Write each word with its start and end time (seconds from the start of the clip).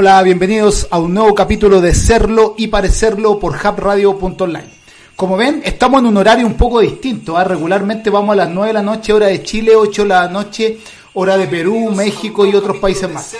Hola, 0.00 0.22
bienvenidos 0.22 0.86
a 0.92 1.00
un 1.00 1.12
nuevo 1.12 1.34
capítulo 1.34 1.80
de 1.80 1.92
Serlo 1.92 2.54
y 2.56 2.68
Parecerlo 2.68 3.40
por 3.40 3.56
hubradio.online. 3.56 4.68
Como 5.16 5.36
ven, 5.36 5.60
estamos 5.64 5.98
en 5.98 6.06
un 6.06 6.16
horario 6.18 6.46
un 6.46 6.54
poco 6.54 6.78
distinto. 6.78 7.36
¿ah? 7.36 7.42
Regularmente 7.42 8.08
vamos 8.08 8.34
a 8.34 8.36
las 8.36 8.48
9 8.48 8.68
de 8.68 8.74
la 8.74 8.82
noche, 8.82 9.12
hora 9.12 9.26
de 9.26 9.42
Chile, 9.42 9.74
8 9.74 10.02
de 10.02 10.08
la 10.08 10.28
noche, 10.28 10.78
hora 11.14 11.36
de 11.36 11.48
Perú, 11.48 11.90
México 11.90 12.46
y 12.46 12.54
otros 12.54 12.76
países 12.76 13.10
más. 13.10 13.34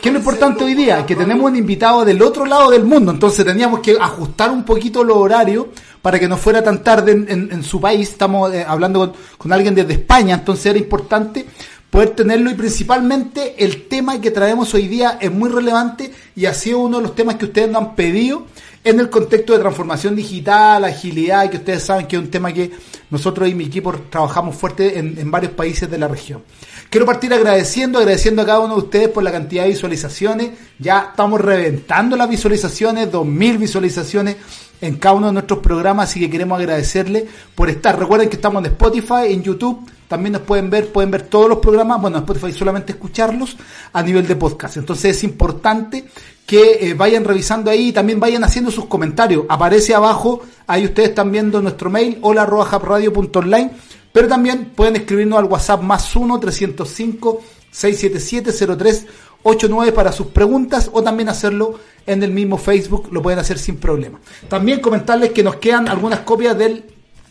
¿Qué 0.00 0.10
es 0.10 0.12
lo 0.12 0.20
importante 0.20 0.62
hoy 0.62 0.74
día? 0.74 1.04
Que 1.04 1.16
tenemos 1.16 1.50
un 1.50 1.56
invitado 1.56 2.04
del 2.04 2.22
otro 2.22 2.46
lado 2.46 2.70
del 2.70 2.84
mundo, 2.84 3.10
entonces 3.10 3.44
teníamos 3.44 3.80
que 3.80 3.96
ajustar 4.00 4.52
un 4.52 4.62
poquito 4.62 5.02
los 5.02 5.16
horarios 5.16 5.66
para 6.00 6.20
que 6.20 6.28
no 6.28 6.36
fuera 6.36 6.62
tan 6.62 6.84
tarde 6.84 7.10
en, 7.26 7.64
su 7.64 7.80
país. 7.80 8.10
Estamos 8.10 8.54
eh, 8.54 8.64
hablando 8.64 9.00
con, 9.00 9.12
con 9.36 9.52
alguien 9.52 9.74
desde 9.74 9.94
España, 9.94 10.36
entonces 10.36 10.66
era 10.66 10.78
importante 10.78 11.46
poder 11.90 12.10
tenerlo 12.10 12.50
y 12.50 12.54
principalmente 12.54 13.64
el 13.64 13.88
tema 13.88 14.20
que 14.20 14.30
traemos 14.30 14.74
hoy 14.74 14.88
día 14.88 15.18
es 15.20 15.30
muy 15.30 15.48
relevante 15.48 16.12
y 16.34 16.46
ha 16.46 16.54
sido 16.54 16.80
uno 16.80 16.98
de 16.98 17.04
los 17.04 17.14
temas 17.14 17.36
que 17.36 17.46
ustedes 17.46 17.70
nos 17.70 17.82
han 17.82 17.94
pedido 17.94 18.46
en 18.86 19.00
el 19.00 19.10
contexto 19.10 19.52
de 19.52 19.58
transformación 19.58 20.14
digital, 20.14 20.84
agilidad, 20.84 21.50
que 21.50 21.56
ustedes 21.56 21.82
saben 21.82 22.06
que 22.06 22.14
es 22.14 22.22
un 22.22 22.30
tema 22.30 22.52
que 22.52 22.70
nosotros 23.10 23.48
y 23.48 23.54
mi 23.54 23.64
equipo 23.64 23.92
trabajamos 24.08 24.54
fuerte 24.54 24.96
en, 24.96 25.28
varios 25.28 25.52
países 25.52 25.90
de 25.90 25.98
la 25.98 26.06
región. 26.06 26.44
Quiero 26.88 27.04
partir 27.04 27.34
agradeciendo, 27.34 27.98
agradeciendo 27.98 28.42
a 28.42 28.46
cada 28.46 28.60
uno 28.60 28.76
de 28.76 28.82
ustedes 28.82 29.08
por 29.08 29.24
la 29.24 29.32
cantidad 29.32 29.64
de 29.64 29.70
visualizaciones. 29.70 30.50
Ya 30.78 31.08
estamos 31.10 31.40
reventando 31.40 32.16
las 32.16 32.28
visualizaciones, 32.28 33.10
2.000 33.10 33.58
visualizaciones 33.58 34.36
en 34.80 34.94
cada 34.98 35.16
uno 35.16 35.26
de 35.28 35.32
nuestros 35.32 35.58
programas, 35.58 36.10
así 36.10 36.20
que 36.20 36.30
queremos 36.30 36.56
agradecerles 36.56 37.24
por 37.56 37.68
estar. 37.68 37.98
Recuerden 37.98 38.28
que 38.28 38.36
estamos 38.36 38.64
en 38.64 38.70
Spotify, 38.70 39.30
en 39.32 39.42
YouTube, 39.42 39.84
también 40.08 40.34
nos 40.34 40.42
pueden 40.42 40.70
ver, 40.70 40.92
pueden 40.92 41.10
ver 41.10 41.22
todos 41.22 41.48
los 41.48 41.58
programas, 41.58 42.00
bueno, 42.00 42.18
en 42.18 42.22
Spotify 42.24 42.52
solamente 42.52 42.92
escucharlos 42.92 43.56
a 43.92 44.02
nivel 44.02 44.26
de 44.26 44.36
podcast. 44.36 44.76
Entonces 44.76 45.16
es 45.16 45.24
importante 45.24 46.04
que 46.46 46.78
eh, 46.88 46.94
vayan 46.94 47.24
revisando 47.24 47.70
ahí 47.70 47.88
y 47.88 47.92
también 47.92 48.20
vayan 48.20 48.44
haciendo 48.44 48.70
sus 48.70 48.86
comentarios. 48.86 49.44
Aparece 49.48 49.94
abajo, 49.94 50.42
ahí 50.66 50.84
ustedes 50.84 51.10
están 51.10 51.32
viendo 51.32 51.60
nuestro 51.60 51.90
mail, 51.90 52.18
hola 52.22 52.44
online 52.44 53.70
pero 54.16 54.28
también 54.28 54.72
pueden 54.74 54.96
escribirnos 54.96 55.38
al 55.38 55.44
WhatsApp 55.44 55.82
más 55.82 56.16
1 56.16 56.40
305 56.40 57.42
677 57.70 58.50
0389 59.42 59.92
para 59.92 60.10
sus 60.10 60.28
preguntas 60.28 60.88
o 60.90 61.02
también 61.02 61.28
hacerlo 61.28 61.78
en 62.06 62.22
el 62.22 62.30
mismo 62.30 62.56
Facebook, 62.56 63.10
lo 63.12 63.20
pueden 63.20 63.40
hacer 63.40 63.58
sin 63.58 63.76
problema. 63.76 64.18
También 64.48 64.80
comentarles 64.80 65.32
que 65.32 65.42
nos 65.42 65.56
quedan 65.56 65.86
algunas 65.86 66.20
copias 66.20 66.56
del 66.56 66.86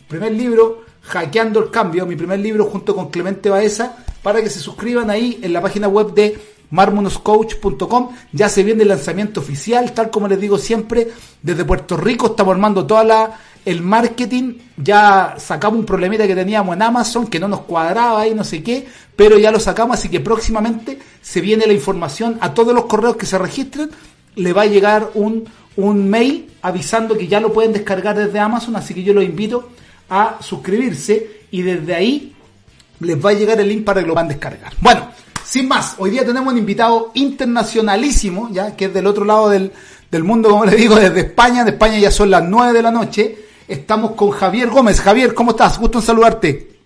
primer 0.06 0.30
libro, 0.30 0.82
Hackeando 1.08 1.60
el 1.60 1.70
Cambio, 1.70 2.06
mi 2.06 2.16
primer 2.16 2.40
libro 2.40 2.64
junto 2.64 2.94
con 2.94 3.10
Clemente 3.10 3.48
Baeza, 3.48 3.96
para 4.22 4.42
que 4.42 4.50
se 4.50 4.60
suscriban 4.60 5.10
ahí 5.10 5.38
en 5.42 5.52
la 5.52 5.60
página 5.60 5.88
web 5.88 6.12
de 6.14 6.38
marmonoscoach.com. 6.70 8.10
Ya 8.32 8.48
se 8.48 8.62
viene 8.62 8.82
el 8.82 8.88
lanzamiento 8.88 9.40
oficial, 9.40 9.92
tal 9.92 10.10
como 10.10 10.28
les 10.28 10.40
digo 10.40 10.58
siempre, 10.58 11.08
desde 11.42 11.64
Puerto 11.64 11.96
Rico 11.96 12.26
estamos 12.26 12.52
armando 12.52 12.86
toda 12.86 13.04
la 13.04 13.38
el 13.66 13.82
marketing, 13.82 14.58
ya 14.76 15.34
sacamos 15.38 15.80
un 15.80 15.84
problemita 15.84 16.24
que 16.28 16.36
teníamos 16.36 16.76
en 16.76 16.82
Amazon 16.82 17.26
que 17.26 17.40
no 17.40 17.48
nos 17.48 17.62
cuadraba 17.62 18.24
y 18.28 18.32
no 18.32 18.44
sé 18.44 18.62
qué, 18.62 18.86
pero 19.16 19.38
ya 19.38 19.50
lo 19.50 19.58
sacamos, 19.58 19.98
así 19.98 20.08
que 20.08 20.20
próximamente 20.20 21.00
se 21.20 21.40
viene 21.40 21.66
la 21.66 21.72
información 21.72 22.38
a 22.40 22.54
todos 22.54 22.72
los 22.72 22.84
correos 22.84 23.16
que 23.16 23.26
se 23.26 23.36
registren, 23.38 23.90
le 24.36 24.52
va 24.52 24.62
a 24.62 24.66
llegar 24.66 25.10
un, 25.14 25.48
un 25.74 26.08
mail 26.08 26.48
avisando 26.62 27.18
que 27.18 27.26
ya 27.26 27.40
lo 27.40 27.52
pueden 27.52 27.72
descargar 27.72 28.16
desde 28.16 28.38
Amazon, 28.38 28.76
así 28.76 28.94
que 28.94 29.02
yo 29.02 29.12
los 29.12 29.24
invito 29.24 29.70
a 30.08 30.38
suscribirse 30.40 31.42
y 31.50 31.62
desde 31.62 31.94
ahí 31.94 32.34
les 33.00 33.24
va 33.24 33.30
a 33.30 33.34
llegar 33.34 33.60
el 33.60 33.68
link 33.68 33.84
para 33.84 34.00
que 34.00 34.06
lo 34.06 34.14
van 34.14 34.26
a 34.26 34.30
descargar. 34.30 34.72
Bueno, 34.80 35.10
sin 35.44 35.68
más, 35.68 35.94
hoy 35.98 36.10
día 36.10 36.24
tenemos 36.24 36.52
un 36.52 36.58
invitado 36.58 37.12
internacionalísimo, 37.14 38.48
ya 38.50 38.74
que 38.74 38.86
es 38.86 38.94
del 38.94 39.06
otro 39.06 39.24
lado 39.24 39.48
del, 39.48 39.72
del 40.10 40.24
mundo, 40.24 40.50
como 40.50 40.64
le 40.64 40.76
digo, 40.76 40.96
desde 40.96 41.20
España. 41.20 41.64
De 41.64 41.70
España 41.70 41.98
ya 41.98 42.10
son 42.10 42.30
las 42.30 42.42
9 42.42 42.72
de 42.72 42.82
la 42.82 42.90
noche. 42.90 43.38
Estamos 43.68 44.12
con 44.12 44.30
Javier 44.30 44.68
Gómez. 44.68 45.00
Javier, 45.00 45.34
¿cómo 45.34 45.52
estás? 45.52 45.78
Gusto 45.78 45.98
en 45.98 46.04
saludarte. 46.04 46.76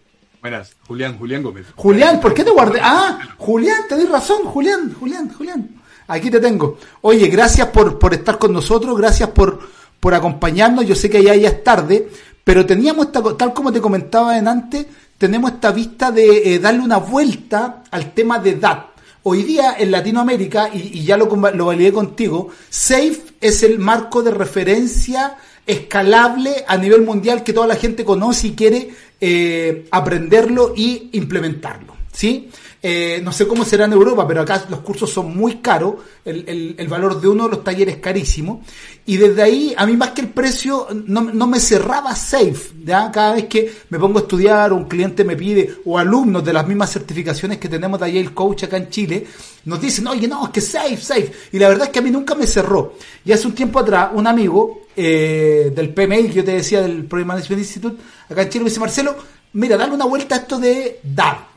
Buenas, 0.40 0.74
Julián, 0.86 1.18
Julián 1.18 1.42
Gómez. 1.42 1.66
Julián, 1.76 2.18
¿por 2.20 2.32
qué 2.32 2.44
te 2.44 2.50
guardé? 2.50 2.80
Ah, 2.82 3.18
Julián, 3.36 3.82
te 3.88 3.94
doy 3.94 4.06
razón, 4.06 4.44
Julián, 4.44 4.94
Julián, 4.98 5.30
Julián. 5.32 5.68
Aquí 6.08 6.30
te 6.30 6.40
tengo. 6.40 6.78
Oye, 7.02 7.28
gracias 7.28 7.68
por, 7.68 7.98
por 7.98 8.14
estar 8.14 8.38
con 8.38 8.52
nosotros, 8.52 8.96
gracias 8.96 9.28
por, 9.30 9.60
por 10.00 10.14
acompañarnos. 10.14 10.86
Yo 10.86 10.94
sé 10.94 11.10
que 11.10 11.22
ya, 11.22 11.34
ya 11.34 11.48
es 11.48 11.62
tarde, 11.62 12.08
pero 12.44 12.66
teníamos, 12.66 13.06
esta, 13.06 13.22
tal 13.36 13.52
como 13.52 13.72
te 13.72 13.80
comentaba 13.80 14.38
en 14.38 14.48
antes, 14.48 14.86
tenemos 15.18 15.52
esta 15.52 15.72
vista 15.72 16.10
de 16.10 16.54
eh, 16.54 16.58
darle 16.58 16.80
una 16.80 16.98
vuelta 16.98 17.82
al 17.90 18.12
tema 18.12 18.38
de 18.38 18.50
edad. 18.50 18.86
Hoy 19.22 19.42
día 19.42 19.76
en 19.78 19.90
Latinoamérica, 19.90 20.70
y, 20.72 21.04
ya 21.04 21.16
lo, 21.16 21.26
lo 21.26 21.66
validé 21.66 21.92
contigo, 21.92 22.48
SAFE 22.70 23.20
es 23.40 23.62
el 23.62 23.78
marco 23.78 24.22
de 24.22 24.30
referencia 24.30 25.36
escalable 25.66 26.64
a 26.66 26.76
nivel 26.76 27.02
mundial 27.02 27.44
que 27.44 27.52
toda 27.52 27.66
la 27.66 27.76
gente 27.76 28.04
conoce 28.04 28.48
y 28.48 28.52
quiere 28.52 28.90
eh, 29.20 29.86
aprenderlo 29.90 30.72
y 30.74 31.10
implementarlo. 31.12 31.94
¿sí? 32.12 32.50
Eh, 32.82 33.20
no 33.22 33.30
sé 33.30 33.46
cómo 33.46 33.62
será 33.62 33.84
en 33.84 33.92
Europa, 33.92 34.26
pero 34.26 34.40
acá 34.40 34.64
los 34.70 34.80
cursos 34.80 35.10
son 35.10 35.36
muy 35.36 35.56
caros, 35.56 35.96
el, 36.24 36.76
el, 36.78 36.88
valor 36.88 37.20
de 37.20 37.28
uno 37.28 37.44
de 37.44 37.50
los 37.50 37.64
talleres 37.64 37.96
es 37.96 38.00
carísimo. 38.00 38.62
Y 39.04 39.18
desde 39.18 39.42
ahí, 39.42 39.74
a 39.76 39.84
mí 39.86 39.96
más 39.98 40.10
que 40.10 40.22
el 40.22 40.28
precio, 40.28 40.86
no, 41.06 41.20
no, 41.20 41.46
me 41.46 41.60
cerraba 41.60 42.14
safe. 42.14 42.72
¿ya? 42.82 43.10
Cada 43.12 43.34
vez 43.34 43.46
que 43.46 43.70
me 43.90 43.98
pongo 43.98 44.18
a 44.18 44.22
estudiar, 44.22 44.72
o 44.72 44.76
un 44.76 44.84
cliente 44.84 45.24
me 45.24 45.36
pide, 45.36 45.76
o 45.84 45.98
alumnos 45.98 46.42
de 46.42 46.54
las 46.54 46.66
mismas 46.66 46.90
certificaciones 46.90 47.58
que 47.58 47.68
tenemos 47.68 48.00
de 48.00 48.18
el 48.18 48.32
Coach 48.32 48.64
acá 48.64 48.78
en 48.78 48.88
Chile, 48.88 49.26
nos 49.66 49.80
dicen, 49.80 50.06
oye, 50.06 50.26
no, 50.26 50.46
es 50.46 50.50
que 50.50 50.62
safe, 50.62 50.96
safe. 50.96 51.32
Y 51.52 51.58
la 51.58 51.68
verdad 51.68 51.86
es 51.86 51.90
que 51.90 51.98
a 51.98 52.02
mí 52.02 52.10
nunca 52.10 52.34
me 52.34 52.46
cerró. 52.46 52.94
Y 53.26 53.32
hace 53.32 53.46
un 53.46 53.54
tiempo 53.54 53.78
atrás, 53.78 54.10
un 54.14 54.26
amigo 54.26 54.84
eh, 54.96 55.70
del 55.74 55.92
PMI, 55.92 56.28
que 56.28 56.32
yo 56.32 56.44
te 56.44 56.52
decía, 56.52 56.80
del 56.80 57.04
Project 57.04 57.28
Management 57.28 57.60
Institute, 57.60 58.02
acá 58.28 58.42
en 58.42 58.48
Chile, 58.48 58.64
me 58.64 58.70
dice, 58.70 58.80
Marcelo, 58.80 59.16
mira, 59.52 59.76
dale 59.76 59.92
una 59.92 60.06
vuelta 60.06 60.36
a 60.36 60.38
esto 60.38 60.58
de 60.58 61.00
dar 61.02 61.49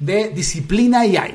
de 0.00 0.30
disciplina 0.30 1.06
y 1.06 1.16
hay. 1.16 1.34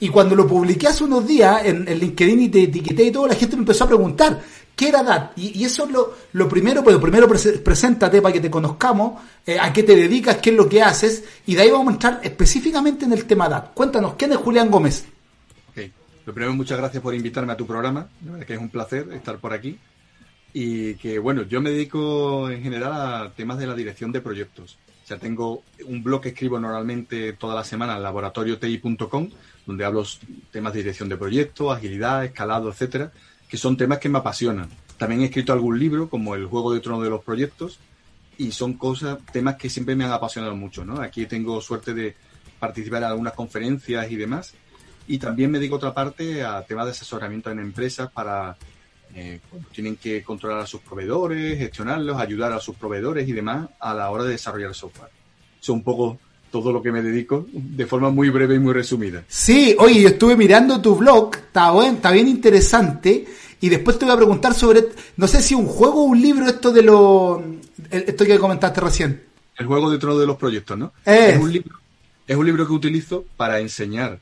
Y 0.00 0.08
cuando 0.08 0.34
lo 0.34 0.46
publiqué 0.46 0.88
hace 0.88 1.04
unos 1.04 1.26
días 1.26 1.64
en, 1.64 1.86
el 1.86 1.98
LinkedIn 2.00 2.40
y 2.40 2.48
te 2.48 2.62
etiqueté 2.64 3.04
y 3.04 3.10
todo, 3.10 3.26
la 3.26 3.34
gente 3.34 3.56
me 3.56 3.62
empezó 3.62 3.84
a 3.84 3.88
preguntar, 3.88 4.40
¿qué 4.74 4.88
era 4.88 5.02
DAT? 5.02 5.36
Y, 5.36 5.62
eso 5.62 5.84
es 5.84 5.90
lo, 5.90 6.14
lo 6.32 6.48
primero, 6.48 6.82
pues 6.82 6.96
primero 6.96 7.28
preséntate 7.28 8.22
para 8.22 8.32
que 8.32 8.40
te 8.40 8.50
conozcamos, 8.50 9.20
eh, 9.46 9.58
a 9.60 9.70
qué 9.72 9.82
te 9.82 9.94
dedicas, 9.94 10.38
qué 10.38 10.50
es 10.50 10.56
lo 10.56 10.68
que 10.68 10.82
haces, 10.82 11.22
y 11.46 11.54
de 11.54 11.62
ahí 11.62 11.70
vamos 11.70 11.88
a 11.88 11.92
entrar 11.92 12.20
específicamente 12.22 13.04
en 13.04 13.12
el 13.12 13.26
tema 13.26 13.48
DAT. 13.48 13.74
Cuéntanos, 13.74 14.14
¿quién 14.14 14.32
es 14.32 14.38
Julián 14.38 14.70
Gómez? 14.70 15.04
Okay. 15.70 15.92
Lo 16.24 16.32
primero, 16.32 16.54
muchas 16.54 16.78
gracias 16.78 17.02
por 17.02 17.14
invitarme 17.14 17.52
a 17.52 17.56
tu 17.58 17.66
programa, 17.66 18.08
verdad 18.22 18.46
que 18.46 18.54
es 18.54 18.60
un 18.60 18.70
placer 18.70 19.06
estar 19.12 19.38
por 19.38 19.52
aquí. 19.52 19.78
Y 20.52 20.94
que, 20.94 21.18
bueno, 21.18 21.42
yo 21.42 21.60
me 21.60 21.70
dedico 21.70 22.50
en 22.50 22.62
general 22.62 22.92
a 22.92 23.32
temas 23.36 23.58
de 23.58 23.66
la 23.66 23.74
dirección 23.74 24.10
de 24.10 24.20
proyectos 24.20 24.78
tengo 25.18 25.62
un 25.86 26.02
blog 26.02 26.20
que 26.20 26.28
escribo 26.30 26.58
normalmente 26.58 27.32
toda 27.34 27.54
la 27.54 27.64
semana 27.64 27.96
en 27.96 28.02
laboratorioti.com, 28.02 29.30
donde 29.66 29.84
hablo 29.84 30.04
temas 30.50 30.72
de 30.72 30.80
dirección 30.80 31.08
de 31.08 31.16
proyectos, 31.16 31.76
agilidad, 31.76 32.24
escalado, 32.24 32.70
etcétera, 32.70 33.12
que 33.48 33.56
son 33.56 33.76
temas 33.76 33.98
que 33.98 34.08
me 34.08 34.18
apasionan. 34.18 34.68
También 34.98 35.22
he 35.22 35.26
escrito 35.26 35.52
algún 35.52 35.78
libro, 35.78 36.08
como 36.08 36.34
El 36.34 36.46
Juego 36.46 36.74
de 36.74 36.80
Trono 36.80 37.02
de 37.02 37.10
los 37.10 37.24
Proyectos, 37.24 37.78
y 38.38 38.52
son 38.52 38.74
cosas, 38.74 39.18
temas 39.32 39.56
que 39.56 39.68
siempre 39.68 39.96
me 39.96 40.04
han 40.04 40.12
apasionado 40.12 40.54
mucho. 40.56 40.84
Aquí 41.00 41.26
tengo 41.26 41.60
suerte 41.60 41.94
de 41.94 42.16
participar 42.58 43.02
en 43.02 43.08
algunas 43.08 43.34
conferencias 43.34 44.10
y 44.10 44.16
demás. 44.16 44.54
Y 45.08 45.18
también 45.18 45.50
me 45.50 45.58
dedico 45.58 45.76
otra 45.76 45.92
parte 45.92 46.44
a 46.44 46.62
temas 46.62 46.86
de 46.86 46.92
asesoramiento 46.92 47.50
en 47.50 47.58
empresas 47.58 48.10
para 48.10 48.56
eh, 49.14 49.40
tienen 49.72 49.96
que 49.96 50.22
controlar 50.22 50.60
a 50.60 50.66
sus 50.66 50.80
proveedores, 50.80 51.58
gestionarlos, 51.58 52.20
ayudar 52.20 52.52
a 52.52 52.60
sus 52.60 52.76
proveedores 52.76 53.28
y 53.28 53.32
demás 53.32 53.68
a 53.80 53.94
la 53.94 54.10
hora 54.10 54.24
de 54.24 54.30
desarrollar 54.30 54.74
software. 54.74 55.10
Eso 55.60 55.72
es 55.72 55.76
un 55.76 55.82
poco 55.82 56.18
todo 56.50 56.72
lo 56.72 56.82
que 56.82 56.92
me 56.92 57.02
dedico 57.02 57.46
de 57.52 57.86
forma 57.86 58.10
muy 58.10 58.30
breve 58.30 58.56
y 58.56 58.58
muy 58.58 58.72
resumida. 58.72 59.24
Sí, 59.28 59.74
oye, 59.78 60.02
yo 60.02 60.08
estuve 60.08 60.36
mirando 60.36 60.80
tu 60.80 60.96
blog, 60.96 61.36
está, 61.36 61.72
bien, 61.72 61.96
está 61.96 62.10
bien 62.10 62.28
interesante. 62.28 63.26
Y 63.60 63.68
después 63.68 63.98
te 63.98 64.06
voy 64.06 64.14
a 64.14 64.16
preguntar 64.16 64.54
sobre, 64.54 64.88
no 65.16 65.28
sé 65.28 65.42
si 65.42 65.54
un 65.54 65.66
juego 65.66 66.02
o 66.02 66.04
un 66.04 66.20
libro, 66.20 66.46
esto 66.46 66.72
de 66.72 66.82
lo. 66.82 67.44
Esto 67.90 68.24
que 68.24 68.38
comentaste 68.38 68.80
recién. 68.80 69.22
El 69.56 69.66
juego 69.66 69.90
de 69.90 69.98
trono 69.98 70.18
de 70.18 70.26
los 70.26 70.38
proyectos, 70.38 70.78
¿no? 70.78 70.92
Es. 71.04 71.38
un 71.38 71.52
libro, 71.52 71.78
es 72.26 72.36
un 72.36 72.46
libro 72.46 72.66
que 72.66 72.72
utilizo 72.72 73.24
para 73.36 73.60
enseñar 73.60 74.18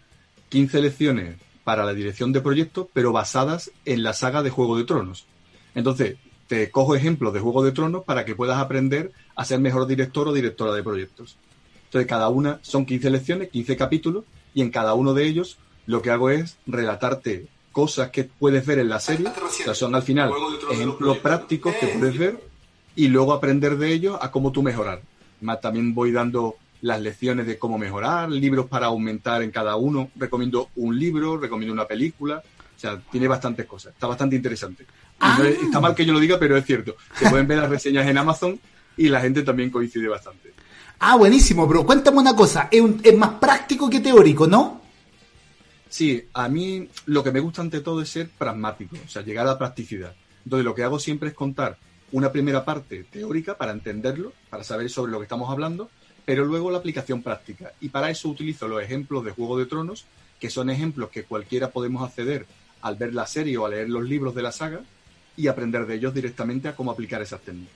15 0.48 0.80
lecciones 0.80 1.36
para 1.68 1.84
la 1.84 1.92
dirección 1.92 2.32
de 2.32 2.40
proyectos, 2.40 2.86
pero 2.94 3.12
basadas 3.12 3.70
en 3.84 4.02
la 4.02 4.14
saga 4.14 4.42
de 4.42 4.48
Juego 4.48 4.78
de 4.78 4.84
Tronos. 4.84 5.26
Entonces, 5.74 6.16
te 6.46 6.70
cojo 6.70 6.94
ejemplos 6.94 7.34
de 7.34 7.40
Juego 7.40 7.62
de 7.62 7.72
Tronos 7.72 8.04
para 8.04 8.24
que 8.24 8.34
puedas 8.34 8.56
aprender 8.56 9.12
a 9.36 9.44
ser 9.44 9.60
mejor 9.60 9.86
director 9.86 10.26
o 10.26 10.32
directora 10.32 10.72
de 10.72 10.82
proyectos. 10.82 11.36
Entonces, 11.84 12.08
cada 12.08 12.30
una 12.30 12.58
son 12.62 12.86
15 12.86 13.10
lecciones, 13.10 13.50
15 13.50 13.76
capítulos, 13.76 14.24
y 14.54 14.62
en 14.62 14.70
cada 14.70 14.94
uno 14.94 15.12
de 15.12 15.26
ellos 15.26 15.58
lo 15.84 16.00
que 16.00 16.10
hago 16.10 16.30
es 16.30 16.56
relatarte 16.66 17.48
cosas 17.70 18.08
que 18.12 18.24
puedes 18.24 18.64
ver 18.64 18.78
en 18.78 18.88
la 18.88 18.98
serie, 18.98 19.28
o 19.28 19.50
sea, 19.50 19.74
son 19.74 19.94
al 19.94 20.02
final 20.02 20.32
ejemplos 20.72 21.18
prácticos 21.18 21.74
que 21.74 21.88
puedes 21.88 22.16
ver 22.16 22.42
y 22.96 23.08
luego 23.08 23.34
aprender 23.34 23.76
de 23.76 23.92
ellos 23.92 24.16
a 24.22 24.30
cómo 24.30 24.52
tú 24.52 24.62
mejorar. 24.62 25.02
Más 25.42 25.60
también 25.60 25.94
voy 25.94 26.12
dando 26.12 26.56
las 26.80 27.00
lecciones 27.00 27.46
de 27.46 27.58
cómo 27.58 27.78
mejorar, 27.78 28.30
libros 28.30 28.66
para 28.66 28.86
aumentar 28.86 29.42
en 29.42 29.50
cada 29.50 29.76
uno. 29.76 30.10
Recomiendo 30.16 30.70
un 30.76 30.98
libro, 30.98 31.36
recomiendo 31.36 31.72
una 31.72 31.86
película. 31.86 32.42
O 32.76 32.80
sea, 32.80 33.00
tiene 33.10 33.26
bastantes 33.26 33.66
cosas. 33.66 33.92
Está 33.94 34.06
bastante 34.06 34.36
interesante. 34.36 34.86
Ah. 35.20 35.40
está 35.44 35.80
mal 35.80 35.94
que 35.94 36.04
yo 36.04 36.12
lo 36.12 36.20
diga, 36.20 36.38
pero 36.38 36.56
es 36.56 36.64
cierto. 36.64 36.96
Se 37.18 37.28
pueden 37.28 37.48
ver 37.48 37.58
las 37.58 37.70
reseñas 37.76 38.06
en 38.06 38.18
Amazon 38.18 38.60
y 38.96 39.08
la 39.08 39.20
gente 39.20 39.42
también 39.42 39.70
coincide 39.70 40.08
bastante. 40.08 40.52
Ah, 41.00 41.16
buenísimo, 41.16 41.66
pero 41.66 41.84
cuéntame 41.84 42.18
una 42.18 42.34
cosa. 42.34 42.68
Es, 42.70 42.82
es 43.02 43.16
más 43.16 43.30
práctico 43.34 43.90
que 43.90 44.00
teórico, 44.00 44.46
¿no? 44.46 44.82
Sí, 45.88 46.28
a 46.34 46.48
mí 46.48 46.88
lo 47.06 47.24
que 47.24 47.32
me 47.32 47.40
gusta 47.40 47.62
ante 47.62 47.80
todo 47.80 48.02
es 48.02 48.10
ser 48.10 48.28
pragmático, 48.28 48.96
o 49.04 49.08
sea, 49.08 49.22
llegar 49.22 49.46
a 49.46 49.52
la 49.52 49.58
practicidad. 49.58 50.14
Entonces 50.44 50.64
lo 50.64 50.74
que 50.74 50.82
hago 50.82 50.98
siempre 50.98 51.30
es 51.30 51.34
contar 51.34 51.78
una 52.12 52.30
primera 52.30 52.64
parte 52.64 53.04
teórica 53.04 53.56
para 53.56 53.72
entenderlo, 53.72 54.32
para 54.50 54.64
saber 54.64 54.90
sobre 54.90 55.12
lo 55.12 55.18
que 55.18 55.24
estamos 55.24 55.50
hablando, 55.50 55.90
pero 56.28 56.44
luego 56.44 56.70
la 56.70 56.76
aplicación 56.76 57.22
práctica. 57.22 57.72
Y 57.80 57.88
para 57.88 58.10
eso 58.10 58.28
utilizo 58.28 58.68
los 58.68 58.82
ejemplos 58.82 59.24
de 59.24 59.30
Juego 59.30 59.58
de 59.58 59.64
Tronos, 59.64 60.04
que 60.38 60.50
son 60.50 60.68
ejemplos 60.68 61.08
que 61.08 61.24
cualquiera 61.24 61.70
podemos 61.70 62.06
acceder 62.06 62.44
al 62.82 62.96
ver 62.96 63.14
la 63.14 63.26
serie 63.26 63.56
o 63.56 63.64
a 63.64 63.70
leer 63.70 63.88
los 63.88 64.06
libros 64.06 64.34
de 64.34 64.42
la 64.42 64.52
saga 64.52 64.82
y 65.38 65.46
aprender 65.46 65.86
de 65.86 65.94
ellos 65.94 66.12
directamente 66.12 66.68
a 66.68 66.76
cómo 66.76 66.90
aplicar 66.90 67.22
esas 67.22 67.40
técnicas. 67.40 67.72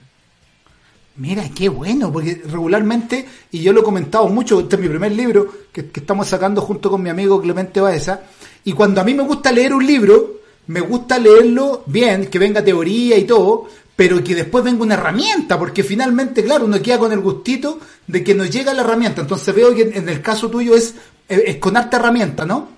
Mira, 1.17 1.49
qué 1.49 1.71
bueno, 1.71 2.13
porque 2.13 2.43
regularmente, 2.45 3.27
y 3.53 3.63
yo 3.63 3.73
lo 3.73 3.81
he 3.81 3.85
comentado 3.85 4.29
mucho, 4.29 4.61
este 4.61 4.77
es 4.77 4.83
mi 4.83 4.89
primer 4.91 5.13
libro 5.13 5.51
que, 5.73 5.89
estamos 5.95 6.29
sacando 6.29 6.61
junto 6.61 6.91
con 6.91 7.03
mi 7.03 7.09
amigo 7.09 7.41
Clemente 7.41 7.81
Baeza, 7.81 8.21
y 8.65 8.75
cuando 8.75 9.01
a 9.01 9.05
mí 9.05 9.15
me 9.15 9.23
gusta 9.23 9.51
leer 9.51 9.73
un 9.73 9.87
libro, 9.87 10.43
me 10.67 10.81
gusta 10.83 11.19
leerlo 11.19 11.85
bien, 11.87 12.27
que 12.27 12.39
venga 12.39 12.63
teoría 12.63 13.17
y 13.17 13.25
todo, 13.25 13.67
pero 14.03 14.25
que 14.25 14.35
después 14.35 14.65
venga 14.65 14.83
una 14.83 14.95
herramienta, 14.95 15.57
porque 15.57 15.85
finalmente, 15.85 16.43
claro, 16.43 16.65
uno 16.65 16.83
queda 16.83 16.99
con 16.99 17.13
el 17.13 17.21
gustito 17.21 17.79
de 18.09 18.25
que 18.25 18.35
nos 18.35 18.51
llega 18.51 18.75
la 18.75 18.83
herramienta. 18.83 19.21
Entonces 19.21 19.55
veo 19.55 19.73
que 19.77 19.83
en 19.83 20.09
el 20.09 20.21
caso 20.21 20.51
tuyo 20.51 20.75
es, 20.75 20.97
es 21.29 21.59
con 21.59 21.77
arte 21.77 21.95
herramienta, 21.95 22.45
¿no? 22.45 22.69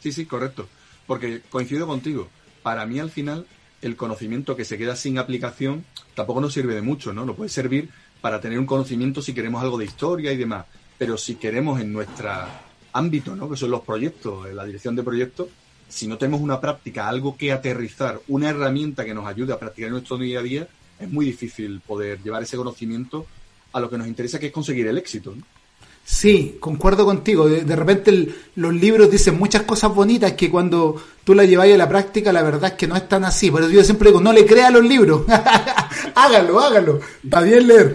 Sí, 0.00 0.12
sí, 0.12 0.24
correcto. 0.24 0.66
Porque 1.06 1.42
coincido 1.50 1.86
contigo. 1.86 2.30
Para 2.62 2.86
mí, 2.86 2.98
al 3.00 3.10
final, 3.10 3.46
el 3.82 3.96
conocimiento 3.96 4.56
que 4.56 4.64
se 4.64 4.78
queda 4.78 4.96
sin 4.96 5.18
aplicación 5.18 5.84
tampoco 6.14 6.40
nos 6.40 6.54
sirve 6.54 6.74
de 6.74 6.80
mucho, 6.80 7.12
¿no? 7.12 7.26
Nos 7.26 7.36
puede 7.36 7.50
servir 7.50 7.90
para 8.22 8.40
tener 8.40 8.58
un 8.58 8.64
conocimiento 8.64 9.20
si 9.20 9.34
queremos 9.34 9.62
algo 9.62 9.76
de 9.76 9.84
historia 9.84 10.32
y 10.32 10.38
demás, 10.38 10.64
pero 10.96 11.18
si 11.18 11.34
queremos 11.34 11.82
en 11.82 11.92
nuestro 11.92 12.30
ámbito, 12.94 13.36
¿no? 13.36 13.50
Que 13.50 13.58
son 13.58 13.70
los 13.70 13.82
proyectos, 13.82 14.50
la 14.54 14.64
dirección 14.64 14.96
de 14.96 15.02
proyectos, 15.02 15.48
si 15.92 16.06
no 16.06 16.16
tenemos 16.16 16.40
una 16.40 16.58
práctica, 16.58 17.06
algo 17.06 17.36
que 17.36 17.52
aterrizar, 17.52 18.18
una 18.28 18.48
herramienta 18.48 19.04
que 19.04 19.12
nos 19.12 19.26
ayude 19.26 19.52
a 19.52 19.58
practicar 19.58 19.88
en 19.88 19.92
nuestro 19.92 20.16
día 20.16 20.40
a 20.40 20.42
día, 20.42 20.66
es 20.98 21.10
muy 21.10 21.26
difícil 21.26 21.80
poder 21.86 22.22
llevar 22.22 22.42
ese 22.42 22.56
conocimiento 22.56 23.26
a 23.74 23.80
lo 23.80 23.90
que 23.90 23.98
nos 23.98 24.06
interesa, 24.06 24.38
que 24.38 24.46
es 24.46 24.52
conseguir 24.52 24.86
el 24.86 24.96
éxito. 24.96 25.34
¿no? 25.36 25.42
Sí, 26.02 26.56
concuerdo 26.60 27.04
contigo. 27.04 27.46
De, 27.46 27.76
repente 27.76 28.34
los 28.54 28.72
libros 28.72 29.10
dicen 29.10 29.38
muchas 29.38 29.62
cosas 29.62 29.94
bonitas 29.94 30.32
que 30.32 30.50
cuando 30.50 30.96
tú 31.24 31.34
las 31.34 31.46
lleváis 31.46 31.74
a 31.74 31.78
la 31.78 31.88
práctica, 31.90 32.32
la 32.32 32.42
verdad 32.42 32.70
es 32.70 32.76
que 32.76 32.86
no 32.86 32.96
es 32.96 33.06
tan 33.06 33.26
así. 33.26 33.50
Por 33.50 33.60
eso 33.60 33.70
yo 33.70 33.84
siempre 33.84 34.08
digo, 34.08 34.20
no 34.20 34.32
le 34.32 34.46
crea 34.46 34.68
a 34.68 34.70
los 34.70 34.84
libros. 34.84 35.26
hágalo, 36.14 36.58
hágalo. 36.58 37.00
Está 37.22 37.42
bien 37.42 37.66
leer. 37.66 37.94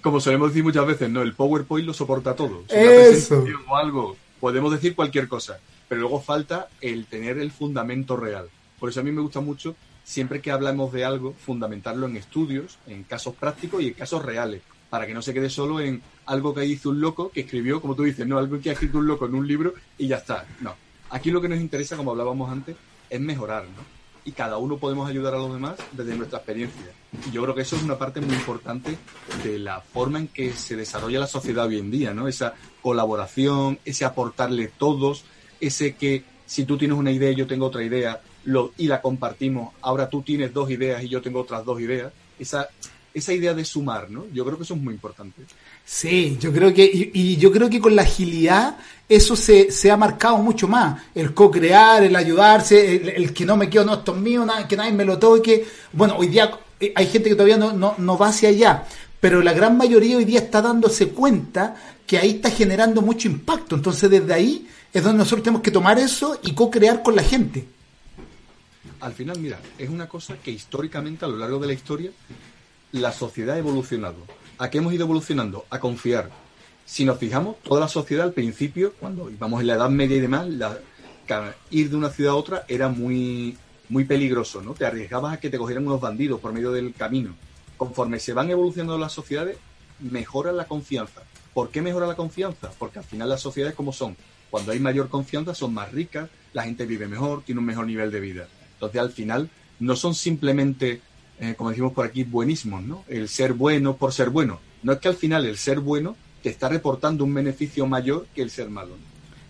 Como, 0.00 0.20
solemos 0.20 0.50
decir 0.50 0.62
muchas 0.62 0.86
veces, 0.86 1.10
¿no? 1.10 1.20
El 1.20 1.34
PowerPoint 1.34 1.84
lo 1.84 1.92
soporta 1.92 2.36
todo. 2.36 2.62
Si 2.68 2.76
Eso. 2.76 3.44
O 3.68 3.76
algo, 3.76 4.16
podemos 4.38 4.70
decir 4.70 4.94
cualquier 4.94 5.26
cosa. 5.26 5.58
Pero 5.88 6.02
luego 6.02 6.20
falta 6.20 6.68
el 6.80 7.06
tener 7.06 7.38
el 7.38 7.50
fundamento 7.50 8.16
real. 8.16 8.48
Por 8.78 8.90
eso 8.90 9.00
a 9.00 9.02
mí 9.02 9.10
me 9.10 9.22
gusta 9.22 9.40
mucho, 9.40 9.74
siempre 10.04 10.40
que 10.40 10.50
hablamos 10.50 10.92
de 10.92 11.04
algo, 11.04 11.32
fundamentarlo 11.32 12.06
en 12.06 12.16
estudios, 12.16 12.78
en 12.86 13.04
casos 13.04 13.34
prácticos 13.34 13.82
y 13.82 13.88
en 13.88 13.94
casos 13.94 14.24
reales 14.24 14.62
para 14.90 15.06
que 15.06 15.14
no 15.14 15.22
se 15.22 15.34
quede 15.34 15.50
solo 15.50 15.80
en 15.80 16.02
algo 16.26 16.54
que 16.54 16.64
hizo 16.64 16.90
un 16.90 17.00
loco, 17.00 17.30
que 17.30 17.40
escribió, 17.40 17.80
como 17.80 17.94
tú 17.94 18.04
dices, 18.04 18.26
no, 18.26 18.38
algo 18.38 18.60
que 18.60 18.70
ha 18.70 18.72
escrito 18.72 18.98
un 18.98 19.06
loco 19.06 19.26
en 19.26 19.34
un 19.34 19.46
libro 19.46 19.74
y 19.96 20.08
ya 20.08 20.16
está. 20.16 20.46
No. 20.60 20.74
Aquí 21.10 21.30
lo 21.30 21.40
que 21.40 21.48
nos 21.48 21.60
interesa, 21.60 21.96
como 21.96 22.10
hablábamos 22.10 22.50
antes, 22.50 22.76
es 23.08 23.20
mejorar, 23.20 23.64
¿no? 23.64 23.98
Y 24.24 24.32
cada 24.32 24.58
uno 24.58 24.76
podemos 24.76 25.08
ayudar 25.08 25.34
a 25.34 25.38
los 25.38 25.52
demás 25.52 25.76
desde 25.92 26.16
nuestra 26.16 26.38
experiencia. 26.38 26.92
Y 27.26 27.30
yo 27.30 27.42
creo 27.42 27.54
que 27.54 27.62
eso 27.62 27.76
es 27.76 27.82
una 27.82 27.96
parte 27.96 28.20
muy 28.20 28.34
importante 28.34 28.98
de 29.42 29.58
la 29.58 29.80
forma 29.80 30.18
en 30.18 30.28
que 30.28 30.52
se 30.52 30.76
desarrolla 30.76 31.20
la 31.20 31.26
sociedad 31.26 31.66
hoy 31.66 31.78
en 31.78 31.90
día, 31.90 32.12
¿no? 32.12 32.28
Esa 32.28 32.54
colaboración, 32.82 33.78
ese 33.86 34.04
aportarle 34.04 34.68
todos, 34.68 35.24
ese 35.60 35.94
que 35.94 36.24
si 36.46 36.64
tú 36.64 36.78
tienes 36.78 36.96
una 36.96 37.10
idea 37.10 37.30
y 37.30 37.36
yo 37.36 37.46
tengo 37.46 37.66
otra 37.66 37.82
idea 37.82 38.20
lo, 38.44 38.72
y 38.78 38.86
la 38.86 39.00
compartimos, 39.00 39.74
ahora 39.82 40.08
tú 40.08 40.22
tienes 40.22 40.52
dos 40.52 40.70
ideas 40.70 41.02
y 41.02 41.08
yo 41.08 41.20
tengo 41.20 41.40
otras 41.40 41.64
dos 41.64 41.80
ideas, 41.80 42.12
esa 42.38 42.68
esa 43.14 43.32
idea 43.32 43.54
de 43.54 43.64
sumar, 43.64 44.10
¿no? 44.10 44.24
Yo 44.32 44.44
creo 44.44 44.56
que 44.56 44.64
eso 44.64 44.74
es 44.74 44.80
muy 44.80 44.94
importante. 44.94 45.42
Sí, 45.84 46.36
yo 46.40 46.52
creo 46.52 46.72
que, 46.72 47.10
y, 47.12 47.36
yo 47.36 47.50
creo 47.50 47.68
que 47.68 47.80
con 47.80 47.96
la 47.96 48.02
agilidad 48.02 48.78
eso 49.08 49.36
se, 49.36 49.70
se 49.70 49.90
ha 49.90 49.96
marcado 49.96 50.38
mucho 50.38 50.68
más. 50.68 51.02
El 51.14 51.34
co-crear, 51.34 52.02
el 52.02 52.14
ayudarse, 52.14 53.16
el, 53.16 53.32
que 53.32 53.44
no 53.44 53.56
me 53.56 53.68
quedo, 53.68 53.84
no, 53.84 53.94
esto 53.94 54.14
es 54.14 54.20
mío, 54.20 54.46
que 54.68 54.76
nadie 54.76 54.92
me 54.92 55.04
lo 55.04 55.18
toque. 55.18 55.66
Bueno, 55.92 56.16
hoy 56.16 56.28
día 56.28 56.50
eh, 56.80 56.92
hay 56.94 57.06
gente 57.06 57.28
que 57.28 57.34
todavía 57.34 57.56
no, 57.56 57.72
no, 57.72 57.94
no 57.98 58.18
va 58.18 58.28
hacia 58.28 58.50
allá, 58.50 58.84
pero 59.20 59.42
la 59.42 59.52
gran 59.52 59.76
mayoría 59.76 60.18
hoy 60.18 60.24
día 60.24 60.40
está 60.40 60.62
dándose 60.62 61.08
cuenta 61.08 61.76
que 62.08 62.18
ahí 62.18 62.30
está 62.30 62.50
generando 62.50 63.02
mucho 63.02 63.28
impacto. 63.28 63.76
Entonces, 63.76 64.10
desde 64.10 64.32
ahí 64.32 64.66
es 64.92 65.04
donde 65.04 65.18
nosotros 65.18 65.42
tenemos 65.42 65.62
que 65.62 65.70
tomar 65.70 65.98
eso 65.98 66.40
y 66.42 66.52
co-crear 66.52 67.02
con 67.02 67.14
la 67.14 67.22
gente. 67.22 67.68
Al 69.00 69.12
final, 69.12 69.38
mira, 69.38 69.60
es 69.76 69.90
una 69.90 70.08
cosa 70.08 70.38
que 70.38 70.50
históricamente, 70.50 71.26
a 71.26 71.28
lo 71.28 71.36
largo 71.36 71.58
de 71.58 71.66
la 71.66 71.74
historia, 71.74 72.10
la 72.92 73.12
sociedad 73.12 73.56
ha 73.56 73.58
evolucionado. 73.58 74.16
¿A 74.56 74.70
qué 74.70 74.78
hemos 74.78 74.94
ido 74.94 75.04
evolucionando? 75.04 75.66
A 75.68 75.78
confiar. 75.78 76.30
Si 76.86 77.04
nos 77.04 77.18
fijamos, 77.18 77.56
toda 77.62 77.82
la 77.82 77.88
sociedad 77.88 78.24
al 78.24 78.32
principio, 78.32 78.94
cuando 78.98 79.30
íbamos 79.30 79.60
en 79.60 79.66
la 79.66 79.74
Edad 79.74 79.90
Media 79.90 80.16
y 80.16 80.20
demás, 80.20 80.48
ir 81.70 81.90
de 81.90 81.96
una 81.96 82.08
ciudad 82.08 82.32
a 82.32 82.36
otra 82.36 82.64
era 82.68 82.88
muy, 82.88 83.58
muy 83.90 84.04
peligroso, 84.04 84.62
¿no? 84.62 84.72
Te 84.72 84.86
arriesgabas 84.86 85.34
a 85.34 85.40
que 85.40 85.50
te 85.50 85.58
cogieran 85.58 85.86
unos 85.86 86.00
bandidos 86.00 86.40
por 86.40 86.54
medio 86.54 86.72
del 86.72 86.94
camino. 86.94 87.34
Conforme 87.76 88.18
se 88.18 88.32
van 88.32 88.50
evolucionando 88.50 88.96
las 88.96 89.12
sociedades, 89.12 89.58
mejora 90.00 90.52
la 90.52 90.64
confianza. 90.64 91.22
¿Por 91.58 91.70
qué 91.70 91.82
mejora 91.82 92.06
la 92.06 92.14
confianza? 92.14 92.70
Porque 92.78 93.00
al 93.00 93.04
final 93.04 93.28
las 93.28 93.40
sociedades 93.40 93.74
como 93.74 93.92
son, 93.92 94.16
cuando 94.48 94.70
hay 94.70 94.78
mayor 94.78 95.08
confianza 95.08 95.56
son 95.56 95.74
más 95.74 95.90
ricas, 95.90 96.30
la 96.52 96.62
gente 96.62 96.86
vive 96.86 97.08
mejor, 97.08 97.42
tiene 97.42 97.58
un 97.58 97.64
mejor 97.64 97.84
nivel 97.84 98.12
de 98.12 98.20
vida. 98.20 98.46
Entonces 98.74 99.00
al 99.00 99.10
final 99.10 99.50
no 99.80 99.96
son 99.96 100.14
simplemente 100.14 101.00
eh, 101.40 101.56
como 101.58 101.70
decimos 101.70 101.92
por 101.94 102.06
aquí, 102.06 102.22
buenísimos, 102.22 102.84
¿no? 102.84 103.02
El 103.08 103.28
ser 103.28 103.54
bueno 103.54 103.96
por 103.96 104.12
ser 104.12 104.30
bueno. 104.30 104.60
No 104.84 104.92
es 104.92 105.00
que 105.00 105.08
al 105.08 105.16
final 105.16 105.46
el 105.46 105.58
ser 105.58 105.80
bueno 105.80 106.14
te 106.44 106.50
está 106.50 106.68
reportando 106.68 107.24
un 107.24 107.34
beneficio 107.34 107.88
mayor 107.88 108.28
que 108.32 108.42
el 108.42 108.50
ser 108.50 108.70
malo. 108.70 108.94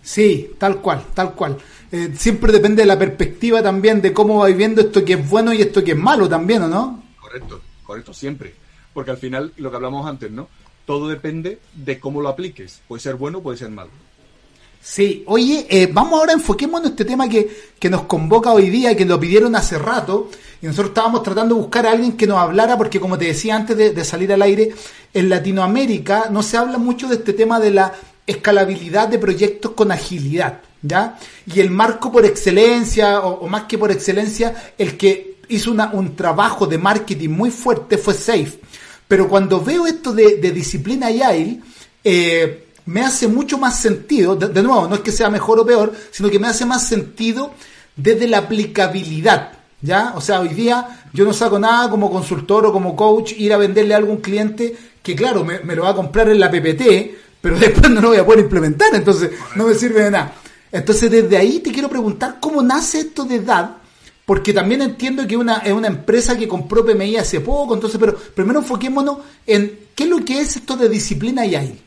Sí, 0.03 0.53
tal 0.57 0.81
cual, 0.81 1.05
tal 1.13 1.35
cual. 1.35 1.59
Eh, 1.93 2.15
siempre 2.17 2.53
depende 2.53 2.85
de 2.85 2.87
la 2.87 2.99
perspectiva 2.99 3.63
también 3.63 4.01
de 4.01 4.15
cómo 4.15 4.39
va 4.39 4.47
viviendo 4.47 4.81
esto 4.81 5.05
que 5.05 5.13
es 5.13 5.29
bueno 5.29 5.53
y 5.53 5.61
esto 5.61 5.85
que 5.85 5.93
es 5.93 5.99
malo 5.99 6.27
también, 6.27 6.63
¿o 6.63 6.69
no? 6.69 7.05
Correcto, 7.21 7.61
correcto, 7.85 8.15
siempre. 8.15 8.55
Porque 8.95 9.11
al 9.11 9.19
final, 9.19 9.53
lo 9.59 9.69
que 9.69 9.77
hablamos 9.77 10.07
antes, 10.07 10.31
¿no? 10.31 10.49
Todo 10.89 11.07
depende 11.09 11.59
de 11.75 12.01
cómo 12.01 12.23
lo 12.23 12.31
apliques. 12.31 12.81
Puede 12.89 13.03
ser 13.03 13.17
bueno, 13.17 13.43
puede 13.43 13.59
ser 13.59 13.69
malo. 13.69 13.91
Sí, 14.81 15.23
oye, 15.27 15.67
eh, 15.69 15.87
vamos 15.93 16.19
ahora, 16.19 16.33
enfoquémonos 16.33 16.87
en 16.87 16.93
este 16.93 17.05
tema 17.05 17.29
que, 17.29 17.47
que, 17.79 17.91
nos 17.91 18.05
convoca 18.05 18.55
hoy 18.55 18.71
día, 18.71 18.97
que 18.97 19.05
lo 19.05 19.21
pidieron 19.21 19.55
hace 19.55 19.79
rato, 19.79 20.31
y 20.63 20.67
nosotros 20.67 20.89
estábamos 20.93 21.23
tratando 21.23 21.57
de 21.57 21.61
buscar 21.61 21.87
a 21.87 21.91
alguien 21.91 22.13
que 22.13 22.27
nos 22.27 22.39
hablara, 22.39 22.79
porque 22.79 23.01
como 23.01 23.19
te 23.19 23.27
decía 23.27 23.55
antes 23.55 23.77
de, 23.77 24.03
salir 24.03 24.33
al 24.33 24.41
aire, 24.41 24.73
en 25.13 25.29
Latinoamérica 25.29 26.29
no 26.31 26.43
se 26.43 26.57
habla 26.57 26.79
mucho 26.79 27.07
de 27.07 27.17
este 27.17 27.35
tema 27.35 27.61
de 27.61 27.71
la 27.71 27.93
escalabilidad 28.27 29.09
de 29.09 29.19
proyectos 29.19 29.73
con 29.73 29.93
agilidad, 29.93 30.63
¿ya? 30.81 31.19
Y 31.55 31.61
el 31.61 31.71
marco 31.71 32.11
por 32.11 32.25
excelencia, 32.25 33.21
o, 33.21 33.47
más 33.47 33.65
que 33.65 33.77
por 33.77 33.93
excelencia, 33.93 34.73
el 34.79 34.97
que 34.97 35.37
hizo 35.51 35.71
una, 35.71 35.91
un 35.93 36.17
trabajo 36.17 36.67
de 36.67 36.79
marketing 36.79 37.29
muy 37.29 37.51
fuerte 37.51 37.99
fue 37.99 38.15
Safe. 38.15 38.59
Pero 39.09 39.27
cuando 39.27 39.65
veo 39.65 39.87
esto 39.87 40.13
de, 40.13 40.37
disciplina 40.53 41.11
y 41.11 41.61
eh, 42.05 42.69
me 42.85 43.01
hace 43.01 43.27
mucho 43.27 43.57
más 43.57 43.81
sentido, 43.81 44.37
de, 44.37 44.63
nuevo, 44.63 44.87
no 44.87 44.97
es 44.97 45.01
que 45.01 45.13
sea 45.13 45.31
mejor 45.31 45.59
o 45.59 45.67
peor, 45.67 45.93
sino 46.11 46.29
que 46.29 46.39
me 46.39 46.47
hace 46.47 46.67
más 46.67 46.87
sentido 46.87 47.55
desde 47.97 48.29
la 48.29 48.39
aplicabilidad. 48.39 49.53
¿Ya? 49.81 50.13
O 50.17 50.21
sea, 50.21 50.41
hoy 50.41 50.49
día 50.49 51.03
yo 51.13 51.25
no 51.25 51.33
saco 51.33 51.59
nada 51.59 51.89
como 51.89 52.11
consultor 52.11 52.67
o 52.67 52.73
como 52.73 52.97
coach 52.97 53.33
ir 53.39 53.53
a 53.53 53.57
venderle 53.57 53.95
a 53.95 53.99
algún 53.99 54.17
cliente 54.17 54.77
que, 55.03 55.15
claro, 55.15 55.45
me, 55.45 55.75
lo 55.75 55.85
va 55.85 55.91
a 55.91 55.95
comprar 55.95 56.29
en 56.29 56.41
la 56.41 56.51
PPT, 56.51 56.83
pero 57.41 57.59
después 57.61 57.91
no 57.91 58.01
lo 58.01 58.09
voy 58.09 58.19
a 58.19 58.27
poder 58.27 58.41
implementar, 58.41 58.95
entonces 58.95 59.31
no 59.55 59.67
me 59.69 59.75
sirve 59.75 60.03
de 60.03 60.11
nada. 60.11 60.33
Entonces, 60.71 61.11
desde 61.11 61.37
ahí 61.37 61.61
te 61.61 61.73
quiero 61.73 61.89
preguntar 61.89 62.39
cómo 62.41 62.61
nace 62.61 63.01
esto 63.01 63.25
de 63.25 63.37
edad, 63.37 63.77
porque 64.29 64.53
también 64.53 64.83
entiendo 64.83 65.27
que 65.27 65.39
una, 65.39 65.61
es 65.61 65.73
una 65.73 65.87
empresa 65.87 66.37
que 66.37 66.47
compró 66.47 66.85
PMI 66.85 67.17
hace 67.17 67.41
poco, 67.41 67.73
entonces, 67.73 67.99
pero 67.99 68.15
primero 68.15 68.59
enfoquémonos 68.59 69.21
en 69.47 69.87
qué 69.95 70.05
es 70.05 70.11
lo 70.11 70.23
que 70.23 70.39
es 70.43 70.55
esto 70.57 70.77
de 70.77 70.91
disciplina 70.91 71.47
y 71.47 71.55
ahí. 71.55 71.81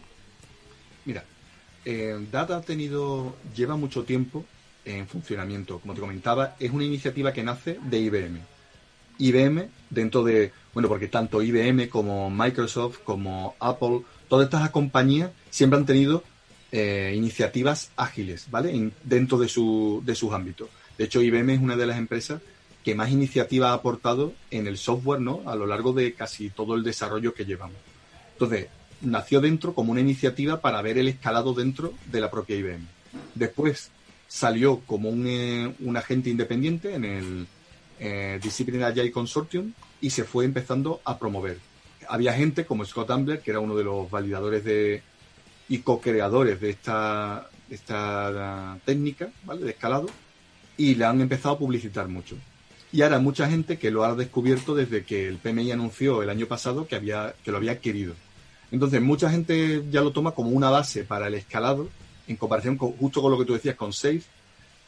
Eh, 1.85 2.17
Data 2.31 2.57
ha 2.57 2.61
tenido, 2.61 3.35
lleva 3.55 3.75
mucho 3.75 4.05
tiempo 4.05 4.43
en 4.85 5.07
funcionamiento. 5.07 5.77
Como 5.81 5.93
te 5.93 6.01
comentaba, 6.01 6.55
es 6.59 6.71
una 6.71 6.83
iniciativa 6.83 7.31
que 7.31 7.43
nace 7.43 7.77
de 7.79 7.99
IBM. 7.99 8.39
IBM, 9.19 9.69
dentro 9.91 10.23
de, 10.23 10.51
bueno, 10.73 10.89
porque 10.89 11.09
tanto 11.09 11.43
IBM 11.43 11.89
como 11.89 12.31
Microsoft, 12.31 13.01
como 13.03 13.53
Apple, 13.59 14.01
todas 14.27 14.45
estas 14.45 14.67
compañías 14.71 15.29
siempre 15.51 15.77
han 15.77 15.85
tenido 15.85 16.23
eh, 16.71 17.13
iniciativas 17.15 17.91
ágiles, 17.97 18.47
¿vale? 18.49 18.91
dentro 19.03 19.37
de, 19.37 19.47
su, 19.47 20.01
de 20.03 20.15
sus 20.15 20.33
ámbitos. 20.33 20.69
De 21.01 21.05
hecho, 21.05 21.23
IBM 21.23 21.55
es 21.55 21.59
una 21.59 21.75
de 21.75 21.87
las 21.87 21.97
empresas 21.97 22.43
que 22.83 22.93
más 22.93 23.09
iniciativa 23.09 23.71
ha 23.71 23.73
aportado 23.73 24.35
en 24.51 24.67
el 24.67 24.77
software, 24.77 25.19
¿no? 25.19 25.41
A 25.47 25.55
lo 25.55 25.65
largo 25.65 25.93
de 25.93 26.13
casi 26.13 26.51
todo 26.51 26.75
el 26.75 26.83
desarrollo 26.83 27.33
que 27.33 27.43
llevamos. 27.43 27.77
Entonces, 28.33 28.67
nació 29.01 29.41
dentro 29.41 29.73
como 29.73 29.93
una 29.93 30.01
iniciativa 30.01 30.61
para 30.61 30.79
ver 30.83 30.99
el 30.99 31.07
escalado 31.07 31.55
dentro 31.55 31.95
de 32.05 32.21
la 32.21 32.29
propia 32.29 32.55
IBM. 32.55 32.85
Después 33.33 33.89
salió 34.27 34.81
como 34.81 35.09
un, 35.09 35.25
eh, 35.25 35.73
agente 35.95 36.29
independiente 36.29 36.93
en 36.93 37.05
el 37.05 37.47
eh, 37.99 38.39
Discipline 38.39 38.83
Agile 38.83 39.11
Consortium 39.11 39.73
y 40.01 40.11
se 40.11 40.23
fue 40.23 40.45
empezando 40.45 41.01
a 41.03 41.17
promover. 41.17 41.57
Había 42.09 42.33
gente 42.33 42.63
como 42.63 42.85
Scott 42.85 43.09
Ambler, 43.09 43.41
que 43.41 43.49
era 43.49 43.59
uno 43.59 43.75
de 43.75 43.85
los 43.85 44.07
validadores 44.11 44.63
de, 44.63 45.01
y 45.67 45.79
co-creadores 45.79 46.61
de 46.61 46.69
esta, 46.69 47.49
esta 47.71 48.77
técnica 48.85 49.31
¿vale? 49.45 49.63
de 49.63 49.71
escalado 49.71 50.05
y 50.77 50.95
le 50.95 51.05
han 51.05 51.21
empezado 51.21 51.55
a 51.55 51.59
publicitar 51.59 52.07
mucho. 52.07 52.37
Y 52.91 53.03
ahora 53.03 53.19
mucha 53.19 53.49
gente 53.49 53.77
que 53.77 53.91
lo 53.91 54.03
ha 54.03 54.15
descubierto 54.15 54.75
desde 54.75 55.05
que 55.05 55.27
el 55.27 55.37
PMI 55.37 55.71
anunció 55.71 56.23
el 56.23 56.29
año 56.29 56.45
pasado 56.47 56.87
que, 56.87 56.95
había, 56.95 57.33
que 57.43 57.51
lo 57.51 57.57
había 57.57 57.73
adquirido. 57.73 58.15
Entonces, 58.71 59.01
mucha 59.01 59.29
gente 59.29 59.83
ya 59.89 60.01
lo 60.01 60.11
toma 60.11 60.31
como 60.31 60.49
una 60.49 60.69
base 60.69 61.03
para 61.03 61.27
el 61.27 61.35
escalado, 61.35 61.89
en 62.27 62.35
comparación 62.35 62.77
con, 62.77 62.91
justo 62.93 63.21
con 63.21 63.31
lo 63.31 63.37
que 63.37 63.45
tú 63.45 63.53
decías 63.53 63.75
con 63.75 63.93
Safe, 63.93 64.23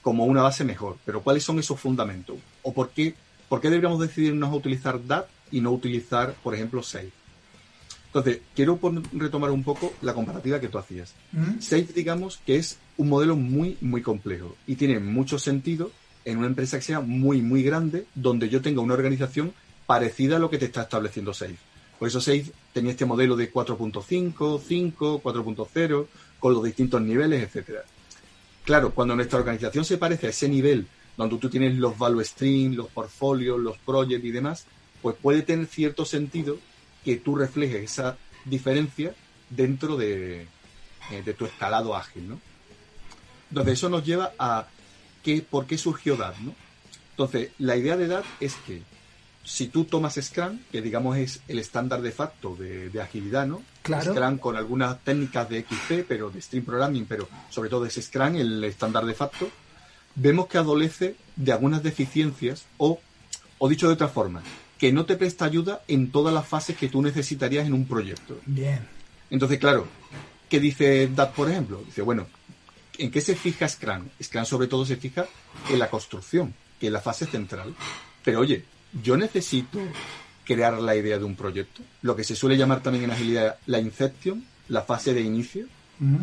como 0.01 0.25
una 0.25 0.41
base 0.41 0.63
mejor. 0.63 0.97
Pero, 1.05 1.21
¿cuáles 1.21 1.43
son 1.43 1.59
esos 1.59 1.79
fundamentos? 1.79 2.37
¿O 2.61 2.73
por 2.73 2.89
qué, 2.89 3.15
por 3.47 3.61
qué 3.61 3.69
deberíamos 3.69 3.99
decidirnos 3.99 4.51
a 4.51 4.55
utilizar 4.55 5.05
DAT 5.05 5.27
y 5.51 5.61
no 5.61 5.71
utilizar, 5.71 6.33
por 6.43 6.55
ejemplo, 6.55 6.83
Safe? 6.83 7.11
Entonces, 8.13 8.41
quiero 8.55 8.79
retomar 9.13 9.49
un 9.49 9.63
poco 9.63 9.91
la 10.03 10.13
comparativa 10.13 10.59
que 10.59 10.67
tú 10.67 10.77
hacías. 10.77 11.15
Safe, 11.59 11.87
digamos, 11.95 12.39
que 12.45 12.57
es 12.57 12.77
un 12.97 13.09
modelo 13.09 13.35
muy, 13.35 13.75
muy 13.81 14.03
complejo 14.03 14.55
y 14.67 14.75
tiene 14.75 14.99
mucho 14.99 15.39
sentido 15.39 15.91
en 16.23 16.37
una 16.37 16.45
empresa 16.45 16.77
que 16.77 16.83
sea 16.83 16.99
muy, 16.99 17.41
muy 17.41 17.63
grande, 17.63 18.05
donde 18.13 18.49
yo 18.49 18.61
tenga 18.61 18.81
una 18.81 18.93
organización 18.93 19.51
parecida 19.87 20.35
a 20.35 20.39
lo 20.39 20.51
que 20.51 20.59
te 20.59 20.65
está 20.65 20.83
estableciendo 20.83 21.33
Safe. 21.33 21.57
Por 21.97 22.07
eso 22.07 22.21
Safe 22.21 22.51
tenía 22.71 22.91
este 22.91 23.07
modelo 23.07 23.35
de 23.35 23.51
4.5, 23.51 24.61
5, 24.61 25.21
4.0, 25.23 26.07
con 26.37 26.53
los 26.53 26.63
distintos 26.63 27.01
niveles, 27.01 27.41
etcétera. 27.41 27.81
Claro, 28.63 28.91
cuando 28.93 29.15
nuestra 29.15 29.39
organización 29.39 29.85
se 29.85 29.97
parece 29.97 30.27
a 30.27 30.29
ese 30.29 30.47
nivel, 30.47 30.85
donde 31.17 31.37
tú 31.37 31.49
tienes 31.49 31.75
los 31.77 31.97
value 31.97 32.23
stream, 32.23 32.75
los 32.75 32.89
portfolios, 32.89 33.59
los 33.59 33.79
projects 33.79 34.23
y 34.23 34.31
demás, 34.31 34.67
pues 35.01 35.15
puede 35.19 35.41
tener 35.41 35.65
cierto 35.65 36.05
sentido 36.05 36.59
que 37.03 37.17
tú 37.17 37.35
reflejes 37.35 37.83
esa 37.83 38.17
diferencia 38.45 39.13
dentro 39.49 39.97
de, 39.97 40.47
eh, 41.11 41.21
de 41.23 41.33
tu 41.33 41.45
escalado 41.45 41.95
ágil, 41.95 42.29
¿no? 42.29 42.39
Entonces 43.49 43.73
eso 43.73 43.89
nos 43.89 44.05
lleva 44.05 44.33
a 44.39 44.67
por 45.49 45.65
qué 45.65 45.77
surgió 45.77 46.15
DAT, 46.15 46.37
¿no? 46.39 46.53
Entonces, 47.11 47.51
la 47.59 47.77
idea 47.77 47.95
de 47.95 48.07
DAT 48.07 48.25
es 48.39 48.55
que 48.65 48.81
si 49.43 49.67
tú 49.67 49.85
tomas 49.85 50.15
Scrum, 50.21 50.59
que 50.71 50.81
digamos 50.81 51.17
es 51.17 51.41
el 51.47 51.59
estándar 51.59 52.01
de 52.01 52.11
facto 52.11 52.55
de, 52.55 52.89
agilidad, 53.01 53.45
¿no? 53.45 53.61
Claro. 53.81 54.13
Scrum 54.13 54.37
con 54.37 54.55
algunas 54.55 54.99
técnicas 55.03 55.49
de 55.49 55.61
XP, 55.61 56.05
pero 56.07 56.29
de 56.29 56.41
Stream 56.41 56.65
Programming, 56.65 57.05
pero 57.05 57.27
sobre 57.49 57.69
todo 57.69 57.85
es 57.85 58.01
Scrum 58.01 58.35
el 58.35 58.63
estándar 58.63 59.05
de 59.05 59.13
facto, 59.13 59.49
vemos 60.15 60.47
que 60.47 60.57
adolece 60.57 61.15
de 61.35 61.51
algunas 61.51 61.83
deficiencias 61.83 62.65
o, 62.77 62.99
o 63.57 63.69
dicho 63.69 63.87
de 63.87 63.93
otra 63.93 64.07
forma, 64.07 64.41
que 64.83 64.91
no 64.91 65.05
te 65.05 65.15
presta 65.15 65.45
ayuda 65.45 65.81
en 65.87 66.11
todas 66.11 66.33
las 66.33 66.45
fases 66.45 66.75
que 66.75 66.89
tú 66.89 67.01
necesitarías 67.01 67.65
en 67.65 67.71
un 67.71 67.87
proyecto. 67.87 68.41
Bien. 68.45 68.85
Entonces, 69.29 69.57
claro, 69.57 69.87
¿qué 70.49 70.59
dice 70.59 71.07
DAT, 71.07 71.33
por 71.35 71.49
ejemplo? 71.49 71.81
Dice, 71.85 72.01
bueno, 72.01 72.27
¿En 72.97 73.09
qué 73.09 73.21
se 73.21 73.33
fija 73.37 73.65
Scrum? 73.65 74.09
Scrum 74.21 74.43
sobre 74.43 74.67
todo 74.67 74.85
se 74.85 74.97
fija 74.97 75.25
en 75.69 75.79
la 75.79 75.89
construcción, 75.89 76.53
que 76.81 76.87
es 76.87 76.91
la 76.91 76.99
fase 76.99 77.25
central. 77.25 77.73
Pero 78.25 78.41
oye, 78.41 78.65
yo 79.01 79.15
necesito 79.15 79.79
crear 80.43 80.77
la 80.81 80.97
idea 80.97 81.17
de 81.17 81.23
un 81.23 81.37
proyecto, 81.37 81.81
lo 82.01 82.17
que 82.17 82.25
se 82.25 82.35
suele 82.35 82.57
llamar 82.57 82.83
también 82.83 83.05
en 83.05 83.11
agilidad 83.11 83.55
la 83.67 83.79
inception, 83.79 84.43
la 84.67 84.81
fase 84.81 85.13
de 85.13 85.21
inicio. 85.21 85.65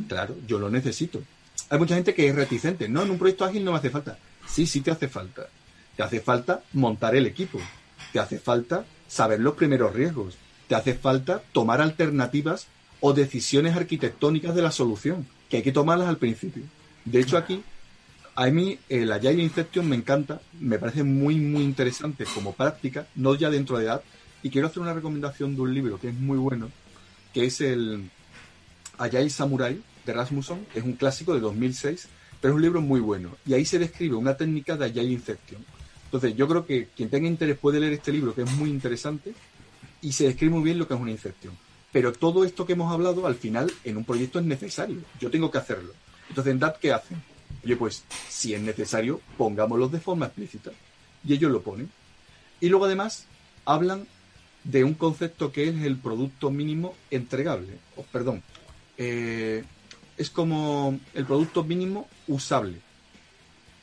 Claro, 0.07 0.37
yo 0.47 0.59
lo 0.59 0.69
necesito. 0.69 1.23
Hay 1.71 1.79
mucha 1.79 1.95
gente 1.95 2.12
que 2.12 2.29
es 2.29 2.35
reticente. 2.35 2.90
No, 2.90 3.05
en 3.05 3.11
un 3.11 3.19
proyecto 3.19 3.47
ágil 3.47 3.64
no 3.64 3.73
me 3.73 3.79
hace 3.79 3.88
falta. 3.88 4.19
Sí, 4.47 4.67
sí 4.67 4.83
te 4.83 4.90
hace 4.90 5.09
falta. 5.09 5.49
Te 5.97 6.02
hace 6.02 6.21
falta 6.21 6.62
montar 6.75 7.17
el 7.17 7.25
equipo. 7.25 7.59
Te 8.12 8.19
hace 8.19 8.38
falta 8.38 8.85
saber 9.09 9.40
los 9.40 9.55
primeros 9.55 9.95
riesgos. 9.95 10.37
Te 10.69 10.75
hace 10.75 10.95
falta 10.95 11.43
tomar 11.52 11.81
alternativas 11.81 12.67
o 13.00 13.12
decisiones 13.12 13.76
arquitectónicas 13.76 14.55
de 14.55 14.62
la 14.62 14.71
solución 14.71 15.26
que 15.49 15.59
hay 15.59 15.62
que 15.62 15.73
tomarlas 15.73 16.09
al 16.09 16.19
principio. 16.19 16.62
De 17.05 17.21
hecho, 17.21 17.37
aquí, 17.37 17.62
a 18.37 18.47
mí 18.47 18.79
el 18.88 19.11
Agile 19.11 19.43
Inception 19.43 19.88
me 19.88 19.97
encanta, 19.97 20.40
me 20.61 20.79
parece 20.79 21.02
muy, 21.02 21.37
muy 21.37 21.62
interesante 21.62 22.25
como 22.25 22.55
práctica, 22.55 23.07
no 23.17 23.35
ya 23.35 23.50
dentro 23.50 23.79
de 23.79 23.85
edad, 23.85 24.02
y 24.43 24.50
quiero 24.50 24.69
hacer 24.69 24.81
una 24.81 24.95
recomendación 24.95 25.57
de 25.57 25.62
un 25.62 25.75
libro 25.75 25.99
que 25.99 26.09
es 26.09 26.14
muy 26.14 26.38
bueno, 26.38 26.71
que 27.35 27.47
es 27.47 27.61
el 27.61 28.09
Agile 28.97 29.31
Samurai 29.31 29.83
de 30.07 30.12
Rasmussen, 30.12 30.67
es 30.75 30.85
un 30.85 30.93
clásico 30.93 31.35
de 31.35 31.40
2006, 31.40 32.09
pero 32.40 32.55
es 32.55 32.57
un 32.57 32.62
libro 32.62 32.81
muy 32.81 33.00
bueno, 33.00 33.37
y 33.45 33.55
ahí 33.55 33.64
se 33.64 33.79
describe 33.79 34.14
una 34.14 34.37
técnica 34.37 34.76
de 34.76 34.87
Agile 34.87 35.12
Inception. 35.12 35.64
Entonces, 36.11 36.35
yo 36.35 36.49
creo 36.49 36.67
que 36.67 36.88
quien 36.97 37.09
tenga 37.09 37.29
interés 37.29 37.57
puede 37.57 37.79
leer 37.79 37.93
este 37.93 38.11
libro, 38.11 38.35
que 38.35 38.43
es 38.43 38.50
muy 38.57 38.69
interesante, 38.69 39.33
y 40.02 40.11
se 40.11 40.25
describe 40.25 40.55
muy 40.55 40.64
bien 40.64 40.76
lo 40.76 40.88
que 40.88 40.95
es 40.95 41.00
una 41.00 41.12
Inception. 41.12 41.57
Pero 41.93 42.12
todo 42.12 42.45
esto 42.45 42.67
que 42.67 42.73
hemos 42.73 42.93
hablado, 42.93 43.29
al 43.29 43.37
final, 43.37 43.73
en 43.85 43.97
un 43.97 44.05
proyecto 44.05 44.40
es 44.40 44.45
necesario. 44.45 44.99
Yo 45.21 45.31
tengo 45.31 45.52
que 45.52 45.59
hacerlo. 45.59 45.93
Entonces, 46.29 46.50
en 46.50 46.59
DAT, 46.59 46.79
¿qué 46.81 46.93
hacen? 46.93 47.23
Oye, 47.64 47.76
pues, 47.76 48.02
si 48.29 48.55
es 48.55 48.61
necesario, 48.61 49.21
pongámoslo 49.38 49.88
de 49.88 50.00
forma 50.00 50.26
explícita. 50.26 50.73
Y 51.25 51.35
ellos 51.35 51.52
lo 51.52 51.62
ponen. 51.62 51.88
Y 52.61 52.69
luego, 52.69 52.87
además, 52.87 53.26
hablan 53.64 54.09
de 54.64 54.83
un 54.83 54.95
concepto 54.95 55.52
que 55.52 55.69
es 55.69 55.76
el 55.83 55.97
producto 55.97 56.50
mínimo 56.50 56.97
entregable. 57.12 57.79
O, 57.95 58.02
perdón, 58.02 58.43
eh, 58.99 59.62
es 60.17 60.29
como 60.29 60.99
el 61.14 61.25
producto 61.25 61.62
mínimo 61.62 62.09
usable. 62.26 62.81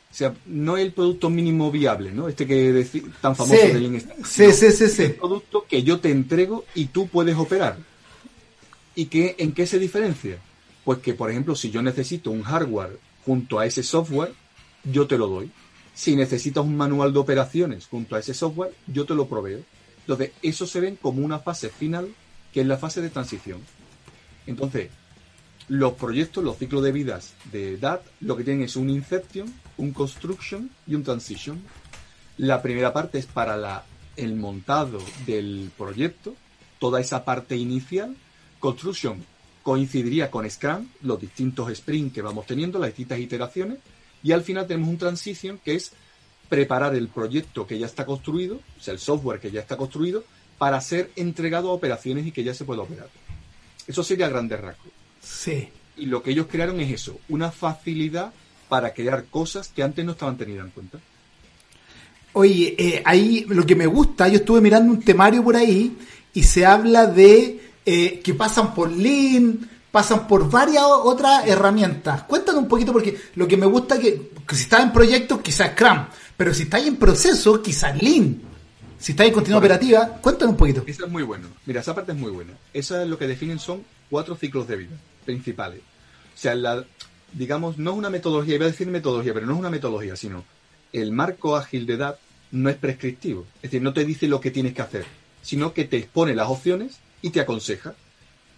O 0.10 0.14
sea, 0.18 0.34
no 0.46 0.78
el 0.78 0.94
producto 0.94 1.30
mínimo 1.30 1.70
viable, 1.70 2.12
¿no? 2.12 2.28
Este 2.28 2.48
que 2.48 2.88
tan 3.22 3.36
famoso 3.36 3.62
sí, 3.62 3.68
del 3.74 4.02
Sí, 4.26 4.52
sí, 4.52 4.72
sí, 4.72 4.88
sí. 4.88 5.04
El 5.04 5.16
producto 5.16 5.66
que 5.68 5.84
yo 5.84 6.00
te 6.00 6.10
entrego 6.10 6.66
y 6.74 6.86
tú 6.86 7.08
puedes 7.08 7.36
operar. 7.36 7.78
¿Y 8.96 9.06
qué, 9.06 9.36
en 9.38 9.52
qué 9.52 9.68
se 9.68 9.78
diferencia? 9.78 10.40
Pues 10.84 11.00
que, 11.00 11.14
por 11.14 11.30
ejemplo, 11.30 11.56
si 11.56 11.70
yo 11.70 11.82
necesito 11.82 12.32
un 12.32 12.42
hardware 12.42 12.98
junto 13.26 13.60
a 13.60 13.66
ese 13.66 13.84
software, 13.84 14.34
yo 14.86 15.06
te 15.06 15.18
lo 15.18 15.28
doy. 15.28 15.52
Si 15.94 16.16
necesitas 16.16 16.64
un 16.64 16.78
manual 16.78 17.12
de 17.12 17.20
operaciones 17.20 17.88
junto 17.88 18.16
a 18.16 18.20
ese 18.20 18.34
software, 18.34 18.74
yo 18.88 19.06
te 19.06 19.14
lo 19.14 19.28
proveo. 19.28 19.60
Entonces, 20.00 20.32
eso 20.42 20.66
se 20.66 20.80
ven 20.80 20.96
como 20.96 21.24
una 21.24 21.40
fase 21.40 21.70
final, 21.70 22.08
que 22.54 22.62
es 22.62 22.68
la 22.68 22.78
fase 22.78 23.02
de 23.02 23.10
transición. 23.10 23.60
Entonces, 24.48 24.90
los 25.70 25.94
proyectos, 25.94 26.44
los 26.44 26.58
ciclos 26.58 26.84
de 26.84 26.92
vidas 26.92 27.34
de 27.52 27.78
DAT, 27.78 28.02
lo 28.22 28.38
que 28.38 28.44
tienen 28.44 28.64
es 28.64 28.76
un 28.76 28.90
inception, 28.90 29.54
un 29.78 29.92
construction 29.92 30.70
y 30.86 30.96
un 30.96 31.04
transition. 31.04 31.62
La 32.38 32.62
primera 32.62 32.94
parte 32.94 33.18
es 33.18 33.26
para 33.26 33.58
la, 33.58 33.84
el 34.16 34.36
montado 34.36 35.00
del 35.26 35.72
proyecto, 35.78 36.36
toda 36.80 37.02
esa 37.02 37.26
parte 37.26 37.56
inicial, 37.56 38.16
Construction 38.60 39.24
coincidiría 39.62 40.32
con 40.32 40.50
Scrum, 40.50 40.88
los 41.02 41.20
distintos 41.20 41.76
sprints 41.76 42.14
que 42.14 42.22
vamos 42.22 42.46
teniendo, 42.46 42.80
las 42.80 42.90
distintas 42.90 43.20
iteraciones, 43.20 43.80
y 44.24 44.32
al 44.32 44.42
final 44.42 44.66
tenemos 44.66 44.90
un 44.90 44.98
transition 44.98 45.60
que 45.60 45.76
es 45.76 45.92
preparar 46.50 46.96
el 46.96 47.10
proyecto 47.10 47.68
que 47.68 47.78
ya 47.78 47.86
está 47.86 48.06
construido, 48.06 48.56
o 48.56 48.82
sea, 48.82 48.94
el 48.94 49.00
software 49.00 49.40
que 49.40 49.52
ya 49.52 49.60
está 49.60 49.76
construido, 49.76 50.24
para 50.58 50.80
ser 50.82 51.12
entregado 51.16 51.70
a 51.70 51.74
operaciones 51.74 52.26
y 52.26 52.32
que 52.32 52.44
ya 52.44 52.54
se 52.54 52.66
pueda 52.66 52.82
operar. 52.82 53.10
Eso 53.86 54.04
sería 54.04 54.30
grandes 54.30 54.60
rasgos. 54.60 54.97
Sí. 55.28 55.70
Y 55.98 56.06
lo 56.06 56.24
que 56.24 56.32
ellos 56.32 56.48
crearon 56.50 56.80
es 56.80 56.92
eso, 56.92 57.20
una 57.30 57.52
facilidad 57.52 58.32
para 58.70 58.94
crear 58.94 59.26
cosas 59.26 59.70
que 59.70 59.84
antes 59.84 60.06
no 60.06 60.12
estaban 60.14 60.38
tenidas 60.38 60.66
en 60.66 60.72
cuenta. 60.72 61.00
Oye, 62.34 62.76
eh, 62.78 63.02
ahí 63.04 63.46
lo 63.50 63.66
que 63.66 63.76
me 63.76 63.88
gusta, 63.88 64.28
yo 64.28 64.38
estuve 64.38 64.62
mirando 64.62 64.92
un 64.92 65.02
temario 65.02 65.44
por 65.44 65.56
ahí 65.56 65.98
y 66.34 66.44
se 66.44 66.66
habla 66.66 67.08
de 67.08 67.60
eh, 67.86 68.20
que 68.24 68.34
pasan 68.36 68.76
por 68.76 68.92
Lean, 68.92 69.68
pasan 69.92 70.28
por 70.28 70.50
varias 70.50 70.84
otras 70.86 71.48
herramientas. 71.48 72.24
Cuéntanos 72.24 72.62
un 72.62 72.68
poquito 72.68 72.94
porque 72.94 73.18
lo 73.36 73.48
que 73.48 73.58
me 73.58 73.66
gusta 73.66 73.96
es 73.96 74.02
que, 74.02 74.32
si 74.52 74.64
estás 74.64 74.84
en 74.84 74.92
proyectos, 74.92 75.42
quizás 75.42 75.72
Scrum, 75.72 76.06
pero 76.36 76.54
si 76.54 76.64
estás 76.64 76.86
en 76.86 76.98
proceso, 76.98 77.62
quizás 77.62 78.02
Lean. 78.02 78.42
Si 79.00 79.14
estás 79.14 79.28
en 79.28 79.34
continuidad 79.34 79.60
operativa, 79.60 80.08
cuéntanos 80.22 80.52
un 80.52 80.58
poquito. 80.58 80.84
Eso 80.86 81.06
es 81.06 81.12
muy 81.12 81.24
bueno. 81.24 81.48
Mira, 81.66 81.82
esa 81.82 81.96
parte 81.96 82.12
es 82.12 82.18
muy 82.18 82.32
buena. 82.32 82.54
Eso 82.74 83.02
es 83.02 83.08
lo 83.08 83.18
que 83.18 83.28
definen 83.28 83.60
son 83.60 83.84
cuatro 84.10 84.36
ciclos 84.36 84.68
de 84.68 84.76
vida 84.76 84.98
principales. 85.28 85.82
O 85.82 86.40
sea, 86.40 86.56
la, 86.56 86.84
digamos, 87.34 87.78
no 87.78 87.92
es 87.92 87.98
una 87.98 88.10
metodología, 88.10 88.56
iba 88.56 88.66
a 88.66 88.70
decir 88.70 88.88
metodología, 88.88 89.34
pero 89.34 89.46
no 89.46 89.54
es 89.54 89.60
una 89.60 89.70
metodología, 89.70 90.16
sino 90.16 90.44
el 90.94 91.12
marco 91.12 91.56
ágil 91.56 91.86
de 91.86 91.94
edad 91.94 92.18
no 92.52 92.70
es 92.70 92.78
prescriptivo. 92.78 93.46
Es 93.58 93.64
decir, 93.64 93.82
no 93.82 93.94
te 93.94 94.06
dice 94.06 94.28
lo 94.28 94.42
que 94.42 94.52
tienes 94.52 94.74
que 94.74 94.82
hacer, 94.82 95.06
sino 95.42 95.74
que 95.74 95.86
te 95.86 95.98
expone 95.98 96.34
las 96.34 96.48
opciones 96.50 97.00
y 97.22 97.30
te 97.30 97.42
aconseja. 97.42 97.94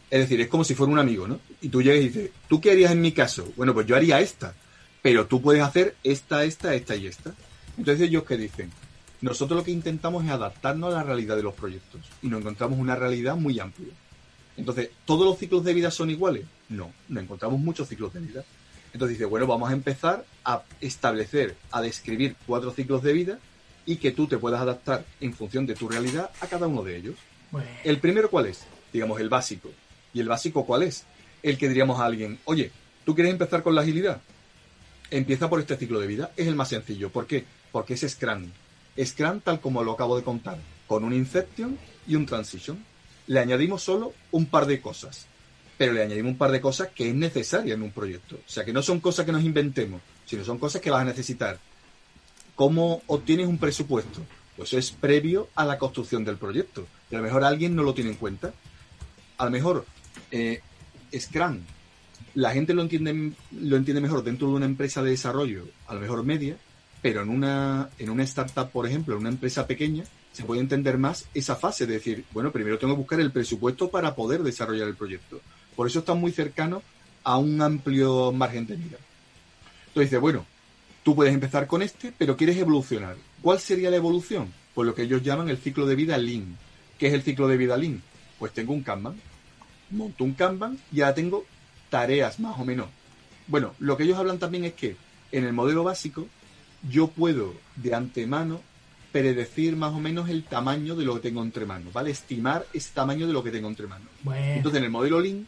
Es 0.10 0.22
decir, 0.22 0.40
es 0.42 0.48
como 0.48 0.64
si 0.64 0.76
fuera 0.76 0.94
un 0.94 1.00
amigo, 1.00 1.28
¿no? 1.28 1.40
Y 1.62 1.70
tú 1.70 1.82
llegas 1.82 2.00
y 2.00 2.08
dices, 2.10 2.32
¿tú 2.48 2.62
qué 2.62 2.72
harías 2.72 2.92
en 2.92 3.02
mi 3.02 3.12
caso? 3.12 3.52
Bueno, 3.58 3.74
pues 3.74 3.86
yo 3.86 3.96
haría 3.96 4.20
esta. 4.20 4.54
pero 5.02 5.28
tú 5.28 5.42
puedes 5.42 5.64
hacer 5.64 5.96
esta, 6.04 6.44
esta, 6.44 6.74
esta 6.76 6.96
y 6.96 7.08
esta. 7.08 7.34
Entonces 7.78 8.08
ellos 8.08 8.24
que 8.24 8.38
dicen, 8.38 8.72
nosotros 9.22 9.60
lo 9.60 9.64
que 9.64 9.72
intentamos 9.72 10.24
es 10.26 10.32
adaptarnos 10.32 10.94
a 10.94 10.98
la 10.98 11.04
realidad 11.04 11.36
de 11.36 11.44
los 11.44 11.54
proyectos 11.54 12.02
y 12.22 12.28
nos 12.28 12.42
encontramos 12.42 12.80
una 12.80 12.96
realidad 12.96 13.36
muy 13.36 13.60
amplia. 13.60 13.94
Entonces, 14.60 14.89
¿todos 15.06 15.25
los 15.25 15.38
ciclos 15.38 15.63
de 15.63 15.74
vida 15.74 15.89
son 15.89 16.10
iguales? 16.10 16.46
No, 16.68 16.92
no 17.08 17.20
encontramos 17.22 17.60
muchos 17.62 17.88
ciclos 17.88 18.13
de 18.13 18.20
vida. 18.20 18.44
Entonces 18.92 19.18
dice, 19.18 19.25
bueno, 19.25 19.48
vamos 19.48 19.70
a 19.70 19.74
empezar 19.74 20.25
a 20.44 20.63
establecer, 20.82 21.56
a 21.72 21.82
describir 21.82 22.36
cuatro 22.46 22.72
ciclos 22.72 23.01
de 23.01 23.13
vida 23.13 23.39
y 23.86 23.96
que 23.96 24.12
tú 24.12 24.28
te 24.28 24.38
puedas 24.38 24.60
adaptar 24.60 25.06
en 25.22 25.34
función 25.34 25.66
de 25.66 25.75
tu 25.75 25.88
realidad 25.88 26.30
a 26.42 26.48
cada 26.48 26.68
uno 26.68 26.84
de 26.84 26.98
ellos. 26.98 27.16
El 27.86 28.00
primero, 28.00 28.30
¿cuál 28.30 28.48
es? 28.48 28.66
Digamos, 28.92 29.22
el 29.22 29.30
básico. 29.30 29.70
¿Y 30.13 30.20
el 30.20 30.28
básico 30.28 30.66
cuál 30.66 30.84
es? 30.84 31.06
El 31.42 31.58
que 31.58 31.70
diríamos 31.70 32.00
a 32.01 32.06
alguien, 32.06 32.38
oye, 32.44 32.72
¿tú 33.06 33.16
quieres 33.16 33.32
empezar 33.32 33.63
con 33.63 33.75
la 33.75 33.82
agilidad? 33.82 34.22
Empieza 35.10 35.50
por 35.50 35.62
este 35.62 35.78
ciclo 35.78 36.01
de 36.01 36.08
vida. 36.08 36.32
Es 36.36 36.48
el 36.48 36.56
más 36.56 36.68
sencillo. 36.68 37.10
¿Por 37.10 37.28
qué? 37.28 37.46
Porque 37.72 37.94
es 37.94 38.01
Scrum. 38.01 38.51
Scrum 39.01 39.39
tal 39.39 39.62
como 39.62 39.86
lo 39.86 39.94
acabo 39.94 40.18
de 40.18 40.24
contar, 40.24 40.58
con 40.86 41.06
un 41.06 41.13
Inception 41.13 41.78
y 42.06 42.16
un 42.16 42.25
Transition. 42.25 42.88
Le 43.30 43.40
añadimos 43.40 43.82
solo 43.82 44.14
un 44.32 44.46
par 44.48 44.66
de 44.66 44.82
cosas 44.82 45.30
pero 45.80 45.94
le 45.94 46.04
añadimos 46.04 46.34
un 46.34 46.38
par 46.38 46.52
de 46.52 46.60
cosas 46.60 46.90
que 46.94 47.08
es 47.08 47.16
necesaria 47.16 47.74
en 47.74 47.82
un 47.82 47.92
proyecto. 47.92 48.36
O 48.36 48.50
sea, 48.50 48.66
que 48.66 48.74
no 48.74 48.82
son 48.82 49.00
cosas 49.00 49.26
que 49.26 49.32
nos 49.32 49.46
inventemos, 49.46 50.02
sino 50.26 50.44
son 50.44 50.58
cosas 50.58 50.82
que 50.82 50.92
vas 50.92 51.04
a 51.04 51.06
necesitar. 51.06 51.58
¿Cómo 52.54 53.02
obtienes 53.08 53.48
un 53.48 53.58
presupuesto? 53.58 54.20
Pues 54.58 54.74
es 54.74 54.92
previo 54.92 55.48
a 55.56 55.64
la 55.64 55.78
construcción 55.78 56.26
del 56.26 56.36
proyecto. 56.36 56.86
Y 57.10 57.16
a 57.16 57.20
lo 57.20 57.24
mejor 57.24 57.46
alguien 57.46 57.78
no 57.78 57.84
lo 57.84 57.94
tiene 57.94 58.10
en 58.10 58.18
cuenta. 58.18 58.52
A 59.38 59.46
lo 59.46 59.52
mejor 59.52 59.86
eh, 60.32 60.60
Scrum, 61.18 61.62
la 62.36 62.52
gente 62.52 62.74
lo 62.74 62.82
entiende, 62.82 63.32
lo 63.54 63.78
entiende 63.78 64.02
mejor 64.02 64.22
dentro 64.22 64.50
de 64.50 64.56
una 64.56 64.66
empresa 64.66 65.02
de 65.02 65.12
desarrollo, 65.12 65.64
a 65.88 65.94
lo 65.94 66.02
mejor 66.02 66.26
media, 66.26 66.58
pero 67.02 67.22
en 67.22 67.30
una, 67.30 67.90
en 68.00 68.10
una 68.10 68.24
startup, 68.24 68.70
por 68.70 68.86
ejemplo, 68.86 69.14
en 69.14 69.22
una 69.22 69.30
empresa 69.30 69.66
pequeña, 69.66 70.04
se 70.32 70.44
puede 70.44 70.62
entender 70.62 70.98
más 70.98 71.26
esa 71.34 71.56
fase 71.56 71.86
de 71.86 71.94
decir, 71.94 72.26
bueno, 72.32 72.52
primero 72.52 72.78
tengo 72.78 72.94
que 72.94 73.00
buscar 73.00 73.20
el 73.20 73.32
presupuesto 73.32 73.89
para 73.89 74.15
poder 74.15 74.44
desarrollar 74.44 74.88
el 74.88 74.96
proyecto. 74.96 75.42
Por 75.76 75.88
eso 75.88 76.00
está 76.00 76.13
muy 76.13 76.32
cercano 76.32 76.82
a 77.24 77.38
un 77.38 77.62
amplio 77.62 78.32
margen 78.32 78.68
de 78.68 78.76
vida. 78.76 78.98
Entonces 79.88 80.12
dice, 80.12 80.18
bueno, 80.18 80.46
tú 81.04 81.15
puedes 81.15 81.34
empezar 81.34 81.68
con 81.68 81.82
este, 81.82 82.13
pero 82.18 82.38
quieres 82.38 82.58
evolucionar. 82.58 83.15
¿Cuál 83.42 83.60
sería 83.60 83.89
la 83.89 83.98
evolución? 83.98 84.54
Pues 84.74 84.86
lo 84.86 84.94
que 84.94 85.04
ellos 85.04 85.24
llaman 85.24 85.50
el 85.50 85.58
ciclo 85.58 85.86
de 85.86 85.96
vida 85.96 86.18
Lean. 86.18 86.58
¿Qué 86.98 87.08
es 87.08 87.13
el 87.13 87.24
ciclo 87.24 87.48
de 87.48 87.58
vida 87.58 87.78
Lean? 87.78 88.02
Pues 88.38 88.54
tengo 88.54 88.74
un 88.74 88.84
Kanban, 88.84 89.15
monto 89.89 90.24
un 90.24 90.34
Kanban 90.34 90.78
y 90.92 90.98
ya 90.98 91.13
tengo 91.13 91.46
tareas 91.89 92.39
más 92.39 92.60
o 92.60 92.65
menos. 92.65 92.88
Bueno, 93.48 93.74
lo 93.80 93.98
que 93.98 94.04
ellos 94.04 94.18
hablan 94.18 94.38
también 94.38 94.65
es 94.65 94.74
que 94.74 94.96
en 95.32 95.44
el 95.44 95.54
modelo 95.54 95.84
básico 95.84 96.28
yo 96.89 97.08
puedo 97.08 97.56
de 97.76 97.96
antemano 97.96 98.62
predecir 99.12 99.76
más 99.76 99.93
o 99.93 100.00
menos 100.00 100.30
el 100.30 100.43
tamaño 100.43 100.95
de 100.95 101.06
lo 101.06 101.15
que 101.15 101.22
tengo 101.22 101.41
entre 101.41 101.65
manos, 101.65 101.93
¿vale? 101.93 102.12
Estimar 102.12 102.65
ese 102.74 102.91
tamaño 102.93 103.28
de 103.28 103.34
lo 103.34 103.43
que 103.43 103.52
tengo 103.52 103.67
entre 103.67 103.88
manos. 103.88 104.08
Entonces 104.26 104.78
en 104.78 104.86
el 104.86 104.91
modelo 104.91 105.19
Lean 105.19 105.48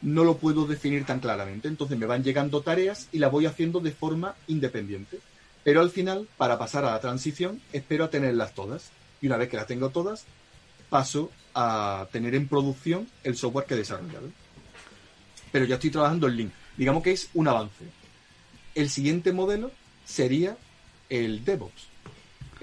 no 0.00 0.24
lo 0.24 0.36
puedo 0.36 0.66
definir 0.66 1.04
tan 1.04 1.20
claramente. 1.20 1.68
Entonces 1.68 1.98
me 1.98 2.06
van 2.06 2.24
llegando 2.24 2.60
tareas 2.60 3.08
y 3.12 3.18
las 3.18 3.30
voy 3.30 3.46
haciendo 3.46 3.80
de 3.80 3.92
forma 3.92 4.34
independiente. 4.48 5.20
Pero 5.64 5.80
al 5.80 5.90
final, 5.90 6.28
para 6.36 6.58
pasar 6.58 6.84
a 6.84 6.90
la 6.90 7.00
transición, 7.00 7.60
espero 7.72 8.04
a 8.04 8.10
tenerlas 8.10 8.54
todas. 8.54 8.90
Y 9.20 9.28
una 9.28 9.36
vez 9.36 9.48
que 9.48 9.56
las 9.56 9.68
tengo 9.68 9.90
todas, 9.90 10.24
paso 10.90 11.30
a 11.54 12.08
tener 12.10 12.34
en 12.34 12.48
producción 12.48 13.08
el 13.22 13.36
software 13.36 13.66
que 13.66 13.74
he 13.74 13.78
desarrollado. 13.78 14.28
Pero 15.52 15.64
ya 15.66 15.76
estoy 15.76 15.90
trabajando 15.90 16.26
en 16.26 16.36
Link. 16.36 16.52
Digamos 16.76 17.02
que 17.02 17.12
es 17.12 17.28
un 17.34 17.46
avance. 17.46 17.84
El 18.74 18.90
siguiente 18.90 19.32
modelo 19.32 19.70
sería 20.04 20.56
el 21.08 21.44
DevOps. 21.44 21.91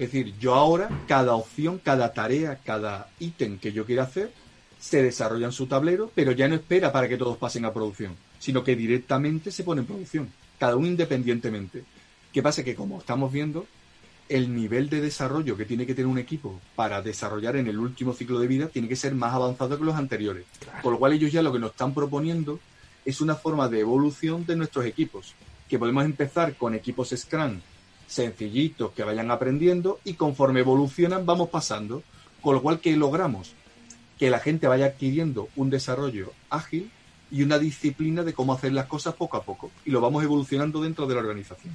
Es 0.00 0.12
decir, 0.12 0.32
yo 0.40 0.54
ahora, 0.54 0.88
cada 1.06 1.34
opción, 1.34 1.78
cada 1.78 2.14
tarea, 2.14 2.58
cada 2.64 3.10
ítem 3.18 3.58
que 3.58 3.70
yo 3.70 3.84
quiera 3.84 4.04
hacer, 4.04 4.32
se 4.78 5.02
desarrolla 5.02 5.44
en 5.44 5.52
su 5.52 5.66
tablero, 5.66 6.10
pero 6.14 6.32
ya 6.32 6.48
no 6.48 6.54
espera 6.54 6.90
para 6.90 7.06
que 7.06 7.18
todos 7.18 7.36
pasen 7.36 7.66
a 7.66 7.74
producción, 7.74 8.16
sino 8.38 8.64
que 8.64 8.74
directamente 8.74 9.50
se 9.50 9.62
pone 9.62 9.82
en 9.82 9.86
producción, 9.86 10.32
cada 10.58 10.74
uno 10.74 10.86
independientemente. 10.86 11.84
¿Qué 12.32 12.42
pasa? 12.42 12.64
Que 12.64 12.74
como 12.74 12.98
estamos 12.98 13.30
viendo, 13.30 13.66
el 14.30 14.56
nivel 14.56 14.88
de 14.88 15.02
desarrollo 15.02 15.54
que 15.54 15.66
tiene 15.66 15.84
que 15.84 15.94
tener 15.94 16.06
un 16.06 16.18
equipo 16.18 16.58
para 16.74 17.02
desarrollar 17.02 17.56
en 17.56 17.66
el 17.66 17.78
último 17.78 18.14
ciclo 18.14 18.40
de 18.40 18.46
vida 18.46 18.68
tiene 18.68 18.88
que 18.88 18.96
ser 18.96 19.14
más 19.14 19.34
avanzado 19.34 19.76
que 19.76 19.84
los 19.84 19.96
anteriores. 19.96 20.46
Con 20.80 20.94
lo 20.94 20.98
cual 20.98 21.12
ellos 21.12 21.30
ya 21.30 21.42
lo 21.42 21.52
que 21.52 21.58
nos 21.58 21.72
están 21.72 21.92
proponiendo 21.92 22.58
es 23.04 23.20
una 23.20 23.34
forma 23.34 23.68
de 23.68 23.80
evolución 23.80 24.46
de 24.46 24.56
nuestros 24.56 24.86
equipos, 24.86 25.34
que 25.68 25.78
podemos 25.78 26.06
empezar 26.06 26.54
con 26.56 26.74
equipos 26.74 27.10
Scrum 27.14 27.60
sencillitos 28.10 28.90
que 28.92 29.04
vayan 29.04 29.30
aprendiendo 29.30 30.00
y 30.04 30.14
conforme 30.14 30.60
evolucionan 30.60 31.24
vamos 31.24 31.48
pasando. 31.48 32.02
Con 32.42 32.54
lo 32.54 32.62
cual, 32.62 32.80
¿qué 32.80 32.96
logramos? 32.96 33.54
que 34.20 34.28
la 34.28 34.38
gente 34.38 34.68
vaya 34.68 34.84
adquiriendo 34.84 35.48
un 35.56 35.70
desarrollo 35.70 36.34
ágil 36.50 36.90
y 37.30 37.42
una 37.42 37.58
disciplina 37.58 38.22
de 38.22 38.34
cómo 38.34 38.52
hacer 38.52 38.70
las 38.74 38.84
cosas 38.84 39.14
poco 39.14 39.38
a 39.38 39.42
poco. 39.42 39.70
Y 39.86 39.90
lo 39.90 40.02
vamos 40.02 40.22
evolucionando 40.22 40.82
dentro 40.82 41.06
de 41.06 41.14
la 41.14 41.20
organización. 41.22 41.72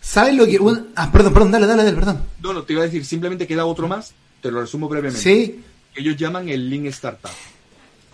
¿Sabes 0.00 0.34
lo 0.34 0.44
que.? 0.44 0.58
ah, 0.96 1.12
perdón, 1.12 1.32
perdón, 1.32 1.52
dale, 1.52 1.66
dale, 1.68 1.84
dale, 1.84 1.96
perdón. 1.96 2.24
No, 2.42 2.52
no, 2.52 2.64
te 2.64 2.72
iba 2.72 2.82
a 2.82 2.86
decir, 2.86 3.04
simplemente 3.04 3.46
queda 3.46 3.64
otro 3.64 3.86
más, 3.86 4.12
te 4.40 4.50
lo 4.50 4.60
resumo 4.60 4.88
brevemente. 4.88 5.22
Sí. 5.22 5.60
Ellos 5.94 6.16
llaman 6.16 6.48
el 6.48 6.68
Lean 6.68 6.86
Startup. 6.86 7.30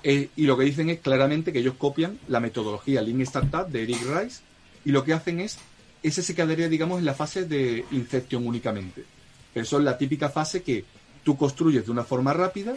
Eh, 0.03 0.29
y 0.37 0.43
lo 0.43 0.59
que 0.59 0.65
dicen 0.65 0.91
es 0.91 0.99
claramente 0.99 1.51
que 1.51 1.61
ellos 1.61 1.77
copian 1.79 2.19
la 2.29 2.41
metodología 2.41 3.01
Lean 3.01 3.23
Startup 3.23 3.67
de 3.67 3.85
Eric 3.85 4.03
Rice 4.03 4.43
y 4.85 4.91
lo 4.91 5.05
que 5.05 5.15
hacen 5.15 5.41
es, 5.41 5.57
ese 6.03 6.23
se 6.23 6.35
quedaría, 6.35 6.69
digamos, 6.69 6.99
en 6.99 7.05
la 7.05 7.15
fase 7.15 7.45
de 7.45 7.85
Inception 7.91 8.47
únicamente. 8.47 9.05
Pero 9.53 9.65
eso 9.65 9.79
es 9.79 9.85
la 9.85 9.99
típica 9.99 10.29
fase 10.29 10.63
que 10.63 10.85
tú 11.25 11.37
construyes 11.37 11.87
de 11.87 11.91
una 11.91 12.05
forma 12.05 12.33
rápida 12.33 12.77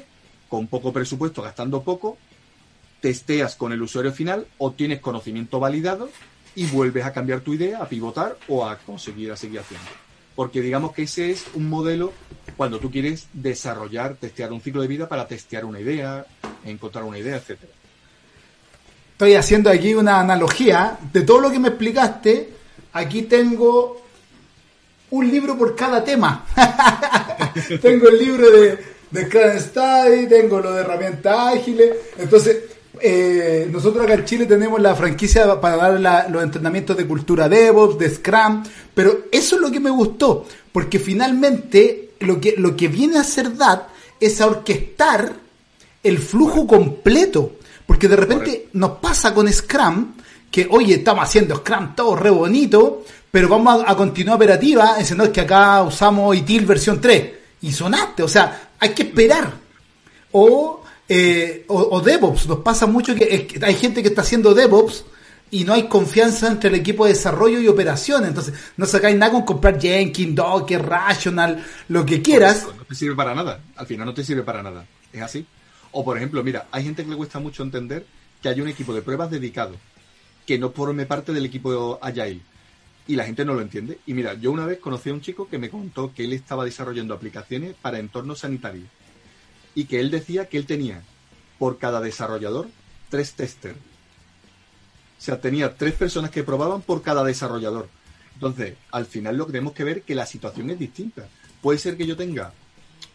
con 0.49 0.67
poco 0.67 0.91
presupuesto, 0.91 1.41
gastando 1.41 1.81
poco, 1.84 2.17
testeas 2.99 3.55
con 3.55 3.71
el 3.71 3.81
usuario 3.81 4.12
final, 4.12 4.47
obtienes 4.57 4.99
conocimiento 4.99 5.60
validado 5.60 6.10
y 6.55 6.65
vuelves 6.67 7.05
a 7.05 7.13
cambiar 7.13 7.41
tu 7.41 7.53
idea, 7.53 7.79
a 7.79 7.88
pivotar 7.88 8.38
o 8.47 8.67
a 8.67 8.77
conseguir 8.77 9.31
a 9.31 9.38
seguir 9.38 9.60
haciendo. 9.60 9.88
Porque 10.36 10.62
digamos 10.62 10.93
que 10.93 11.03
ese 11.03 11.31
es 11.31 11.45
un 11.53 11.69
modelo 11.69 12.13
cuando 12.57 12.79
tú 12.79 12.91
quieres 12.91 13.27
desarrollar, 13.34 14.15
testear 14.15 14.51
un 14.51 14.62
ciclo 14.62 14.81
de 14.81 14.88
vida 14.88 15.07
para 15.07 15.27
testear 15.27 15.65
una 15.65 15.79
idea, 15.79 16.25
encontrar 16.65 17.03
una 17.03 17.17
idea, 17.17 17.38
etcétera. 17.38 17.71
Estoy 19.13 19.36
haciendo 19.36 19.69
aquí 19.69 19.93
una 19.93 20.19
analogía 20.19 20.97
de 21.13 21.21
todo 21.21 21.41
lo 21.41 21.51
que 21.51 21.60
me 21.60 21.69
explicaste. 21.69 22.61
Aquí 22.93 23.23
tengo 23.23 24.01
un 25.12 25.30
libro 25.30 25.58
por 25.58 25.75
cada 25.75 26.04
tema. 26.04 26.45
tengo 27.82 28.08
el 28.10 28.17
libro 28.17 28.49
de 28.49 28.91
de 29.12 29.25
Scrum 29.25 29.60
Study, 29.60 30.27
tengo 30.27 30.60
lo 30.60 30.73
de 30.73 30.82
herramientas 30.82 31.56
ágiles. 31.58 31.95
Entonces, 32.17 32.58
eh, 32.99 33.67
nosotros 33.71 34.04
acá 34.04 34.13
en 34.15 34.25
Chile 34.25 34.45
tenemos 34.45 34.82
la 34.82 34.95
franquicia 34.95 35.60
para 35.60 35.77
dar 35.77 36.30
los 36.30 36.43
entrenamientos 36.43 36.97
de 36.97 37.06
cultura 37.06 37.47
DevOps, 37.47 37.99
de 37.99 38.10
Scrum, 38.10 38.63
pero 38.93 39.25
eso 39.32 39.56
es 39.56 39.62
lo 39.62 39.71
que 39.71 39.80
me 39.80 39.89
gustó, 39.89 40.45
porque 40.71 40.99
finalmente 40.99 42.12
lo 42.19 42.39
que, 42.39 42.56
lo 42.58 42.75
que 42.75 42.88
viene 42.88 43.17
a 43.17 43.21
hacer 43.21 43.56
DAT 43.56 43.89
es 44.19 44.39
a 44.39 44.47
orquestar 44.47 45.34
el 46.04 46.19
flujo 46.19 46.65
completo, 46.67 47.54
porque 47.86 48.08
de 48.08 48.15
repente 48.15 48.67
nos 48.73 48.91
pasa 48.99 49.34
con 49.34 49.51
Scrum 49.51 50.13
que, 50.52 50.68
oye, 50.70 50.96
estamos 50.96 51.24
haciendo 51.24 51.56
Scrum 51.56 51.96
todo 51.96 52.16
re 52.16 52.30
bonito, 52.30 53.06
pero 53.32 53.48
vamos 53.48 53.84
a, 53.88 53.96
continuar 53.96 54.36
operativa, 54.36 54.96
enseñando 55.00 55.32
que 55.32 55.42
acá 55.42 55.82
usamos 55.82 56.36
ITIL 56.36 56.66
versión 56.66 57.00
3 57.00 57.32
y 57.62 57.72
sonaste, 57.72 58.22
o 58.22 58.28
sea, 58.28 58.72
hay 58.78 58.90
que 58.90 59.04
esperar. 59.04 59.54
Eh, 61.08 61.66
o, 61.68 61.76
o, 61.76 62.02
DevOps, 62.02 62.48
nos 62.48 62.60
pasa 62.60 62.86
mucho 62.86 63.16
que, 63.16 63.48
hay 63.62 63.76
gente 63.76 64.02
que 64.02 64.10
está 64.10 64.22
haciendo 64.22 64.54
DevOps 64.54 65.06
y 65.52 65.66
no 65.66 65.74
hay 65.74 65.88
confianza 65.88 66.48
entre 66.48 66.70
el 66.70 66.76
equipo 66.76 67.06
de 67.06 67.14
desarrollo 67.14 67.60
y 67.60 67.68
operación. 67.68 68.26
Entonces, 68.26 68.54
no 68.78 68.86
sacáis 68.86 69.18
nada 69.18 69.34
con 69.34 69.44
comprar 69.44 69.80
Jenkins, 69.80 70.36
Docker, 70.36 70.82
Rational, 70.82 71.66
lo 71.90 72.06
que 72.06 72.22
quieras. 72.22 72.66
No 72.78 72.86
te 72.86 72.96
sirve 72.96 73.16
para 73.16 73.36
nada. 73.36 73.60
Al 73.76 73.86
final 73.86 74.06
no 74.06 74.14
te 74.14 74.24
sirve 74.24 74.44
para 74.44 74.64
nada. 74.64 74.86
Es 75.12 75.22
así. 75.22 75.46
O, 75.92 76.06
por 76.06 76.16
ejemplo, 76.16 76.42
mira, 76.44 76.68
hay 76.72 76.86
gente 76.86 77.04
que 77.04 77.10
le 77.10 77.18
cuesta 77.18 77.40
mucho 77.40 77.64
entender 77.64 78.06
que 78.42 78.48
hay 78.48 78.62
un 78.62 78.70
equipo 78.70 78.94
de 78.94 79.02
pruebas 79.02 79.30
dedicado 79.30 79.76
que 80.52 80.60
no 80.60 80.72
forme 80.72 81.06
parte 81.06 81.32
del 81.32 81.46
equipo 81.46 81.98
Agile 82.02 82.42
y 83.08 83.16
la 83.16 83.24
gente 83.24 83.46
no 83.46 83.54
lo 83.54 83.62
entiende. 83.62 84.00
Y 84.06 84.14
mira, 84.14 84.34
yo 84.34 84.52
una 84.52 84.66
vez 84.66 84.80
conocí 84.80 85.10
a 85.10 85.14
un 85.14 85.22
chico 85.22 85.48
que 85.48 85.58
me 85.58 85.70
contó 85.70 86.14
que 86.14 86.26
él 86.26 86.34
estaba 86.34 86.66
desarrollando 86.66 87.14
aplicaciones 87.14 87.74
para 87.82 88.00
entornos 88.00 88.40
sanitarios 88.40 88.90
y 89.76 89.86
que 89.86 90.02
él 90.02 90.12
decía 90.12 90.50
que 90.50 90.58
él 90.58 90.66
tenía 90.66 91.04
por 91.58 91.78
cada 91.78 92.02
desarrollador 92.02 92.68
tres 93.08 93.32
testers. 93.32 93.78
O 93.78 95.22
sea, 95.22 95.40
tenía 95.40 95.78
tres 95.78 95.94
personas 95.94 96.32
que 96.32 96.44
probaban 96.44 96.82
por 96.82 97.02
cada 97.02 97.24
desarrollador. 97.24 97.88
Entonces, 98.34 98.76
al 98.92 99.06
final 99.06 99.38
lo 99.38 99.46
que 99.46 99.54
tenemos 99.54 99.72
que 99.72 99.86
ver 99.86 100.00
es 100.00 100.04
que 100.04 100.16
la 100.16 100.26
situación 100.26 100.70
es 100.70 100.78
distinta. 100.78 101.30
Puede 101.62 101.80
ser 101.80 101.96
que 101.96 102.06
yo 102.06 102.18
tenga 102.18 102.52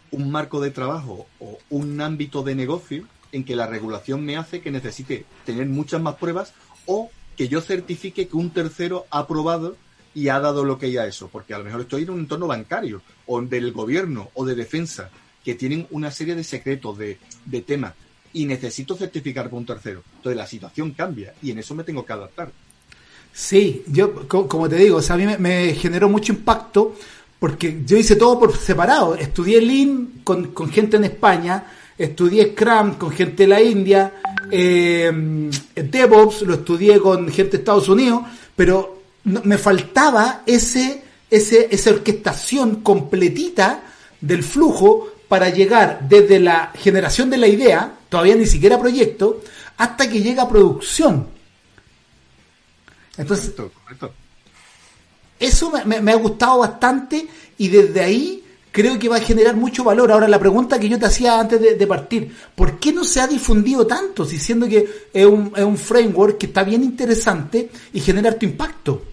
un 0.09 0.31
marco 0.31 0.59
de 0.59 0.71
trabajo 0.71 1.27
o 1.39 1.59
un 1.69 2.01
ámbito 2.01 2.41
de 2.41 2.55
negocio 2.55 3.05
en 3.31 3.43
que 3.43 3.55
la 3.55 3.67
regulación 3.67 4.25
me 4.25 4.37
hace 4.37 4.59
que 4.59 4.71
necesite 4.71 5.25
tener 5.45 5.67
muchas 5.67 6.01
más 6.01 6.15
pruebas 6.15 6.55
o 6.87 7.11
que 7.37 7.47
yo 7.47 7.61
certifique 7.61 8.27
que 8.27 8.35
un 8.35 8.49
tercero 8.49 9.05
ha 9.11 9.27
probado 9.27 9.77
y 10.13 10.29
ha 10.29 10.39
dado 10.39 10.65
lo 10.65 10.79
que 10.79 10.87
hay 10.87 10.97
a 10.97 11.05
eso, 11.05 11.29
porque 11.31 11.53
a 11.53 11.59
lo 11.59 11.63
mejor 11.63 11.81
estoy 11.81 12.03
en 12.03 12.09
un 12.09 12.19
entorno 12.21 12.47
bancario 12.47 13.01
o 13.27 13.39
del 13.41 13.71
gobierno 13.71 14.31
o 14.33 14.45
de 14.45 14.55
defensa 14.55 15.11
que 15.45 15.53
tienen 15.53 15.87
una 15.91 16.09
serie 16.11 16.35
de 16.35 16.43
secretos, 16.43 16.97
de, 16.97 17.19
de 17.45 17.61
temas, 17.61 17.93
y 18.33 18.45
necesito 18.45 18.95
certificar 18.95 19.49
con 19.49 19.59
un 19.59 19.65
tercero. 19.65 20.03
Entonces 20.17 20.37
la 20.37 20.47
situación 20.47 20.91
cambia 20.91 21.33
y 21.41 21.51
en 21.51 21.59
eso 21.59 21.75
me 21.75 21.83
tengo 21.83 22.03
que 22.05 22.13
adaptar. 22.13 22.51
Sí, 23.31 23.83
yo, 23.87 24.27
como 24.27 24.67
te 24.67 24.77
digo, 24.77 24.97
o 24.97 25.01
sea, 25.01 25.15
a 25.15 25.19
mí 25.19 25.25
me, 25.37 25.73
generó 25.75 26.09
mucho 26.09 26.33
impacto 26.33 26.95
porque 27.39 27.83
yo 27.85 27.95
hice 27.95 28.15
todo 28.15 28.39
por 28.39 28.57
separado. 28.57 29.15
Estudié 29.15 29.61
Lean 29.61 30.21
con, 30.23 30.47
con 30.53 30.71
gente 30.71 30.97
en 30.97 31.03
España, 31.03 31.65
estudié 31.97 32.51
Scrum 32.51 32.95
con 32.95 33.11
gente 33.11 33.43
de 33.43 33.47
la 33.47 33.61
India, 33.61 34.13
eh, 34.51 35.11
DevOps 35.75 36.41
lo 36.43 36.55
estudié 36.55 36.99
con 36.99 37.29
gente 37.29 37.57
de 37.57 37.57
Estados 37.57 37.89
Unidos, 37.89 38.23
pero 38.55 39.01
me 39.23 39.57
faltaba 39.57 40.43
ese, 40.45 41.03
ese, 41.29 41.67
esa 41.71 41.89
orquestación 41.89 42.81
completita 42.81 43.83
del 44.21 44.43
flujo 44.43 45.09
para 45.27 45.49
llegar 45.49 46.07
desde 46.07 46.39
la 46.39 46.71
generación 46.75 47.29
de 47.29 47.37
la 47.37 47.47
idea, 47.47 47.97
todavía 48.09 48.35
ni 48.35 48.45
siquiera 48.45 48.79
proyecto, 48.79 49.41
hasta 49.77 50.09
que 50.09 50.21
llega 50.21 50.43
a 50.43 50.49
producción. 50.49 51.27
Entonces, 53.17 53.53
eso 55.39 55.71
me, 55.85 56.11
ha 56.11 56.15
gustado 56.15 56.59
bastante 56.59 57.27
y 57.57 57.67
desde 57.67 58.01
ahí 58.01 58.43
creo 58.77 58.99
que 58.99 59.09
va 59.09 59.15
a 59.15 59.21
generar 59.21 59.55
mucho 59.55 59.83
valor. 59.83 60.11
Ahora, 60.11 60.27
la 60.27 60.37
pregunta 60.37 60.79
que 60.79 60.87
yo 60.87 60.99
te 60.99 61.07
hacía 61.07 61.39
antes 61.39 61.59
de, 61.59 61.87
partir, 61.87 62.31
¿por 62.53 62.77
qué 62.77 62.93
no 62.93 63.03
se 63.03 63.19
ha 63.19 63.25
difundido 63.25 63.87
tanto? 63.87 64.23
Si 64.23 64.37
siendo 64.37 64.67
que 64.67 64.87
es 65.11 65.25
un, 65.25 65.51
es 65.55 65.63
un 65.63 65.77
framework 65.77 66.37
que 66.37 66.45
está 66.45 66.63
bien 66.63 66.83
interesante 66.83 67.71
y 67.91 67.99
genera 67.99 68.37
tu 68.37 68.45
impacto. 68.45 69.03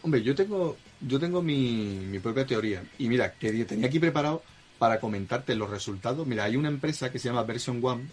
Hombre, 0.00 0.22
yo 0.22 0.34
tengo, 0.34 0.74
yo 1.02 1.20
tengo 1.20 1.42
mi, 1.42 2.06
mi 2.10 2.18
propia 2.18 2.46
teoría. 2.46 2.82
Y 2.98 3.10
mira, 3.10 3.34
que 3.34 3.52
tenía 3.66 3.88
aquí 3.88 3.98
preparado 3.98 4.42
para 4.78 5.00
comentarte 5.00 5.54
los 5.54 5.68
resultados. 5.68 6.26
Mira, 6.26 6.44
hay 6.44 6.56
una 6.56 6.68
empresa 6.68 7.12
que 7.12 7.18
se 7.18 7.28
llama 7.28 7.42
Version 7.42 7.78
One 7.84 8.06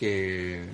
que 0.00 0.64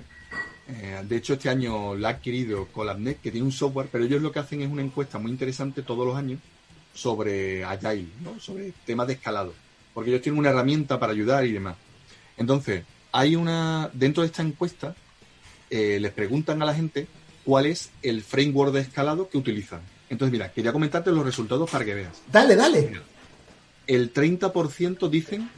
eh, 0.68 1.02
de 1.06 1.16
hecho 1.16 1.34
este 1.34 1.50
año 1.50 1.94
la 1.96 2.08
ha 2.08 2.10
adquirido 2.12 2.66
Colabnet, 2.68 3.20
que 3.20 3.30
tiene 3.30 3.44
un 3.44 3.52
software, 3.52 3.90
pero 3.92 4.04
ellos 4.04 4.22
lo 4.22 4.32
que 4.32 4.38
hacen 4.38 4.62
es 4.62 4.70
una 4.70 4.80
encuesta 4.80 5.18
muy 5.18 5.30
interesante 5.30 5.82
todos 5.82 6.06
los 6.06 6.16
años 6.16 6.40
sobre 6.94 7.64
Agile, 7.64 8.08
¿no? 8.22 8.38
sobre 8.40 8.72
temas 8.84 9.06
de 9.06 9.14
escalado, 9.14 9.54
porque 9.94 10.10
ellos 10.10 10.22
tienen 10.22 10.38
una 10.38 10.50
herramienta 10.50 10.98
para 10.98 11.12
ayudar 11.12 11.44
y 11.46 11.52
demás. 11.52 11.76
Entonces, 12.36 12.84
hay 13.12 13.36
una, 13.36 13.90
dentro 13.92 14.22
de 14.22 14.28
esta 14.28 14.42
encuesta, 14.42 14.94
eh, 15.70 15.98
les 16.00 16.12
preguntan 16.12 16.62
a 16.62 16.66
la 16.66 16.74
gente 16.74 17.06
cuál 17.44 17.66
es 17.66 17.90
el 18.02 18.22
framework 18.22 18.72
de 18.72 18.80
escalado 18.80 19.28
que 19.28 19.38
utilizan. 19.38 19.80
Entonces, 20.10 20.32
mira, 20.32 20.52
quería 20.52 20.72
comentarte 20.72 21.10
los 21.10 21.24
resultados 21.24 21.70
para 21.70 21.84
que 21.84 21.94
veas. 21.94 22.22
Dale, 22.30 22.54
dale 22.56 23.00
el 23.86 24.12
30% 24.12 25.08
dicen 25.08 25.50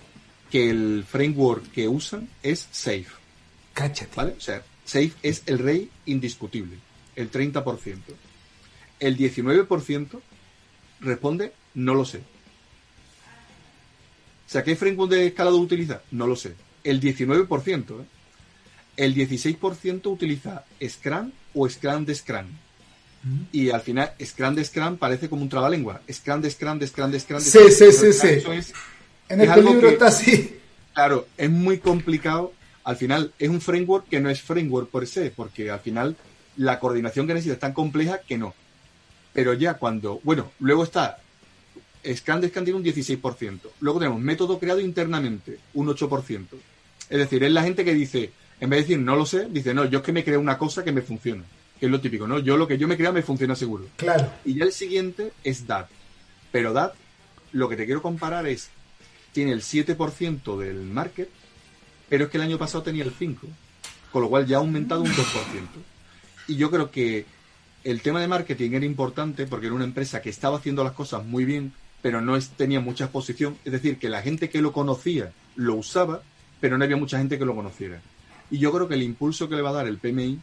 que 0.50 0.70
el 0.70 1.04
framework 1.06 1.70
que 1.72 1.88
usan 1.88 2.28
es 2.42 2.68
Safe. 2.70 3.06
Cáchate. 3.72 4.10
¿Vale? 4.14 4.34
O 4.36 4.40
sea, 4.40 4.62
Safe 4.84 5.12
es 5.22 5.42
el 5.46 5.58
rey 5.58 5.90
indiscutible. 6.06 6.76
El 7.16 7.30
30%. 7.30 7.96
El 9.00 9.16
19% 9.16 10.20
responde 11.04 11.52
no 11.74 11.94
lo 11.94 12.04
sé. 12.04 12.18
O 14.46 14.50
sea, 14.54 14.62
¿qué 14.62 14.76
framework 14.76 15.10
de 15.10 15.26
escalado 15.26 15.58
utiliza? 15.58 16.02
No 16.10 16.26
lo 16.26 16.36
sé. 16.36 16.54
El 16.84 17.00
19%. 17.00 18.00
¿eh? 18.00 18.04
El 18.96 19.14
16% 19.14 20.06
utiliza 20.06 20.64
Scrum 20.86 21.32
o 21.54 21.68
Scrum 21.68 22.04
de 22.04 22.14
Scrum. 22.14 22.46
Y 23.52 23.70
al 23.70 23.80
final, 23.80 24.12
Scrum 24.22 24.54
de 24.54 24.64
Scrum 24.64 24.98
parece 24.98 25.30
como 25.30 25.42
un 25.42 25.48
trabalengua. 25.48 26.02
Scrum 26.12 26.42
de 26.42 26.50
Scrum 26.50 26.78
de 26.78 26.86
Scrum 26.86 27.10
de 27.10 27.20
Scrum. 27.20 27.38
De 27.38 27.44
sí, 27.44 27.58
sí, 27.70 27.90
sí, 27.90 28.12
sí. 28.12 28.72
en 29.30 29.40
el 29.40 29.64
libro 29.64 29.88
está 29.88 30.08
así. 30.08 30.58
Claro, 30.92 31.26
es 31.36 31.50
muy 31.50 31.78
complicado. 31.78 32.52
Al 32.84 32.96
final, 32.96 33.32
es 33.38 33.48
un 33.48 33.62
framework 33.62 34.08
que 34.08 34.20
no 34.20 34.28
es 34.28 34.42
framework 34.42 34.90
por 34.90 35.06
sí, 35.06 35.32
porque 35.34 35.70
al 35.70 35.80
final 35.80 36.16
la 36.56 36.78
coordinación 36.78 37.26
que 37.26 37.32
necesita 37.32 37.54
es 37.54 37.60
tan 37.60 37.72
compleja 37.72 38.20
que 38.20 38.36
no. 38.36 38.54
Pero 39.34 39.52
ya 39.52 39.74
cuando, 39.74 40.20
bueno, 40.22 40.52
luego 40.60 40.84
está 40.84 41.18
de 42.02 42.16
Scrum 42.16 42.40
tiene 42.40 42.74
un 42.74 42.84
16%. 42.84 43.60
Luego 43.80 43.98
tenemos 43.98 44.20
método 44.20 44.58
creado 44.58 44.80
internamente, 44.80 45.58
un 45.74 45.88
8%. 45.88 46.46
Es 47.10 47.18
decir, 47.18 47.44
es 47.44 47.52
la 47.52 47.62
gente 47.62 47.84
que 47.84 47.92
dice, 47.92 48.30
en 48.60 48.70
vez 48.70 48.78
de 48.78 48.82
decir 48.82 48.98
no 48.98 49.16
lo 49.16 49.26
sé, 49.26 49.48
dice 49.50 49.74
no, 49.74 49.84
yo 49.84 49.98
es 49.98 50.04
que 50.04 50.12
me 50.12 50.24
creo 50.24 50.40
una 50.40 50.56
cosa 50.56 50.82
que 50.82 50.92
me 50.92 51.02
funciona 51.02 51.44
que 51.78 51.86
es 51.86 51.92
lo 51.92 52.00
típico, 52.00 52.26
¿no? 52.26 52.38
Yo 52.38 52.56
lo 52.56 52.68
que 52.68 52.78
yo 52.78 52.86
me 52.86 52.96
crea 52.96 53.12
me 53.12 53.22
funciona 53.22 53.54
seguro. 53.56 53.86
Claro. 53.96 54.30
Y 54.44 54.54
ya 54.54 54.64
el 54.64 54.72
siguiente 54.72 55.32
es 55.42 55.66
DAT. 55.66 55.88
Pero 56.52 56.72
DAT, 56.72 56.94
lo 57.52 57.68
que 57.68 57.76
te 57.76 57.84
quiero 57.84 58.02
comparar 58.02 58.46
es, 58.46 58.70
tiene 59.32 59.52
el 59.52 59.62
7% 59.62 60.58
del 60.58 60.76
market, 60.82 61.28
pero 62.08 62.24
es 62.24 62.30
que 62.30 62.36
el 62.36 62.44
año 62.44 62.58
pasado 62.58 62.84
tenía 62.84 63.04
el 63.04 63.14
5%, 63.14 63.38
con 64.12 64.22
lo 64.22 64.28
cual 64.28 64.46
ya 64.46 64.56
ha 64.56 64.60
aumentado 64.60 65.02
un 65.02 65.10
2%. 65.10 65.14
Y 66.46 66.56
yo 66.56 66.70
creo 66.70 66.90
que 66.90 67.26
el 67.84 68.00
tema 68.00 68.20
de 68.20 68.28
marketing 68.28 68.72
era 68.72 68.86
importante 68.86 69.46
porque 69.46 69.66
era 69.66 69.74
una 69.74 69.84
empresa 69.84 70.20
que 70.20 70.30
estaba 70.30 70.56
haciendo 70.56 70.82
las 70.82 70.94
cosas 70.94 71.24
muy 71.24 71.44
bien, 71.44 71.72
pero 72.02 72.20
no 72.20 72.38
tenía 72.56 72.80
mucha 72.80 73.04
exposición. 73.04 73.56
Es 73.64 73.72
decir, 73.72 73.98
que 73.98 74.08
la 74.08 74.22
gente 74.22 74.50
que 74.50 74.62
lo 74.62 74.72
conocía 74.72 75.32
lo 75.56 75.76
usaba, 75.76 76.22
pero 76.60 76.76
no 76.76 76.84
había 76.84 76.96
mucha 76.96 77.18
gente 77.18 77.38
que 77.38 77.44
lo 77.44 77.54
conociera. 77.54 78.00
Y 78.50 78.58
yo 78.58 78.72
creo 78.72 78.88
que 78.88 78.94
el 78.94 79.02
impulso 79.02 79.48
que 79.48 79.56
le 79.56 79.62
va 79.62 79.70
a 79.70 79.74
dar 79.74 79.86
el 79.86 79.98
PMI 79.98 80.40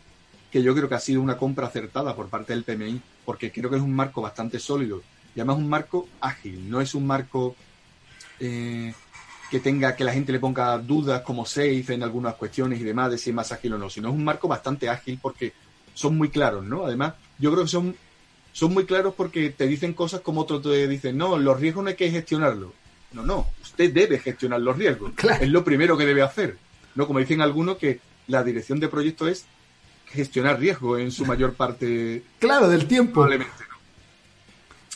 que 0.52 0.62
yo 0.62 0.76
creo 0.76 0.90
que 0.90 0.96
ha 0.96 1.00
sido 1.00 1.22
una 1.22 1.38
compra 1.38 1.68
acertada 1.68 2.16
por 2.16 2.28
parte 2.28 2.54
del 2.54 2.64
PMI, 2.64 3.02
porque 3.26 3.52
creo 3.52 3.70
que 3.70 3.78
es 3.78 3.82
un 3.82 3.96
marco 3.96 4.22
bastante 4.22 4.60
sólido 4.60 5.02
y 5.34 5.40
además 5.40 5.58
un 5.58 5.70
marco 5.70 6.08
ágil, 6.20 6.70
no 6.70 6.82
es 6.82 6.94
un 6.94 7.08
marco 7.08 7.56
eh, 8.40 8.94
que 9.50 9.60
tenga 9.62 9.96
que 9.96 10.04
la 10.04 10.12
gente 10.12 10.34
le 10.34 10.42
ponga 10.42 10.78
dudas 10.78 11.22
como 11.22 11.46
safe 11.46 11.94
en 11.94 12.04
algunas 12.04 12.36
cuestiones 12.36 12.82
y 12.82 12.84
demás 12.84 13.12
de 13.12 13.18
si 13.18 13.30
es 13.30 13.36
más 13.36 13.52
ágil 13.54 13.74
o 13.74 13.78
no, 13.78 13.90
sino 13.90 14.10
es 14.10 14.14
un 14.14 14.26
marco 14.26 14.50
bastante 14.50 14.90
ágil 14.90 15.20
porque 15.22 15.54
son 15.94 16.18
muy 16.18 16.30
claros, 16.30 16.66
¿no? 16.66 16.86
Además, 16.86 17.14
yo 17.42 17.52
creo 17.52 17.64
que 17.64 17.70
son, 17.70 17.96
son 18.54 18.74
muy 18.74 18.86
claros 18.86 19.14
porque 19.16 19.50
te 19.50 19.68
dicen 19.68 19.94
cosas 19.94 20.22
como 20.22 20.42
otros 20.42 20.62
te 20.62 20.88
dicen, 20.88 21.18
no, 21.18 21.38
los 21.38 21.60
riesgos 21.60 21.84
no 21.84 21.90
hay 21.90 21.96
que 21.96 22.12
gestionarlos. 22.12 22.72
No, 23.12 23.26
no, 23.26 23.48
usted 23.62 23.92
debe 23.92 24.20
gestionar 24.20 24.62
los 24.62 24.78
riesgos. 24.78 25.12
Es 25.42 25.50
lo 25.50 25.66
primero 25.66 25.98
que 25.98 26.06
debe 26.06 26.22
hacer. 26.22 26.58
No, 26.96 27.08
como 27.08 27.20
dicen 27.20 27.42
algunos 27.42 27.78
que 27.78 28.00
la 28.28 28.44
dirección 28.44 28.80
de 28.80 28.88
proyecto 28.88 29.28
es 29.28 29.46
gestionar 30.06 30.60
riesgo 30.60 30.98
en 30.98 31.12
su 31.12 31.26
mayor 31.26 31.56
parte. 31.56 32.24
Claro, 32.40 32.70
del 32.70 32.88
tiempo. 32.88 33.14
Probablemente 33.14 33.64
no. 33.70 33.76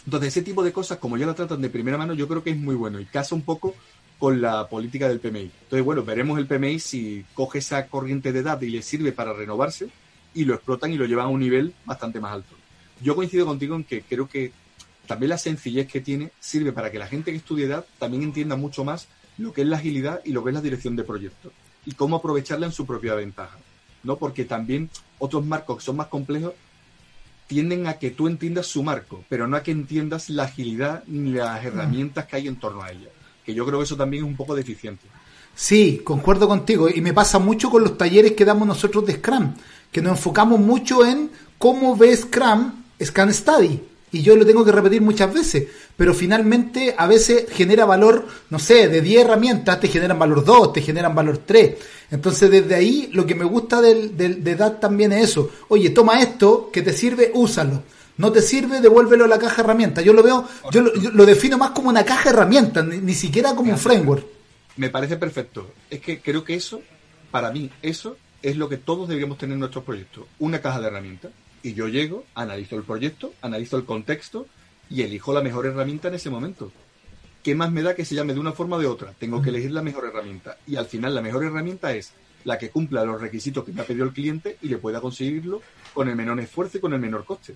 Entonces, 0.05 0.29
ese 0.29 0.43
tipo 0.43 0.63
de 0.63 0.71
cosas, 0.71 0.99
como 0.99 1.17
ya 1.17 1.25
la 1.25 1.34
tratan 1.34 1.62
de 1.62 1.69
primera 1.69 1.97
mano, 1.97 2.13
yo 2.13 2.27
creo 2.27 2.43
que 2.43 2.51
es 2.51 2.58
muy 2.58 2.75
bueno 2.75 2.99
y 2.99 3.05
casa 3.05 3.36
un 3.36 3.41
poco 3.41 3.75
con 4.19 4.39
la 4.39 4.69
política 4.69 5.10
del 5.10 5.19
PMI. 5.19 5.51
Entonces, 5.63 5.84
bueno, 5.84 6.03
veremos 6.03 6.38
el 6.38 6.47
PMI 6.47 6.79
si 6.79 7.25
coge 7.34 7.60
esa 7.60 7.88
corriente 7.88 8.31
de 8.31 8.39
edad 8.39 8.62
y 8.62 8.69
le 8.69 8.81
sirve 8.81 9.12
para 9.12 9.34
renovarse 9.34 9.89
y 10.36 10.45
lo 10.45 10.54
explotan 10.54 10.91
y 10.91 10.98
lo 10.98 11.06
llevan 11.06 11.26
a 11.26 11.30
un 11.30 11.39
nivel 11.39 11.74
bastante 11.86 12.19
más 12.19 12.34
alto. 12.34 12.56
Yo 13.02 13.15
coincido 13.15 13.45
contigo 13.45 13.76
en 13.76 13.84
que 13.84 14.04
creo 14.04 14.28
que 14.28 14.52
también 15.08 15.30
la 15.30 15.38
sencillez 15.38 15.88
que 15.88 16.02
tiene 16.02 16.32
sirve 16.39 16.71
para 16.71 16.91
que 16.91 17.00
la 17.00 17.08
gente 17.08 17.32
que 17.32 17.38
estudie 17.38 17.65
edad 17.65 17.86
también 17.98 18.24
entienda 18.24 18.56
mucho 18.56 18.84
más 18.84 19.08
lo 19.38 19.54
que 19.54 19.62
es 19.62 19.67
la 19.67 19.78
agilidad 19.78 20.21
y 20.24 20.32
lo 20.32 20.43
que 20.43 20.52
es 20.52 20.54
la 20.54 20.62
dirección 20.62 20.95
de 20.95 21.04
proyectos 21.04 21.52
y 21.86 21.93
cómo 21.93 22.17
aprovecharla 22.17 22.65
en 22.65 22.71
su 22.71 22.86
propia 22.86 23.15
ventaja. 23.15 23.58
¿no? 24.04 24.17
Porque 24.17 24.45
también 24.45 24.89
otros 25.19 25.45
marcos 25.45 25.78
que 25.78 25.84
son 25.84 25.98
más 25.98 26.08
complejos 26.08 26.54
tienden 27.48 27.88
a 27.88 27.93
que 27.93 28.12
tú 28.12 28.28
entiendas 28.28 28.65
su 28.67 28.82
marco, 28.84 29.24
pero 29.30 29.48
no 29.48 29.58
a 29.58 29.63
que 29.63 29.71
entiendas 29.71 30.30
la 30.30 30.43
agilidad 30.43 31.04
ni 31.08 31.32
las 31.32 31.63
herramientas 31.63 32.26
que 32.26 32.38
hay 32.38 32.48
en 32.48 32.56
torno 32.56 32.82
a 32.82 32.91
ella. 32.91 33.10
Que 33.45 33.54
yo 33.54 33.65
creo 33.65 33.80
que 33.80 33.86
eso 33.86 33.98
también 33.98 34.24
es 34.24 34.30
un 34.30 34.36
poco 34.36 34.56
deficiente. 34.56 35.06
Sí, 35.54 36.02
concuerdo 36.04 36.48
contigo. 36.48 36.89
Y 36.89 37.02
me 37.02 37.13
pasa 37.13 37.39
mucho 37.39 37.69
con 37.69 37.84
los 37.84 37.98
talleres 37.98 38.34
que 38.34 38.45
damos 38.45 38.67
nosotros 38.67 39.06
de 39.06 39.13
Scrum, 39.13 39.54
que 39.95 40.01
nos 40.01 40.17
enfocamos 40.17 40.60
mucho 40.60 41.05
en 41.05 41.31
cómo 41.58 41.95
ve 41.95 42.13
Scrum 42.13 42.84
Scan 43.01 43.34
Study 43.34 43.79
y 44.12 44.21
yo 44.23 44.36
lo 44.36 44.45
tengo 44.45 44.65
que 44.65 44.73
repetir 44.73 45.01
muchas 45.01 45.34
veces, 45.34 45.67
pero 45.95 46.13
finalmente 46.13 46.93
a 46.97 47.08
veces 47.08 47.45
genera 47.49 47.86
valor, 47.86 48.27
no 48.49 48.60
sé, 48.60 48.89
de 48.89 48.99
10 48.99 49.23
herramientas 49.23 49.79
te 49.79 49.88
generan 49.88 50.19
valor 50.19 50.43
2, 50.43 50.73
te 50.73 50.81
generan 50.81 51.15
valor 51.15 51.38
3. 51.45 51.75
Entonces 52.12 52.51
desde 52.51 52.75
ahí 52.75 53.10
lo 53.13 53.25
que 53.25 53.36
me 53.36 53.45
gusta 53.45 53.79
del, 53.79 54.17
del, 54.17 54.43
de 54.43 54.55
DAT 54.58 54.81
también 54.81 55.13
es 55.13 55.29
eso. 55.29 55.49
Oye, 55.69 55.91
toma 55.91 56.19
esto 56.19 56.69
que 56.73 56.81
te 56.81 56.91
sirve, 56.91 57.31
úsalo. 57.34 57.81
No 58.17 58.34
te 58.34 58.41
sirve, 58.41 58.81
devuélvelo 58.81 59.23
a 59.23 59.29
la 59.29 59.39
caja 59.39 59.55
de 59.55 59.62
herramientas. 59.62 60.03
Yo 60.03 60.12
lo 60.12 60.23
veo, 60.23 60.45
yo 60.71 60.81
lo, 60.81 61.25
defino 61.25 61.58
más 61.58 61.69
como 61.69 61.88
una 61.88 62.03
caja 62.03 62.25
de 62.25 62.29
herramientas, 62.31 62.86
ni, 62.86 63.13
siquiera 63.13 63.55
como 63.55 63.71
un 63.71 63.77
framework. 63.77 64.25
Me 64.75 64.89
parece 64.89 65.15
perfecto. 65.15 65.71
Es 65.89 66.01
que 66.01 66.19
creo 66.19 66.43
que 66.43 66.55
eso, 66.55 66.81
para 67.31 67.49
mí, 67.49 67.69
eso 67.81 68.17
es 68.45 68.58
lo 68.58 68.69
que 68.69 68.77
todos 68.77 69.08
deberíamos 69.08 69.39
tener 69.39 69.55
en 69.55 69.60
nuestros 69.60 69.84
proyectos. 69.84 70.25
Una 70.38 70.62
caja 70.62 70.79
de 70.79 70.88
herramientas 70.88 71.31
y 71.63 71.73
yo 71.73 71.88
llego, 71.88 72.25
analizo 72.36 72.75
el 72.75 72.84
proyecto, 72.84 73.34
analizo 73.41 73.75
el 73.75 73.86
contexto 73.86 74.45
y 74.88 75.01
elijo 75.01 75.34
la 75.34 75.41
mejor 75.41 75.65
herramienta 75.65 76.10
en 76.10 76.13
ese 76.13 76.29
momento. 76.29 76.71
¿Qué 77.41 77.55
más 77.55 77.71
me 77.71 77.81
da 77.81 77.95
que 77.95 78.05
se 78.05 78.13
llame 78.13 78.36
de 78.36 78.39
una 78.39 78.51
forma 78.51 78.75
o 78.75 78.79
de 78.79 78.86
otra? 78.86 79.13
Tengo 79.17 79.41
que 79.41 79.49
elegir 79.49 79.71
la 79.71 79.81
mejor 79.81 80.05
herramienta. 80.05 80.58
Y 80.67 80.75
al 80.75 80.86
final 80.86 81.15
la 81.15 81.23
mejor 81.23 81.43
herramienta 81.43 81.91
es 81.95 82.12
la 82.43 82.60
que 82.60 82.69
cumpla 82.69 83.03
los 83.03 83.19
requisitos 83.19 83.63
que 83.63 83.71
me 83.71 83.81
ha 83.81 83.86
pedido 83.86 84.05
el 84.05 84.13
cliente 84.13 84.60
y 84.62 84.67
le 84.67 84.77
pueda 84.77 85.01
conseguirlo 85.01 85.63
con 85.95 86.08
el 86.08 86.15
menor 86.15 86.39
esfuerzo 86.39 86.77
y 86.77 86.81
con 86.81 86.93
el 86.93 86.99
menor 86.99 87.25
coste. 87.25 87.55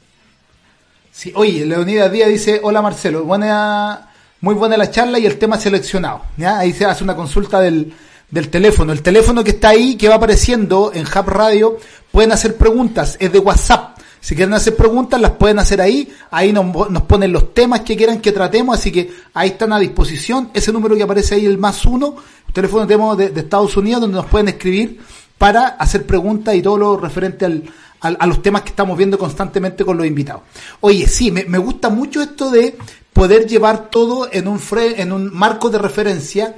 Sí, 1.11 1.31
oye, 1.35 1.67
Leonidas 1.67 2.11
Díaz 2.11 2.29
dice, 2.29 2.61
hola 2.63 2.81
Marcelo, 2.81 3.25
buena, 3.25 4.09
muy 4.41 4.55
buena 4.55 4.75
la 4.75 4.89
charla 4.89 5.19
y 5.19 5.27
el 5.27 5.37
tema 5.37 5.59
seleccionado. 5.59 6.23
¿ya? 6.35 6.57
Ahí 6.57 6.73
se 6.73 6.85
hace 6.85 7.03
una 7.03 7.15
consulta 7.15 7.59
del, 7.59 7.93
del 8.31 8.49
teléfono. 8.49 8.91
El 8.91 9.01
teléfono 9.01 9.43
que 9.43 9.51
está 9.51 9.69
ahí, 9.69 9.95
que 9.95 10.07
va 10.07 10.15
apareciendo 10.15 10.91
en 10.93 11.05
Hub 11.05 11.27
Radio, 11.27 11.77
pueden 12.11 12.31
hacer 12.31 12.55
preguntas, 12.57 13.17
es 13.19 13.31
de 13.31 13.39
WhatsApp. 13.39 13.97
Si 14.21 14.35
quieren 14.35 14.53
hacer 14.53 14.75
preguntas, 14.75 15.19
las 15.19 15.31
pueden 15.31 15.59
hacer 15.59 15.79
ahí. 15.79 16.11
Ahí 16.29 16.51
nos, 16.51 16.89
nos, 16.89 17.03
ponen 17.03 17.31
los 17.31 17.53
temas 17.53 17.81
que 17.81 17.95
quieran 17.95 18.19
que 18.19 18.31
tratemos, 18.31 18.77
así 18.77 18.91
que 18.91 19.09
ahí 19.33 19.49
están 19.49 19.71
a 19.71 19.79
disposición. 19.79 20.51
Ese 20.53 20.73
número 20.73 20.95
que 20.95 21.03
aparece 21.03 21.35
ahí, 21.35 21.45
el 21.45 21.57
más 21.57 21.85
uno, 21.85 22.15
el 22.47 22.53
teléfono 22.53 23.15
de, 23.15 23.29
de 23.29 23.39
Estados 23.39 23.77
Unidos, 23.77 24.01
donde 24.01 24.17
nos 24.17 24.25
pueden 24.25 24.49
escribir 24.49 24.99
para 25.37 25.67
hacer 25.67 26.05
preguntas 26.05 26.53
y 26.53 26.61
todo 26.61 26.77
lo 26.77 26.97
referente 26.97 27.45
al, 27.45 27.63
al, 28.01 28.17
a 28.19 28.27
los 28.27 28.41
temas 28.41 28.63
que 28.63 28.69
estamos 28.69 28.97
viendo 28.97 29.17
constantemente 29.17 29.85
con 29.85 29.97
los 29.97 30.05
invitados. 30.05 30.43
Oye, 30.81 31.07
sí, 31.07 31.31
me, 31.31 31.45
me 31.45 31.57
gusta 31.57 31.89
mucho 31.89 32.21
esto 32.21 32.51
de 32.51 32.77
poder 33.13 33.47
llevar 33.47 33.89
todo 33.89 34.27
en 34.31 34.47
un, 34.49 34.59
fre, 34.59 35.01
en 35.01 35.13
un 35.13 35.33
marco 35.33 35.69
de 35.69 35.77
referencia 35.77 36.55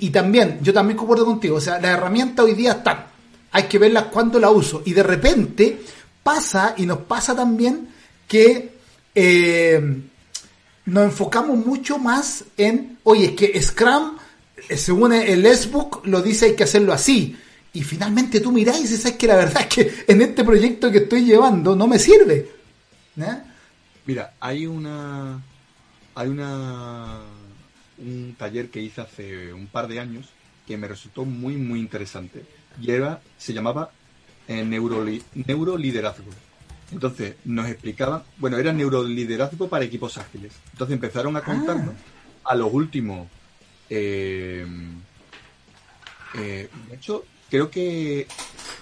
y, 0.00 0.10
también, 0.10 0.60
yo 0.62 0.72
también 0.72 0.96
concuerdo 0.96 1.26
contigo, 1.26 1.56
o 1.56 1.60
sea, 1.60 1.80
las 1.80 1.90
herramientas 1.90 2.44
hoy 2.44 2.54
día 2.54 2.72
están, 2.72 3.06
hay 3.52 3.64
que 3.64 3.78
verlas 3.78 4.04
cuando 4.04 4.38
la 4.38 4.50
uso 4.50 4.82
y 4.84 4.92
de 4.92 5.02
repente 5.02 5.80
pasa 6.22 6.74
y 6.76 6.86
nos 6.86 6.98
pasa 6.98 7.36
también 7.36 7.88
que 8.26 8.72
eh, 9.14 10.02
nos 10.86 11.04
enfocamos 11.04 11.58
mucho 11.64 11.98
más 11.98 12.44
en, 12.56 12.98
oye, 13.04 13.26
es 13.26 13.32
que 13.32 13.62
Scrum, 13.62 14.16
eh, 14.68 14.76
según 14.76 15.12
el 15.12 15.44
S-Book, 15.44 16.02
lo 16.04 16.22
dice 16.22 16.46
hay 16.46 16.56
que 16.56 16.64
hacerlo 16.64 16.92
así. 16.92 17.36
Y 17.72 17.82
finalmente 17.82 18.40
tú 18.40 18.52
mirás 18.52 18.80
y 18.80 18.86
¿sabes 18.86 19.16
que 19.16 19.26
la 19.26 19.36
verdad 19.36 19.62
es 19.62 19.66
que 19.66 20.04
en 20.06 20.22
este 20.22 20.44
proyecto 20.44 20.92
que 20.92 20.98
estoy 20.98 21.24
llevando 21.24 21.74
no 21.74 21.86
me 21.86 21.98
sirve? 21.98 22.48
Mira, 24.06 24.34
hay 24.40 24.66
una. 24.66 25.42
Hay 26.14 26.28
una. 26.28 27.20
Un 28.04 28.34
taller 28.38 28.68
que 28.68 28.80
hice 28.80 29.00
hace 29.00 29.52
un 29.52 29.66
par 29.66 29.88
de 29.88 30.00
años 30.00 30.28
que 30.66 30.76
me 30.76 30.88
resultó 30.88 31.24
muy, 31.24 31.56
muy 31.56 31.80
interesante. 31.80 32.44
Y 32.80 32.90
era, 32.90 33.20
se 33.38 33.52
llamaba 33.52 33.90
eh, 34.48 34.64
neuroli, 34.64 35.22
neuroliderazgo. 35.46 36.30
Entonces 36.92 37.36
nos 37.44 37.68
explicaban, 37.68 38.22
bueno, 38.36 38.58
era 38.58 38.72
neuroliderazgo 38.72 39.68
para 39.68 39.84
equipos 39.84 40.18
ágiles. 40.18 40.52
Entonces 40.72 40.94
empezaron 40.94 41.36
a 41.36 41.40
contarnos 41.40 41.94
ah. 41.94 42.50
a 42.50 42.54
los 42.54 42.72
últimos. 42.72 43.26
Eh, 43.88 44.66
eh, 46.34 46.68
de 46.88 46.94
hecho, 46.94 47.24
creo 47.50 47.70
que 47.70 48.26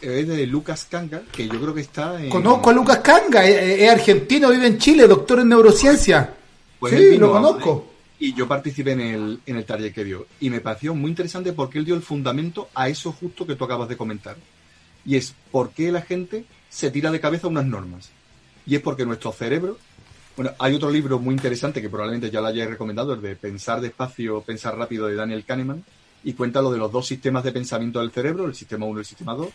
es 0.01 0.29
de 0.29 0.47
Lucas 0.47 0.87
Kanga, 0.91 1.23
que 1.31 1.47
yo 1.47 1.61
creo 1.61 1.75
que 1.75 1.83
está 1.83 2.23
en... 2.23 2.29
Conozco 2.29 2.71
a 2.71 2.73
Lucas 2.73 2.99
Kanga, 2.99 3.45
es, 3.45 3.81
es 3.81 3.91
argentino, 3.91 4.51
vive 4.51 4.67
en 4.67 4.79
Chile, 4.79 5.07
doctor 5.07 5.41
en 5.41 5.49
neurociencia. 5.49 6.35
Pues 6.81 6.95
sí, 6.95 7.17
lo 7.17 7.33
conozco. 7.33 7.92
Y 8.23 8.35
yo 8.35 8.47
participé 8.47 8.93
en 8.93 9.01
el, 9.01 9.41
en 9.47 9.57
el 9.57 9.65
taller 9.65 9.93
que 9.93 10.05
dio. 10.05 10.29
Y 10.39 10.49
me 10.49 10.61
pareció 10.61 10.95
muy 10.95 11.11
interesante 11.11 11.53
porque 11.53 11.81
él 11.81 11.85
dio 11.85 11.97
el 11.97 12.03
fundamento 12.03 12.69
a 12.73 12.89
eso 12.89 13.11
justo 13.11 13.45
que 13.45 13.57
tú 13.57 13.65
acabas 13.65 13.89
de 13.89 13.97
comentar 13.97 14.37
y 15.05 15.17
es 15.17 15.35
por 15.51 15.71
qué 15.71 15.91
la 15.91 16.03
gente 16.03 16.45
se 16.69 16.93
tira 16.93 17.11
de 17.11 17.19
cabeza 17.19 17.49
unas 17.49 17.67
normas. 17.67 18.11
Y 18.65 18.77
es 18.77 18.81
porque 18.81 19.05
nuestro 19.05 19.33
cerebro, 19.33 19.77
bueno, 20.37 20.53
hay 20.61 20.75
otro 20.75 20.89
libro 20.89 21.19
muy 21.19 21.35
interesante 21.35 21.83
que 21.83 21.91
probablemente 21.91 22.31
ya 22.31 22.41
lo 22.41 22.47
hayáis 22.47 22.71
recomendado, 22.71 23.13
el 23.13 23.21
de 23.21 23.35
Pensar 23.35 23.81
despacio, 23.81 24.41
pensar 24.43 24.77
rápido 24.77 25.09
de 25.09 25.17
Daniel 25.17 25.45
Kahneman, 25.45 25.85
y 26.23 26.35
cuenta 26.35 26.63
lo 26.63 26.71
de 26.71 26.79
los 26.79 26.93
dos 26.93 27.07
sistemas 27.09 27.43
de 27.43 27.51
pensamiento 27.51 27.99
del 27.99 28.13
cerebro, 28.13 28.47
el 28.47 28.55
sistema 28.55 28.87
1 28.87 28.99
y 28.99 29.01
el 29.01 29.07
sistema 29.07 29.35
2, 29.35 29.49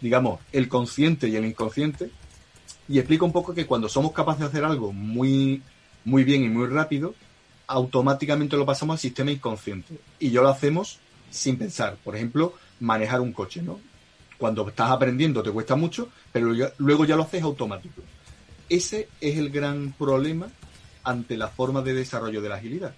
digamos, 0.00 0.40
el 0.50 0.68
consciente 0.68 1.28
y 1.28 1.36
el 1.36 1.44
inconsciente, 1.44 2.10
y 2.88 2.98
explica 2.98 3.24
un 3.24 3.32
poco 3.32 3.54
que 3.54 3.66
cuando 3.66 3.88
somos 3.88 4.10
capaces 4.10 4.40
de 4.40 4.46
hacer 4.46 4.64
algo 4.64 4.92
muy, 4.92 5.62
muy 6.04 6.24
bien 6.24 6.42
y 6.42 6.48
muy 6.48 6.66
rápido, 6.66 7.14
automáticamente 7.68 8.56
lo 8.56 8.66
pasamos 8.66 8.94
al 8.94 8.98
sistema 8.98 9.30
inconsciente. 9.30 9.98
Y 10.18 10.30
yo 10.30 10.42
lo 10.42 10.48
hacemos 10.48 10.98
sin 11.30 11.56
pensar. 11.56 11.96
Por 12.02 12.16
ejemplo, 12.16 12.54
manejar 12.80 13.20
un 13.20 13.32
coche, 13.32 13.62
¿no? 13.62 13.78
Cuando 14.38 14.66
estás 14.68 14.90
aprendiendo 14.90 15.42
te 15.42 15.50
cuesta 15.50 15.76
mucho, 15.76 16.08
pero 16.32 16.52
luego 16.78 17.04
ya 17.04 17.16
lo 17.16 17.24
haces 17.24 17.42
automático. 17.42 18.02
Ese 18.68 19.08
es 19.20 19.38
el 19.38 19.50
gran 19.50 19.92
problema 19.92 20.48
ante 21.04 21.36
la 21.36 21.48
forma 21.48 21.82
de 21.82 21.94
desarrollo 21.94 22.40
de 22.40 22.48
la 22.48 22.56
agilidad. 22.56 22.94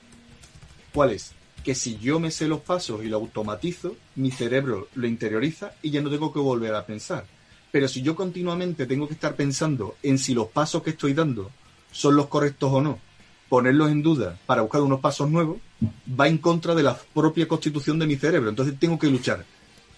¿Cuál 0.92 1.10
es? 1.10 1.32
Que 1.64 1.74
si 1.74 1.98
yo 1.98 2.20
me 2.20 2.30
sé 2.30 2.48
los 2.48 2.60
pasos 2.60 3.04
y 3.04 3.08
lo 3.08 3.16
automatizo, 3.18 3.96
mi 4.16 4.30
cerebro 4.30 4.88
lo 4.94 5.06
interioriza 5.06 5.72
y 5.82 5.90
ya 5.90 6.00
no 6.00 6.10
tengo 6.10 6.32
que 6.32 6.40
volver 6.40 6.74
a 6.74 6.86
pensar. 6.86 7.24
Pero 7.70 7.86
si 7.88 8.02
yo 8.02 8.14
continuamente 8.16 8.86
tengo 8.86 9.06
que 9.06 9.14
estar 9.14 9.36
pensando 9.36 9.96
en 10.02 10.18
si 10.18 10.34
los 10.34 10.48
pasos 10.48 10.82
que 10.82 10.90
estoy 10.90 11.14
dando 11.14 11.50
son 11.92 12.16
los 12.16 12.26
correctos 12.26 12.70
o 12.72 12.80
no, 12.80 12.98
ponerlos 13.50 13.90
en 13.90 14.02
duda 14.02 14.38
para 14.46 14.62
buscar 14.62 14.80
unos 14.80 15.00
pasos 15.00 15.28
nuevos, 15.28 15.58
va 16.18 16.26
en 16.28 16.38
contra 16.38 16.74
de 16.74 16.82
la 16.82 16.96
propia 16.96 17.46
constitución 17.46 17.98
de 17.98 18.06
mi 18.06 18.16
cerebro. 18.16 18.48
Entonces 18.48 18.78
tengo 18.78 18.98
que 18.98 19.08
luchar 19.08 19.44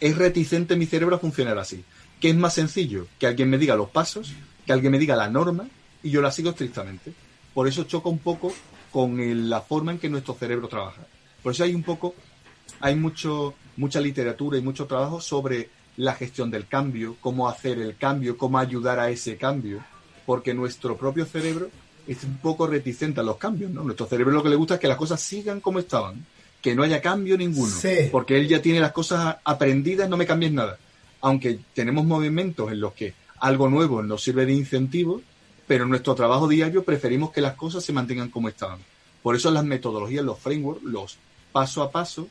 es 0.03 0.19
reticente 0.19 0.75
mi 0.75 0.87
cerebro 0.87 1.15
a 1.15 1.21
funcionar 1.21 1.59
así. 1.59 1.85
¿Qué 2.21 2.31
es 2.31 2.37
más 2.37 2.55
sencillo? 2.55 3.07
Que 3.21 3.29
alguien 3.29 3.49
me 3.49 3.57
diga 3.57 3.77
los 3.77 3.89
pasos, 3.89 4.33
que 4.67 4.73
alguien 4.73 4.91
me 4.91 4.99
diga 4.99 5.15
la 5.15 5.31
norma 5.31 5.69
y 6.03 6.11
yo 6.11 6.21
la 6.21 6.33
sigo 6.33 6.51
estrictamente. 6.51 7.13
Por 7.55 7.69
eso 7.69 7.85
choca 7.85 8.09
un 8.09 8.19
poco 8.19 8.53
con 8.91 9.21
el, 9.21 9.49
la 9.49 9.61
forma 9.61 9.93
en 9.93 10.01
que 10.01 10.09
nuestro 10.09 10.35
cerebro 10.35 10.67
trabaja. 10.67 11.07
Por 11.41 11.53
eso 11.53 11.63
hay 11.63 11.73
un 11.73 11.85
poco, 11.85 12.17
hay 12.81 12.97
mucho, 12.97 13.55
mucha 13.77 14.01
literatura 14.01 14.59
y 14.59 14.61
mucho 14.61 14.87
trabajo 14.87 15.21
sobre 15.21 15.71
la 15.97 16.15
gestión 16.15 16.51
del 16.51 16.67
cambio, 16.67 17.17
cómo 17.21 17.49
hacer 17.49 17.79
el 17.79 17.97
cambio, 17.97 18.37
cómo 18.37 18.59
ayudar 18.59 18.99
a 18.99 19.09
ese 19.09 19.37
cambio, 19.37 19.85
porque 20.27 20.53
nuestro 20.53 20.97
propio 20.97 21.27
cerebro 21.27 21.71
es 22.07 22.25
un 22.25 22.39
poco 22.39 22.67
reticente 22.67 23.21
a 23.21 23.23
los 23.23 23.37
cambios, 23.37 23.71
¿no? 23.71 23.83
Nuestro 23.83 24.07
cerebro 24.07 24.33
lo 24.33 24.43
que 24.43 24.49
le 24.49 24.57
gusta 24.57 24.75
es 24.75 24.81
que 24.81 24.89
las 24.89 24.97
cosas 24.97 25.21
sigan 25.21 25.61
como 25.61 25.79
estaban 25.79 26.25
que 26.63 26.77
no 26.77 26.85
haya 26.85 27.03
cambio 27.03 27.37
ninguno, 27.37 27.75
sí. 27.75 28.09
porque 28.11 28.37
él 28.37 28.47
ya 28.47 28.63
tiene 28.63 28.79
las 28.79 28.93
cosas 28.93 29.37
aprendidas, 29.45 30.09
no 30.09 30.17
me 30.17 30.27
cambies 30.27 30.53
nada. 30.53 30.79
Aunque 31.21 31.59
tenemos 31.75 32.05
movimientos 32.05 32.71
en 32.71 32.81
los 32.81 32.93
que 32.93 33.15
algo 33.41 33.69
nuevo 33.69 34.03
nos 34.03 34.23
sirve 34.23 34.47
de 34.47 34.53
incentivo, 34.53 35.21
pero 35.67 35.85
en 35.85 35.91
nuestro 35.91 36.15
trabajo 36.15 36.47
diario 36.47 36.85
preferimos 36.85 37.33
que 37.33 37.41
las 37.41 37.55
cosas 37.55 37.85
se 37.85 37.93
mantengan 37.93 38.31
como 38.31 38.49
estaban. 38.49 38.79
Por 39.23 39.35
eso 39.35 39.51
las 39.51 39.65
metodologías, 39.65 40.25
los 40.25 40.39
frameworks, 40.39 40.85
los 40.85 41.19
paso 41.51 41.83
a 41.83 41.91
paso, 41.91 42.29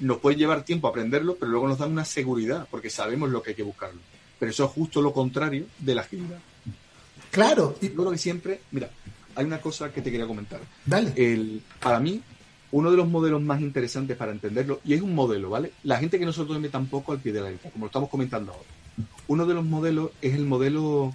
nos 0.00 0.18
puede 0.18 0.36
llevar 0.36 0.62
tiempo 0.64 0.88
aprenderlo, 0.88 1.36
pero 1.36 1.50
luego 1.50 1.68
nos 1.68 1.78
dan 1.78 1.92
una 1.92 2.04
seguridad, 2.06 2.66
porque 2.70 2.88
sabemos 2.88 3.28
lo 3.30 3.42
que 3.42 3.50
hay 3.50 3.56
que 3.56 3.62
buscarlo. 3.62 4.00
Pero 4.38 4.50
eso 4.50 4.64
es 4.64 4.70
justo 4.70 5.02
lo 5.02 5.12
contrario 5.12 5.66
de 5.78 5.94
la 5.94 6.02
agilidad. 6.02 6.38
Claro. 7.30 7.76
Yo 7.80 7.92
creo 7.94 8.10
que 8.10 8.18
siempre, 8.18 8.60
mira, 8.70 8.90
hay 9.38 9.44
una 9.44 9.60
cosa 9.60 9.92
que 9.92 10.02
te 10.02 10.10
quería 10.10 10.26
comentar. 10.26 10.60
Dale. 10.84 11.12
El, 11.14 11.62
para 11.78 12.00
mí, 12.00 12.20
uno 12.72 12.90
de 12.90 12.96
los 12.96 13.06
modelos 13.06 13.40
más 13.40 13.60
interesantes 13.60 14.16
para 14.16 14.32
entenderlo, 14.32 14.80
y 14.84 14.94
es 14.94 15.00
un 15.00 15.14
modelo, 15.14 15.50
¿vale? 15.50 15.70
La 15.84 15.96
gente 15.98 16.18
que 16.18 16.26
nosotros 16.26 16.60
ve 16.60 16.68
tampoco 16.70 17.12
al 17.12 17.20
pie 17.20 17.32
de 17.32 17.40
la 17.40 17.50
letra, 17.50 17.70
como 17.70 17.84
lo 17.84 17.86
estamos 17.86 18.10
comentando 18.10 18.50
ahora. 18.50 18.68
Uno 19.28 19.46
de 19.46 19.54
los 19.54 19.64
modelos 19.64 20.10
es 20.20 20.34
el 20.34 20.44
modelo 20.44 21.14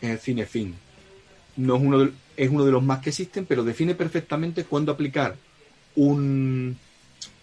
eh, 0.00 0.18
Cinefin. 0.20 0.74
No 1.56 1.76
es 1.76 1.82
uno, 1.82 1.98
de, 2.00 2.12
es 2.36 2.50
uno 2.50 2.64
de 2.64 2.72
los 2.72 2.82
más 2.82 2.98
que 2.98 3.10
existen, 3.10 3.46
pero 3.46 3.62
define 3.62 3.94
perfectamente 3.94 4.64
cuándo 4.64 4.90
aplicar 4.90 5.36
un, 5.94 6.76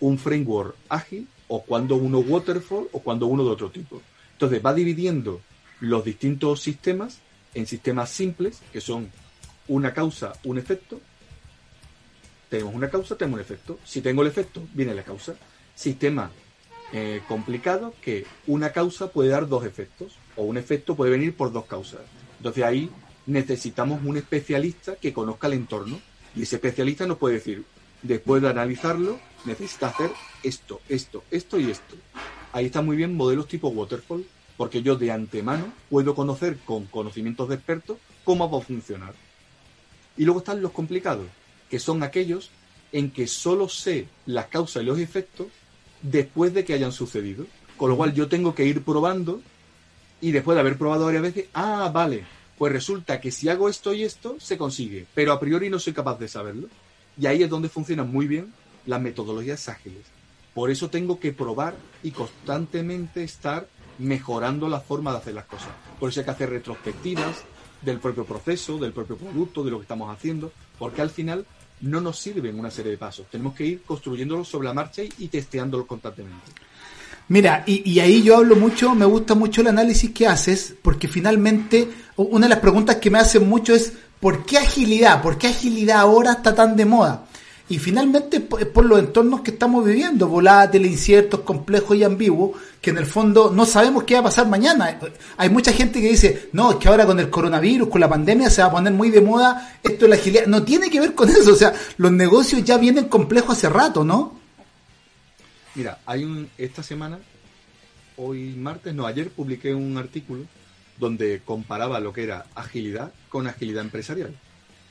un 0.02 0.18
framework 0.18 0.76
ágil 0.90 1.30
o 1.48 1.64
cuando 1.64 1.96
uno 1.96 2.20
waterfall 2.20 2.90
o 2.92 3.00
cuando 3.00 3.28
uno 3.28 3.46
de 3.46 3.52
otro 3.52 3.70
tipo. 3.70 4.02
Entonces 4.34 4.62
va 4.66 4.74
dividiendo 4.74 5.40
los 5.80 6.04
distintos 6.04 6.62
sistemas 6.62 7.20
en 7.54 7.66
sistemas 7.68 8.10
simples, 8.10 8.60
que 8.74 8.82
son 8.82 9.10
una 9.70 9.94
causa, 9.94 10.34
un 10.44 10.58
efecto, 10.58 11.00
tenemos 12.50 12.74
una 12.74 12.90
causa, 12.90 13.16
tenemos 13.16 13.38
un 13.38 13.42
efecto. 13.42 13.80
Si 13.86 14.02
tengo 14.02 14.24
el 14.24 14.28
efecto, 14.28 14.62
viene 14.74 14.94
la 14.94 15.04
causa. 15.04 15.36
Sistema 15.76 16.32
eh, 16.92 17.22
complicado 17.28 17.94
que 18.02 18.26
una 18.48 18.72
causa 18.72 19.12
puede 19.12 19.30
dar 19.30 19.48
dos 19.48 19.64
efectos 19.66 20.18
o 20.36 20.44
un 20.44 20.58
efecto 20.58 20.96
puede 20.96 21.12
venir 21.12 21.36
por 21.36 21.54
dos 21.54 21.66
causas. 21.66 22.02
Entonces 22.38 22.64
ahí 22.64 22.90
necesitamos 23.28 24.02
un 24.04 24.18
especialista 24.18 24.96
que 24.96 25.14
conozca 25.14 25.48
el 25.48 25.54
entorno 25.54 26.00
y 26.36 26.44
ese 26.44 26.56
especialista 26.56 27.06
nos 27.06 27.18
puede 27.18 27.36
decir, 27.36 27.64
después 28.02 28.42
de 28.42 28.50
analizarlo, 28.50 29.20
necesita 29.46 29.90
hacer 29.90 30.10
esto, 30.42 30.82
esto, 30.90 31.24
esto 31.30 31.60
y 31.60 31.70
esto. 31.70 31.96
Ahí 32.52 32.66
está 32.66 32.82
muy 32.82 32.98
bien 32.98 33.16
modelos 33.16 33.48
tipo 33.48 33.68
waterfall, 33.68 34.26
porque 34.58 34.82
yo 34.82 34.96
de 34.96 35.12
antemano 35.12 35.72
puedo 35.90 36.16
conocer 36.16 36.58
con 36.66 36.86
conocimientos 36.86 37.50
de 37.50 37.56
expertos 37.56 37.98
cómo 38.24 38.50
va 38.50 38.58
a 38.58 38.62
funcionar. 38.62 39.14
Y 40.20 40.26
luego 40.26 40.40
están 40.40 40.62
los 40.62 40.74
complicados, 40.74 41.28
que 41.70 41.80
son 41.80 42.04
aquellos 42.04 42.52
en 42.92 43.10
que 43.10 43.26
solo 43.26 43.70
sé 43.70 44.08
las 44.26 44.48
causas 44.48 44.84
y 44.84 44.86
los 44.86 45.00
efectos 45.00 45.48
después 46.02 46.54
de 46.54 46.66
que 46.66 46.74
hayan 46.74 46.92
sucedido. 46.92 47.46
Con 47.78 47.90
lo 47.90 47.96
cual 47.96 48.14
yo 48.14 48.28
tengo 48.28 48.54
que 48.54 48.66
ir 48.66 48.84
probando 48.84 49.42
y 50.20 50.32
después 50.32 50.56
de 50.56 50.60
haber 50.60 50.78
probado 50.78 51.06
varias 51.06 51.24
veces, 51.24 51.46
ah, 51.54 51.90
vale, 51.94 52.26
pues 52.58 52.74
resulta 52.74 53.22
que 53.22 53.32
si 53.32 53.48
hago 53.48 53.70
esto 53.70 53.94
y 53.94 54.04
esto, 54.04 54.36
se 54.42 54.58
consigue, 54.58 55.06
pero 55.16 55.32
a 55.32 55.40
priori 55.40 55.70
no 55.70 55.80
soy 55.80 55.94
capaz 55.94 56.20
de 56.20 56.28
saberlo. 56.28 56.68
Y 57.18 57.26
ahí 57.26 57.42
es 57.42 57.50
donde 57.50 57.70
funcionan 57.70 58.12
muy 58.12 58.28
bien 58.28 58.54
las 58.86 59.00
metodologías 59.00 59.70
ágiles, 59.70 60.04
Por 60.54 60.70
eso 60.70 60.90
tengo 60.90 61.18
que 61.18 61.32
probar 61.32 61.78
y 62.04 62.12
constantemente 62.12 63.24
estar 63.24 63.70
mejorando 63.98 64.68
la 64.68 64.82
forma 64.82 65.12
de 65.12 65.20
hacer 65.20 65.34
las 65.34 65.46
cosas. 65.46 65.70
Por 65.98 66.10
eso 66.10 66.20
hay 66.20 66.26
que 66.26 66.32
hacer 66.32 66.50
retrospectivas 66.50 67.46
del 67.82 68.00
propio 68.00 68.26
proceso, 68.26 68.78
del 68.78 68.94
propio 68.94 69.18
producto, 69.18 69.64
de 69.64 69.72
lo 69.72 69.78
que 69.78 69.84
estamos 69.84 70.16
haciendo, 70.16 70.52
porque 70.78 71.02
al 71.02 71.10
final 71.10 71.46
no 71.82 72.02
nos 72.02 72.20
sirven 72.20 72.60
una 72.60 72.72
serie 72.72 72.92
de 72.92 72.98
pasos. 72.98 73.28
Tenemos 73.32 73.54
que 73.56 73.66
ir 73.66 73.82
construyéndolo 73.84 74.44
sobre 74.44 74.68
la 74.68 74.74
marcha 74.74 75.04
y, 75.04 75.12
y 75.20 75.28
testeándolo 75.28 75.88
constantemente. 75.88 76.52
Mira, 77.30 77.64
y, 77.68 78.00
ahí 78.00 78.24
yo 78.24 78.38
hablo 78.38 78.56
mucho, 78.56 78.96
me 78.96 79.06
gusta 79.06 79.36
mucho 79.36 79.62
el 79.62 79.68
análisis 79.68 80.10
que 80.10 80.26
haces, 80.26 80.74
porque 80.82 81.08
finalmente 81.08 81.88
una 82.16 82.48
de 82.48 82.50
las 82.50 82.60
preguntas 82.60 82.96
que 82.96 83.12
me 83.12 83.20
hacen 83.20 83.48
mucho 83.48 83.76
es, 83.76 83.94
¿por 84.20 84.48
qué 84.48 84.58
agilidad? 84.58 85.22
¿Por 85.22 85.38
qué 85.38 85.50
agilidad 85.50 86.00
ahora 86.00 86.32
está 86.32 86.56
tan 86.56 86.76
de 86.76 86.86
moda? 86.86 87.28
Y 87.70 87.78
finalmente 87.78 88.40
por 88.40 88.84
los 88.84 88.98
entornos 88.98 89.42
que 89.42 89.52
estamos 89.52 89.86
viviendo, 89.86 90.28
volátiles, 90.28 90.92
inciertos, 90.92 91.42
complejos 91.42 91.96
y 91.96 92.04
ambiguos, 92.04 92.60
que 92.82 92.90
en 92.90 92.98
el 92.98 93.06
fondo 93.06 93.52
no 93.52 93.64
sabemos 93.64 94.06
qué 94.06 94.16
va 94.16 94.22
a 94.22 94.24
pasar 94.24 94.48
mañana. 94.48 95.00
Hay 95.38 95.50
mucha 95.52 95.72
gente 95.72 96.02
que 96.02 96.10
dice, 96.10 96.50
no, 96.52 96.72
es 96.72 96.78
que 96.78 96.88
ahora 96.88 97.06
con 97.06 97.20
el 97.20 97.30
coronavirus, 97.30 97.90
con 97.90 98.02
la 98.02 98.10
pandemia, 98.10 98.50
se 98.50 98.64
va 98.64 98.70
a 98.70 98.72
poner 98.72 98.92
muy 98.92 99.12
de 99.12 99.22
moda 99.22 99.78
esto 99.84 100.06
de 100.06 100.10
la 100.10 100.16
agilidad. 100.16 100.48
No 100.48 100.64
tiene 100.64 100.90
que 100.90 101.00
ver 101.00 101.14
con 101.14 101.30
eso, 101.30 101.54
o 101.54 101.56
sea, 101.56 101.72
los 101.98 102.12
negocios 102.12 102.64
ya 102.64 102.80
vienen 102.80 103.06
complejos 103.06 103.58
hace 103.58 103.70
rato, 103.70 104.04
¿no? 104.04 104.40
Mira, 105.76 106.00
hay 106.08 106.24
un, 106.24 106.50
esta 106.58 106.82
semana, 106.82 107.20
hoy 108.18 108.56
martes, 108.56 108.96
no, 108.96 109.06
ayer 109.06 109.30
publiqué 109.30 109.76
un 109.76 109.96
artículo 109.96 110.46
donde 110.98 111.44
comparaba 111.46 112.00
lo 112.00 112.14
que 112.14 112.24
era 112.24 112.48
agilidad 112.56 113.14
con 113.30 113.46
agilidad 113.46 113.84
empresarial 113.84 114.34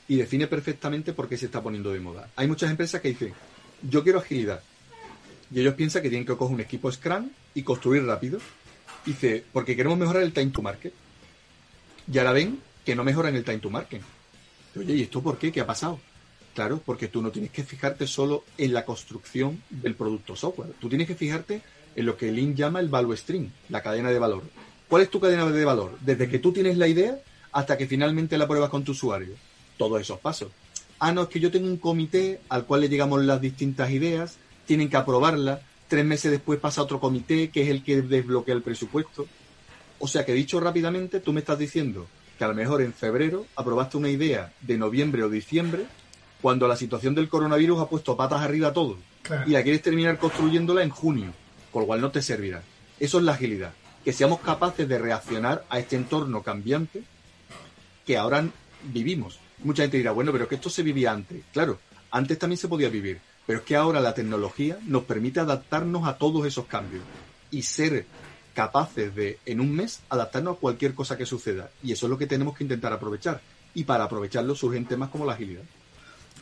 y 0.09 0.17
define 0.17 0.47
perfectamente 0.47 1.13
por 1.13 1.29
qué 1.29 1.37
se 1.37 1.47
está 1.47 1.63
poniendo 1.63 1.93
de 1.93 2.01
moda. 2.01 2.31
Hay 2.35 2.49
muchas 2.49 2.71
empresas 2.71 3.01
que 3.01 3.09
dicen, 3.09 3.35
yo 3.83 4.03
quiero 4.03 4.19
agilidad. 4.19 4.63
Y 5.53 5.61
ellos 5.61 5.75
piensan 5.75 6.03
que 6.03 6.09
tienen 6.09 6.27
que 6.27 6.37
coger 6.37 6.55
un 6.55 6.61
equipo 6.61 6.91
Scrum 6.91 7.29
y 7.55 7.63
construir 7.63 8.05
rápido. 8.05 8.41
Dice, 9.05 9.45
porque 9.53 9.77
queremos 9.77 9.99
mejorar 9.99 10.23
el 10.23 10.33
time 10.33 10.51
to 10.51 10.63
market. 10.63 10.95
Y 12.11 12.19
ahora 12.19 12.33
ven 12.33 12.59
que 12.85 12.97
no 12.97 13.05
mejoran 13.05 13.37
el 13.37 13.45
time 13.45 13.59
to 13.59 13.71
market. 13.71 14.03
Oye, 14.77 14.95
¿y 14.95 15.03
esto 15.03 15.23
por 15.23 15.39
qué? 15.39 15.53
¿Qué 15.53 15.61
ha 15.61 15.67
pasado? 15.67 16.01
Claro, 16.55 16.81
porque 16.85 17.09
tú 17.09 17.21
no 17.21 17.31
tienes 17.31 17.51
que 17.51 17.63
fijarte 17.63 18.07
solo 18.07 18.45
en 18.57 18.73
la 18.73 18.85
construcción 18.85 19.63
del 19.69 19.95
producto 19.95 20.35
software. 20.37 20.73
Tú 20.81 20.89
tienes 20.89 21.07
que 21.07 21.15
fijarte 21.15 21.61
en 21.95 22.07
lo 22.07 22.17
que 22.17 22.33
Lean 22.33 22.57
llama 22.57 22.81
el 22.81 22.89
value 22.89 23.17
stream, 23.17 23.51
la 23.69 23.83
cadena 23.83 24.11
de 24.11 24.19
valor. 24.19 24.43
¿Cuál 24.89 25.03
es 25.03 25.11
tu 25.11 25.21
cadena 25.21 25.47
de 25.51 25.65
valor? 25.65 25.99
Desde 26.01 26.29
que 26.29 26.39
tú 26.39 26.53
tienes 26.53 26.79
la 26.79 26.89
idea 26.89 27.19
hasta 27.53 27.77
que 27.77 27.87
finalmente 27.87 28.39
la 28.39 28.49
pruebas 28.49 28.71
con 28.71 28.85
tu 28.85 28.93
usuario 28.93 29.35
todos 29.79 30.01
esos 30.01 30.21
pasos. 30.21 30.51
Ah, 30.99 31.13
no, 31.13 31.23
es 31.23 31.29
que 31.29 31.41
yo 31.41 31.51
tengo 31.51 31.69
un 31.69 31.79
comité 31.79 32.41
al 32.49 32.67
cual 32.67 32.83
le 32.83 32.89
llegamos 32.89 33.25
las 33.25 33.41
distintas 33.41 33.91
ideas, 33.91 34.37
tienen 34.67 34.91
que 34.91 34.97
aprobarlas, 34.97 35.61
tres 35.87 36.05
meses 36.05 36.31
después 36.31 36.61
pasa 36.61 36.83
otro 36.83 37.01
comité 37.01 37.51
que 37.51 37.63
es 37.63 37.69
el 37.69 37.83
que 37.83 38.03
desbloquea 38.03 38.55
el 38.55 38.63
presupuesto. 38.63 39.27
O 40.01 40.07
sea 40.07 40.25
que 40.27 40.33
dicho 40.33 40.61
rápidamente, 40.61 41.21
tú 41.21 41.33
me 41.33 41.41
estás 41.41 41.59
diciendo 41.59 42.07
que 42.37 42.45
a 42.45 42.49
lo 42.49 42.55
mejor 42.55 42.83
en 42.83 42.93
febrero 42.93 43.47
aprobaste 43.57 43.97
una 43.97 44.11
idea 44.11 44.53
de 44.61 44.79
noviembre 44.79 45.23
o 45.23 45.29
diciembre, 45.29 45.87
cuando 46.41 46.69
la 46.69 46.77
situación 46.77 47.15
del 47.15 47.29
coronavirus 47.29 47.81
ha 47.81 47.89
puesto 47.89 48.17
patas 48.17 48.43
arriba 48.43 48.69
a 48.69 48.73
todo. 48.73 48.97
Y 49.47 49.51
la 49.51 49.63
quieres 49.63 49.83
terminar 49.83 50.19
construyéndola 50.19 50.83
en 50.83 50.91
junio, 50.91 51.33
con 51.73 51.83
lo 51.83 51.87
cual 51.87 52.01
no 52.01 52.11
te 52.11 52.23
servirá. 52.23 52.63
Eso 53.01 53.19
es 53.19 53.25
la 53.25 53.33
agilidad. 53.33 53.73
Que 54.05 54.13
seamos 54.13 54.41
capaces 54.41 54.89
de 54.89 54.99
reaccionar 54.99 55.65
a 55.69 55.79
este 55.79 55.97
entorno 55.97 56.43
cambiante 56.43 57.03
que 58.07 58.17
ahora 58.17 58.47
vivimos. 58.85 59.41
Mucha 59.65 59.83
gente 59.83 59.97
dirá, 59.97 60.13
bueno, 60.13 60.33
pero 60.33 60.49
que 60.49 60.55
esto 60.55 60.71
se 60.71 60.83
vivía 60.83 61.13
antes. 61.13 61.43
Claro, 61.53 61.79
antes 62.11 62.39
también 62.39 62.59
se 62.59 62.69
podía 62.69 62.89
vivir, 62.89 63.21
pero 63.47 63.61
es 63.61 63.65
que 63.65 63.77
ahora 63.77 64.01
la 64.01 64.15
tecnología 64.15 64.79
nos 64.87 65.05
permite 65.05 65.41
adaptarnos 65.41 66.07
a 66.07 66.17
todos 66.17 66.47
esos 66.47 66.67
cambios 66.67 67.03
y 67.51 67.63
ser 67.63 68.07
capaces 68.55 69.15
de, 69.15 69.39
en 69.47 69.61
un 69.61 69.73
mes, 69.73 70.01
adaptarnos 70.09 70.57
a 70.57 70.61
cualquier 70.61 70.95
cosa 70.95 71.17
que 71.17 71.27
suceda. 71.27 71.71
Y 71.83 71.93
eso 71.93 72.07
es 72.07 72.11
lo 72.11 72.19
que 72.19 72.27
tenemos 72.27 72.57
que 72.57 72.65
intentar 72.65 72.93
aprovechar. 72.93 73.41
Y 73.75 73.85
para 73.85 74.05
aprovecharlo 74.05 74.55
surgen 74.55 74.87
temas 74.87 75.11
como 75.11 75.25
la 75.25 75.35
agilidad. 75.35 75.63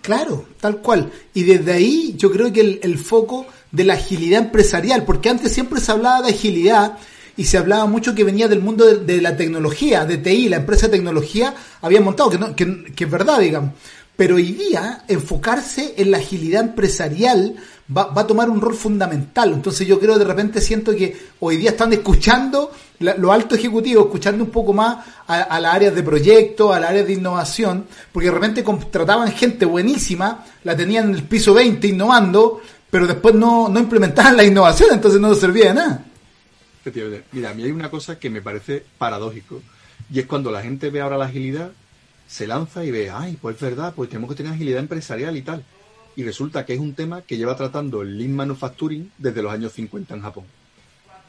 Claro, 0.03 0.47
tal 0.61 0.79
cual. 0.79 1.11
Y 1.35 1.43
desde 1.43 1.73
ahí 1.73 2.15
yo 2.17 2.31
creo 2.31 2.53
que 2.53 2.61
el, 2.61 2.81
el, 2.83 2.99
foco 2.99 3.47
de 3.73 3.85
la 3.85 3.95
agilidad 3.95 4.41
empresarial, 4.41 5.05
porque 5.05 5.29
antes 5.29 5.53
siempre 5.53 5.81
se 5.81 5.93
hablaba 5.93 6.23
de 6.23 6.33
agilidad 6.33 6.99
y 7.37 7.45
se 7.45 7.59
hablaba 7.59 7.87
mucho 7.87 8.15
que 8.15 8.25
venía 8.25 8.49
del 8.49 8.61
mundo 8.61 8.85
de, 8.85 9.21
la 9.21 9.37
tecnología, 9.37 10.05
de 10.05 10.19
TI, 10.19 10.49
la 10.49 10.57
empresa 10.57 10.87
de 10.87 10.93
tecnología 10.93 11.55
había 11.83 12.01
montado, 12.01 12.31
que, 12.31 12.39
no, 12.39 12.57
que, 12.57 13.05
es 13.05 13.11
verdad, 13.11 13.41
digamos. 13.41 13.73
Pero 14.17 14.37
hoy 14.37 14.53
día 14.53 15.05
enfocarse 15.09 15.95
en 15.99 16.11
la 16.11 16.17
agilidad 16.17 16.63
empresarial 16.63 17.55
va, 17.95 18.07
va, 18.07 18.23
a 18.23 18.27
tomar 18.27 18.49
un 18.49 18.63
rol 18.63 18.75
fundamental. 18.75 19.53
Entonces 19.53 19.87
yo 19.87 20.01
creo 20.01 20.19
de 20.19 20.25
repente 20.25 20.63
siento 20.63 20.97
que 20.97 21.15
hoy 21.41 21.59
día 21.59 21.71
están 21.71 21.93
escuchando 21.93 22.73
lo 22.99 23.31
alto 23.31 23.55
ejecutivo, 23.55 24.05
escuchando 24.05 24.43
un 24.43 24.51
poco 24.51 24.73
más 24.73 25.05
a, 25.27 25.43
a 25.43 25.61
las 25.61 25.75
áreas 25.75 25.95
de 25.95 26.03
proyecto, 26.03 26.73
a 26.73 26.81
las 26.81 26.89
áreas 26.89 27.07
de 27.07 27.13
innovación, 27.13 27.85
porque 28.11 28.29
de 28.29 28.35
repente 28.35 28.65
contrataban 28.65 29.31
gente 29.33 29.67
buenísima, 29.67 30.47
la 30.65 30.75
tenían 30.75 31.11
en 31.11 31.15
el 31.17 31.25
piso 31.25 31.53
20 31.53 31.87
innovando, 31.87 32.63
pero 32.91 33.07
después 33.07 33.35
no, 33.35 33.69
no 33.69 33.79
implementaban 33.79 34.39
la 34.39 34.45
innovación, 34.45 34.89
entonces 34.93 35.21
no 35.21 35.35
servía 35.35 35.67
de 35.67 35.75
nada. 35.75 36.05
Mira, 37.33 37.51
a 37.51 37.55
mí 37.55 37.65
hay 37.65 37.71
una 37.71 37.91
cosa 37.91 38.19
que 38.19 38.31
me 38.31 38.43
parece 38.43 38.85
paradójico. 38.99 39.63
Y 40.13 40.21
es 40.21 40.27
cuando 40.27 40.51
la 40.51 40.63
gente 40.63 40.91
ve 40.91 41.01
ahora 41.01 41.19
la 41.19 41.27
agilidad, 41.27 41.73
se 42.29 42.47
lanza 42.47 42.85
y 42.85 42.91
ve, 42.91 43.11
ay, 43.11 43.39
pues 43.41 43.57
es 43.57 43.63
verdad, 43.63 43.95
pues 43.95 44.09
tenemos 44.09 44.31
que 44.31 44.37
tener 44.37 44.53
agilidad 44.53 44.81
empresarial 44.81 45.37
y 45.37 45.43
tal. 45.43 45.65
Y 46.17 46.23
resulta 46.25 46.65
que 46.65 46.75
es 46.75 46.81
un 46.81 46.95
tema 46.95 47.23
que 47.23 47.37
lleva 47.37 47.57
tratando 47.57 48.03
el 48.03 48.19
Lean 48.19 48.35
Manufacturing 48.35 49.13
desde 49.19 49.43
los 49.43 49.53
años 49.53 49.73
50 49.73 50.15
en 50.15 50.23
Japón. 50.23 50.45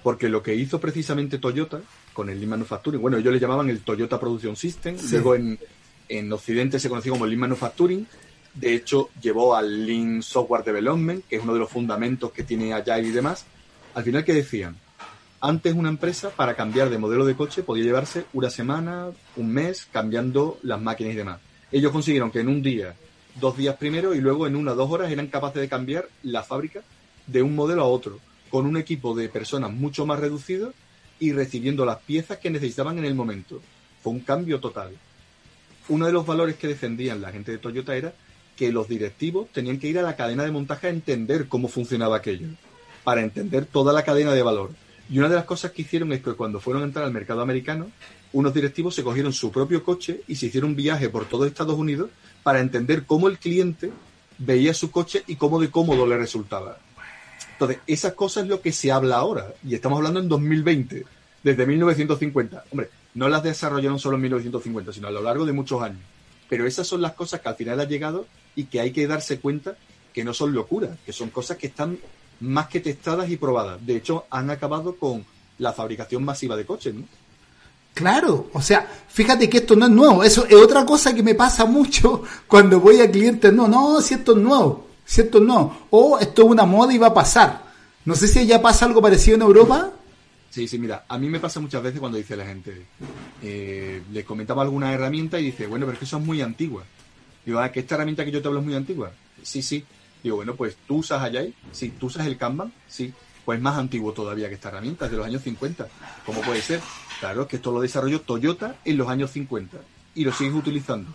Porque 0.03 0.29
lo 0.29 0.41
que 0.41 0.55
hizo 0.55 0.79
precisamente 0.79 1.37
Toyota 1.37 1.81
con 2.13 2.29
el 2.29 2.39
Lean 2.39 2.51
Manufacturing, 2.51 3.01
bueno, 3.01 3.17
ellos 3.17 3.33
le 3.33 3.39
llamaban 3.39 3.69
el 3.69 3.81
Toyota 3.81 4.19
Production 4.19 4.55
System, 4.55 4.95
luego 5.11 5.35
en, 5.35 5.59
en 6.07 6.31
Occidente 6.31 6.79
se 6.79 6.89
conocía 6.89 7.11
como 7.11 7.25
Lean 7.25 7.41
Manufacturing, 7.41 8.07
de 8.53 8.73
hecho 8.73 9.09
llevó 9.21 9.55
al 9.55 9.85
Lean 9.85 10.23
Software 10.23 10.63
Development, 10.63 11.25
que 11.27 11.35
es 11.35 11.43
uno 11.43 11.53
de 11.53 11.59
los 11.59 11.69
fundamentos 11.69 12.31
que 12.31 12.43
tiene 12.43 12.73
Agile 12.73 13.07
y 13.07 13.11
demás. 13.11 13.45
Al 13.93 14.03
final, 14.03 14.23
¿qué 14.23 14.33
decían? 14.33 14.77
Antes 15.39 15.75
una 15.75 15.89
empresa 15.89 16.31
para 16.31 16.55
cambiar 16.55 16.89
de 16.89 16.97
modelo 16.97 17.23
de 17.23 17.35
coche 17.35 17.61
podía 17.61 17.83
llevarse 17.83 18.25
una 18.33 18.49
semana, 18.49 19.11
un 19.35 19.53
mes, 19.53 19.87
cambiando 19.91 20.57
las 20.63 20.81
máquinas 20.81 21.13
y 21.13 21.17
demás. 21.17 21.39
Ellos 21.71 21.91
consiguieron 21.91 22.31
que 22.31 22.39
en 22.39 22.47
un 22.47 22.63
día, 22.63 22.95
dos 23.39 23.55
días 23.55 23.75
primero 23.75 24.15
y 24.15 24.19
luego 24.19 24.47
en 24.47 24.55
una 24.55 24.71
o 24.71 24.75
dos 24.75 24.89
horas 24.89 25.11
eran 25.11 25.27
capaces 25.27 25.61
de 25.61 25.69
cambiar 25.69 26.09
la 26.23 26.41
fábrica 26.41 26.81
de 27.27 27.43
un 27.43 27.53
modelo 27.53 27.83
a 27.83 27.87
otro, 27.87 28.19
con 28.49 28.65
un 28.65 28.77
equipo 28.77 29.13
de 29.13 29.29
personas 29.29 29.71
mucho 29.71 30.07
más 30.07 30.19
reducido 30.19 30.73
y 31.19 31.33
recibiendo 31.33 31.85
las 31.85 31.99
piezas 31.99 32.39
que 32.39 32.49
necesitaban 32.49 32.97
en 32.97 33.05
el 33.05 33.13
momento. 33.13 33.61
Fue 34.01 34.13
un 34.13 34.21
cambio 34.21 34.59
total. 34.59 34.93
Uno 35.87 36.07
de 36.07 36.13
los 36.13 36.25
valores 36.25 36.55
que 36.55 36.67
defendían 36.67 37.21
la 37.21 37.31
gente 37.31 37.51
de 37.51 37.59
Toyota 37.59 37.95
era 37.95 38.11
que 38.55 38.71
los 38.71 38.89
directivos 38.89 39.49
tenían 39.51 39.77
que 39.77 39.87
ir 39.87 39.99
a 39.99 40.01
la 40.01 40.15
cadena 40.15 40.43
de 40.43 40.51
montaje 40.51 40.87
a 40.87 40.89
entender 40.89 41.47
cómo 41.47 41.67
funcionaba 41.67 42.17
aquello, 42.17 42.47
para 43.03 43.21
entender 43.21 43.67
toda 43.67 43.93
la 43.93 44.03
cadena 44.03 44.33
de 44.33 44.41
valor 44.41 44.71
y 45.09 45.19
una 45.19 45.29
de 45.29 45.35
las 45.35 45.45
cosas 45.45 45.71
que 45.71 45.83
hicieron 45.83 46.11
es 46.11 46.21
que 46.21 46.33
cuando 46.33 46.59
fueron 46.59 46.83
a 46.83 46.85
entrar 46.85 47.05
al 47.05 47.13
mercado 47.13 47.41
americano, 47.41 47.87
unos 48.33 48.53
directivos 48.53 48.93
se 48.93 49.03
cogieron 49.03 49.31
su 49.31 49.51
propio 49.51 49.83
coche 49.83 50.21
y 50.27 50.35
se 50.35 50.47
hicieron 50.47 50.71
un 50.71 50.75
viaje 50.75 51.09
por 51.09 51.25
todo 51.25 51.45
Estados 51.45 51.77
Unidos 51.77 52.09
para 52.43 52.59
entender 52.59 53.05
cómo 53.05 53.27
el 53.27 53.37
cliente 53.37 53.91
veía 54.37 54.73
su 54.73 54.91
coche 54.91 55.23
y 55.27 55.35
cómo 55.35 55.59
de 55.59 55.71
cómodo 55.71 56.05
le 56.05 56.17
resultaba. 56.17 56.77
Entonces, 57.53 57.79
esas 57.87 58.13
cosas 58.13 58.43
es 58.43 58.49
lo 58.49 58.61
que 58.61 58.71
se 58.71 58.91
habla 58.91 59.15
ahora. 59.15 59.53
Y 59.63 59.73
estamos 59.73 59.97
hablando 59.97 60.19
en 60.19 60.29
2020, 60.29 61.05
desde 61.43 61.65
1950. 61.65 62.65
Hombre, 62.71 62.89
no 63.15 63.29
las 63.29 63.43
desarrollaron 63.43 63.97
solo 63.97 64.17
en 64.17 64.23
1950, 64.23 64.93
sino 64.93 65.07
a 65.07 65.11
lo 65.11 65.21
largo 65.21 65.45
de 65.45 65.53
muchos 65.53 65.81
años. 65.81 66.01
Pero 66.49 66.67
esas 66.67 66.85
son 66.85 67.01
las 67.01 67.13
cosas 67.13 67.41
que 67.41 67.49
al 67.49 67.55
final 67.55 67.79
han 67.79 67.89
llegado 67.89 68.27
y 68.55 68.65
que 68.65 68.79
hay 68.79 68.91
que 68.91 69.07
darse 69.07 69.39
cuenta 69.39 69.75
que 70.13 70.23
no 70.23 70.33
son 70.33 70.53
locuras, 70.53 70.97
que 71.05 71.13
son 71.13 71.29
cosas 71.29 71.57
que 71.57 71.67
están 71.67 71.97
más 72.39 72.67
que 72.67 72.79
testadas 72.79 73.29
y 73.29 73.37
probadas. 73.37 73.85
De 73.85 73.95
hecho, 73.95 74.25
han 74.29 74.49
acabado 74.49 74.95
con 74.95 75.25
la 75.59 75.73
fabricación 75.73 76.23
masiva 76.23 76.55
de 76.55 76.65
coches, 76.65 76.93
¿no? 76.93 77.03
Claro, 77.93 78.49
o 78.53 78.61
sea, 78.61 78.87
fíjate 79.07 79.49
que 79.49 79.57
esto 79.57 79.75
no 79.75 79.87
es 79.87 79.91
nuevo, 79.91 80.23
eso 80.23 80.45
es 80.45 80.53
otra 80.53 80.85
cosa 80.85 81.15
que 81.15 81.23
me 81.23 81.33
pasa 81.33 81.65
mucho 81.65 82.21
cuando 82.47 82.79
voy 82.79 83.01
a 83.01 83.09
clientes, 83.09 83.51
no, 83.51 83.67
no, 83.67 84.01
si 84.01 84.13
esto 84.13 84.33
es 84.33 84.37
nuevo, 84.37 84.87
si 85.03 85.21
esto 85.21 85.39
es 85.39 85.43
nuevo, 85.43 85.75
o 85.89 86.19
esto 86.19 86.43
es 86.43 86.47
una 86.47 86.65
moda 86.65 86.93
y 86.93 86.99
va 86.99 87.07
a 87.07 87.13
pasar. 87.13 87.63
No 88.05 88.15
sé 88.15 88.27
si 88.27 88.45
ya 88.45 88.61
pasa 88.61 88.85
algo 88.85 89.01
parecido 89.01 89.35
en 89.35 89.41
Europa. 89.41 89.91
Sí, 90.51 90.67
sí, 90.67 90.77
mira, 90.77 91.05
a 91.07 91.17
mí 91.17 91.27
me 91.27 91.39
pasa 91.39 91.59
muchas 91.59 91.81
veces 91.81 91.99
cuando 91.99 92.19
dice 92.19 92.37
la 92.37 92.45
gente, 92.45 92.85
eh, 93.41 94.03
le 94.13 94.23
comentaba 94.23 94.61
alguna 94.61 94.93
herramienta 94.93 95.39
y 95.39 95.45
dice, 95.45 95.65
bueno, 95.65 95.85
pero 95.85 95.93
es 95.93 95.99
que 95.99 96.05
eso 96.05 96.17
es 96.17 96.23
muy 96.23 96.39
antigua. 96.41 96.83
Digo, 97.45 97.59
ah, 97.59 97.71
que 97.71 97.79
esta 97.79 97.95
herramienta 97.95 98.23
que 98.23 98.31
yo 98.31 98.41
te 98.43 98.47
hablo 98.47 98.59
es 98.59 98.65
muy 98.65 98.75
antigua. 98.75 99.11
Sí, 99.41 99.63
sí, 99.63 99.83
Digo, 100.27 100.35
bueno, 100.35 100.55
pues 100.55 100.75
tú 100.85 100.97
usas 100.97 101.23
Agile, 101.23 101.53
sí, 101.71 101.93
tú 101.97 102.07
usas 102.07 102.27
el 102.27 102.35
Kanban, 102.35 102.73
sí, 102.85 103.13
pues 103.45 103.61
más 103.61 103.77
antiguo 103.77 104.11
todavía 104.11 104.49
que 104.49 104.55
esta 104.55 104.67
herramienta, 104.67 105.05
es 105.05 105.11
de 105.11 105.15
los 105.15 105.25
años 105.25 105.41
50. 105.41 105.87
¿Cómo 106.25 106.41
puede 106.41 106.61
ser? 106.61 106.81
Claro, 107.21 107.47
que 107.47 107.55
esto 107.55 107.71
lo 107.71 107.79
desarrolló 107.79 108.19
Toyota 108.19 108.75
en 108.83 108.97
los 108.97 109.07
años 109.07 109.31
50 109.31 109.77
y 110.15 110.25
lo 110.25 110.33
sigues 110.33 110.53
utilizando. 110.53 111.09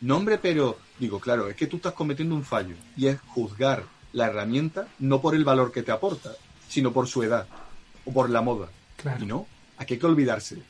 No, 0.00 0.16
hombre, 0.16 0.38
pero 0.38 0.78
digo, 1.00 1.18
claro, 1.18 1.48
es 1.48 1.56
que 1.56 1.66
tú 1.66 1.78
estás 1.78 1.92
cometiendo 1.94 2.36
un 2.36 2.44
fallo 2.44 2.76
y 2.96 3.08
es 3.08 3.18
juzgar 3.26 3.82
la 4.12 4.26
herramienta 4.26 4.86
no 5.00 5.20
por 5.20 5.34
el 5.34 5.42
valor 5.42 5.72
que 5.72 5.82
te 5.82 5.90
aporta, 5.90 6.30
sino 6.68 6.92
por 6.92 7.08
su 7.08 7.24
edad 7.24 7.48
o 8.04 8.12
por 8.12 8.30
la 8.30 8.42
moda. 8.42 8.68
Y 9.20 9.26
no, 9.26 9.48
aquí 9.76 9.94
hay 9.94 9.98
que 9.98 10.06
olvidarse. 10.06 10.62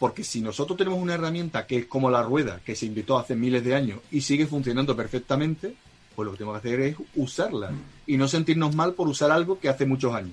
Porque 0.00 0.24
si 0.24 0.40
nosotros 0.40 0.76
tenemos 0.76 0.98
una 0.98 1.14
herramienta 1.14 1.64
que 1.64 1.76
es 1.76 1.86
como 1.86 2.10
la 2.10 2.24
rueda, 2.24 2.60
que 2.66 2.74
se 2.74 2.86
inventó 2.86 3.16
hace 3.16 3.36
miles 3.36 3.62
de 3.62 3.76
años 3.76 4.00
y 4.10 4.22
sigue 4.22 4.48
funcionando 4.48 4.96
perfectamente, 4.96 5.76
pues 6.16 6.26
lo 6.26 6.32
que 6.32 6.38
tenemos 6.38 6.60
que 6.60 6.68
hacer 6.68 6.80
es 6.80 6.96
usarla 7.14 7.70
y 8.06 8.16
no 8.16 8.26
sentirnos 8.26 8.74
mal 8.74 8.94
por 8.94 9.06
usar 9.06 9.30
algo 9.30 9.60
que 9.60 9.68
hace 9.68 9.84
muchos 9.84 10.14
años. 10.14 10.32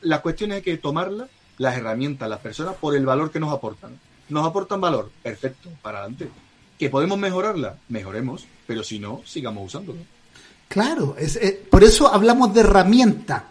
La 0.00 0.22
cuestión 0.22 0.52
es 0.52 0.62
que 0.62 0.78
tomarla, 0.78 1.28
las 1.58 1.76
herramientas, 1.76 2.28
las 2.28 2.40
personas, 2.40 2.74
por 2.76 2.96
el 2.96 3.06
valor 3.06 3.30
que 3.30 3.40
nos 3.40 3.52
aportan. 3.52 3.98
¿Nos 4.30 4.46
aportan 4.46 4.80
valor? 4.80 5.10
Perfecto, 5.22 5.68
para 5.82 5.98
adelante. 5.98 6.28
¿Que 6.78 6.88
podemos 6.90 7.18
mejorarla? 7.18 7.76
Mejoremos, 7.88 8.46
pero 8.66 8.82
si 8.82 8.98
no, 8.98 9.20
sigamos 9.24 9.66
usándola. 9.66 10.00
Claro, 10.68 11.14
es, 11.18 11.38
por 11.70 11.84
eso 11.84 12.12
hablamos 12.12 12.52
de 12.54 12.60
herramienta, 12.60 13.48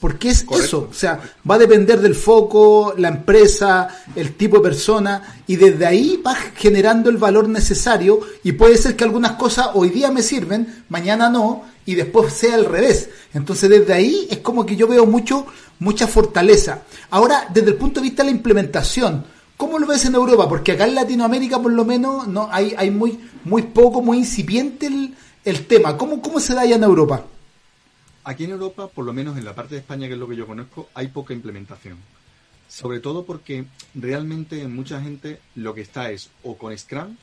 porque 0.00 0.28
es 0.28 0.44
eso, 0.50 0.88
o 0.90 0.94
sea, 0.94 1.20
va 1.48 1.54
a 1.54 1.58
depender 1.58 2.00
del 2.00 2.14
foco, 2.14 2.94
la 2.98 3.08
empresa, 3.08 3.88
el 4.14 4.34
tipo 4.34 4.56
de 4.56 4.64
persona, 4.64 5.40
y 5.46 5.56
desde 5.56 5.86
ahí 5.86 6.22
va 6.24 6.34
generando 6.34 7.08
el 7.08 7.16
valor 7.16 7.48
necesario, 7.48 8.20
y 8.42 8.52
puede 8.52 8.76
ser 8.76 8.94
que 8.94 9.04
algunas 9.04 9.32
cosas 9.32 9.68
hoy 9.74 9.88
día 9.88 10.10
me 10.10 10.22
sirven, 10.22 10.84
mañana 10.90 11.30
no, 11.30 11.64
y 11.86 11.94
después 11.94 12.32
sea 12.34 12.56
al 12.56 12.66
revés. 12.66 13.08
Entonces 13.32 13.70
desde 13.70 13.94
ahí 13.94 14.26
es 14.30 14.38
como 14.38 14.66
que 14.66 14.76
yo 14.76 14.86
veo 14.86 15.06
mucho, 15.06 15.46
mucha 15.78 16.06
fortaleza. 16.06 16.82
Ahora, 17.10 17.48
desde 17.54 17.70
el 17.70 17.76
punto 17.76 18.00
de 18.00 18.08
vista 18.08 18.22
de 18.22 18.30
la 18.30 18.36
implementación, 18.36 19.24
¿cómo 19.56 19.78
lo 19.78 19.86
ves 19.86 20.04
en 20.04 20.14
Europa? 20.14 20.48
Porque 20.48 20.72
acá 20.72 20.84
en 20.84 20.94
Latinoamérica 20.94 21.62
por 21.62 21.72
lo 21.72 21.84
menos 21.84 22.26
no 22.26 22.48
hay, 22.52 22.74
hay 22.76 22.90
muy, 22.90 23.18
muy 23.44 23.62
poco, 23.62 24.02
muy 24.02 24.18
incipiente 24.18 24.88
el, 24.88 25.14
el 25.44 25.66
tema. 25.66 25.96
¿Cómo, 25.96 26.20
¿Cómo 26.20 26.38
se 26.40 26.54
da 26.54 26.62
allá 26.62 26.76
en 26.76 26.82
Europa? 26.82 27.24
Aquí 28.26 28.42
en 28.42 28.50
Europa, 28.50 28.88
por 28.88 29.04
lo 29.04 29.12
menos 29.12 29.38
en 29.38 29.44
la 29.44 29.54
parte 29.54 29.76
de 29.76 29.82
España, 29.82 30.08
que 30.08 30.14
es 30.14 30.18
lo 30.18 30.26
que 30.26 30.34
yo 30.34 30.48
conozco, 30.48 30.88
hay 30.94 31.06
poca 31.06 31.32
implementación. 31.32 31.96
Sobre 32.68 32.98
todo 32.98 33.24
porque 33.24 33.66
realmente 33.94 34.66
mucha 34.66 35.00
gente 35.00 35.38
lo 35.54 35.72
que 35.74 35.82
está 35.82 36.10
es 36.10 36.28
o 36.42 36.56
con 36.56 36.76
Scrum 36.76 37.14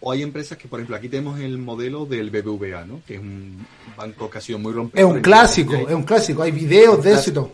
o 0.00 0.10
hay 0.10 0.22
empresas 0.22 0.58
que, 0.58 0.66
por 0.66 0.80
ejemplo, 0.80 0.96
aquí 0.96 1.08
tenemos 1.08 1.38
el 1.38 1.56
modelo 1.56 2.04
del 2.04 2.30
BBVA, 2.30 2.84
¿no? 2.84 3.00
que 3.06 3.14
es 3.14 3.20
un 3.20 3.64
banco 3.96 4.28
que 4.28 4.38
ha 4.38 4.40
sido 4.40 4.58
muy 4.58 4.72
rompedor. 4.72 5.08
Es 5.08 5.16
un 5.16 5.22
clásico, 5.22 5.72
es 5.72 5.94
un 5.94 6.02
clásico, 6.02 6.42
hay 6.42 6.50
videos 6.50 7.00
de 7.04 7.14
éxito. 7.14 7.52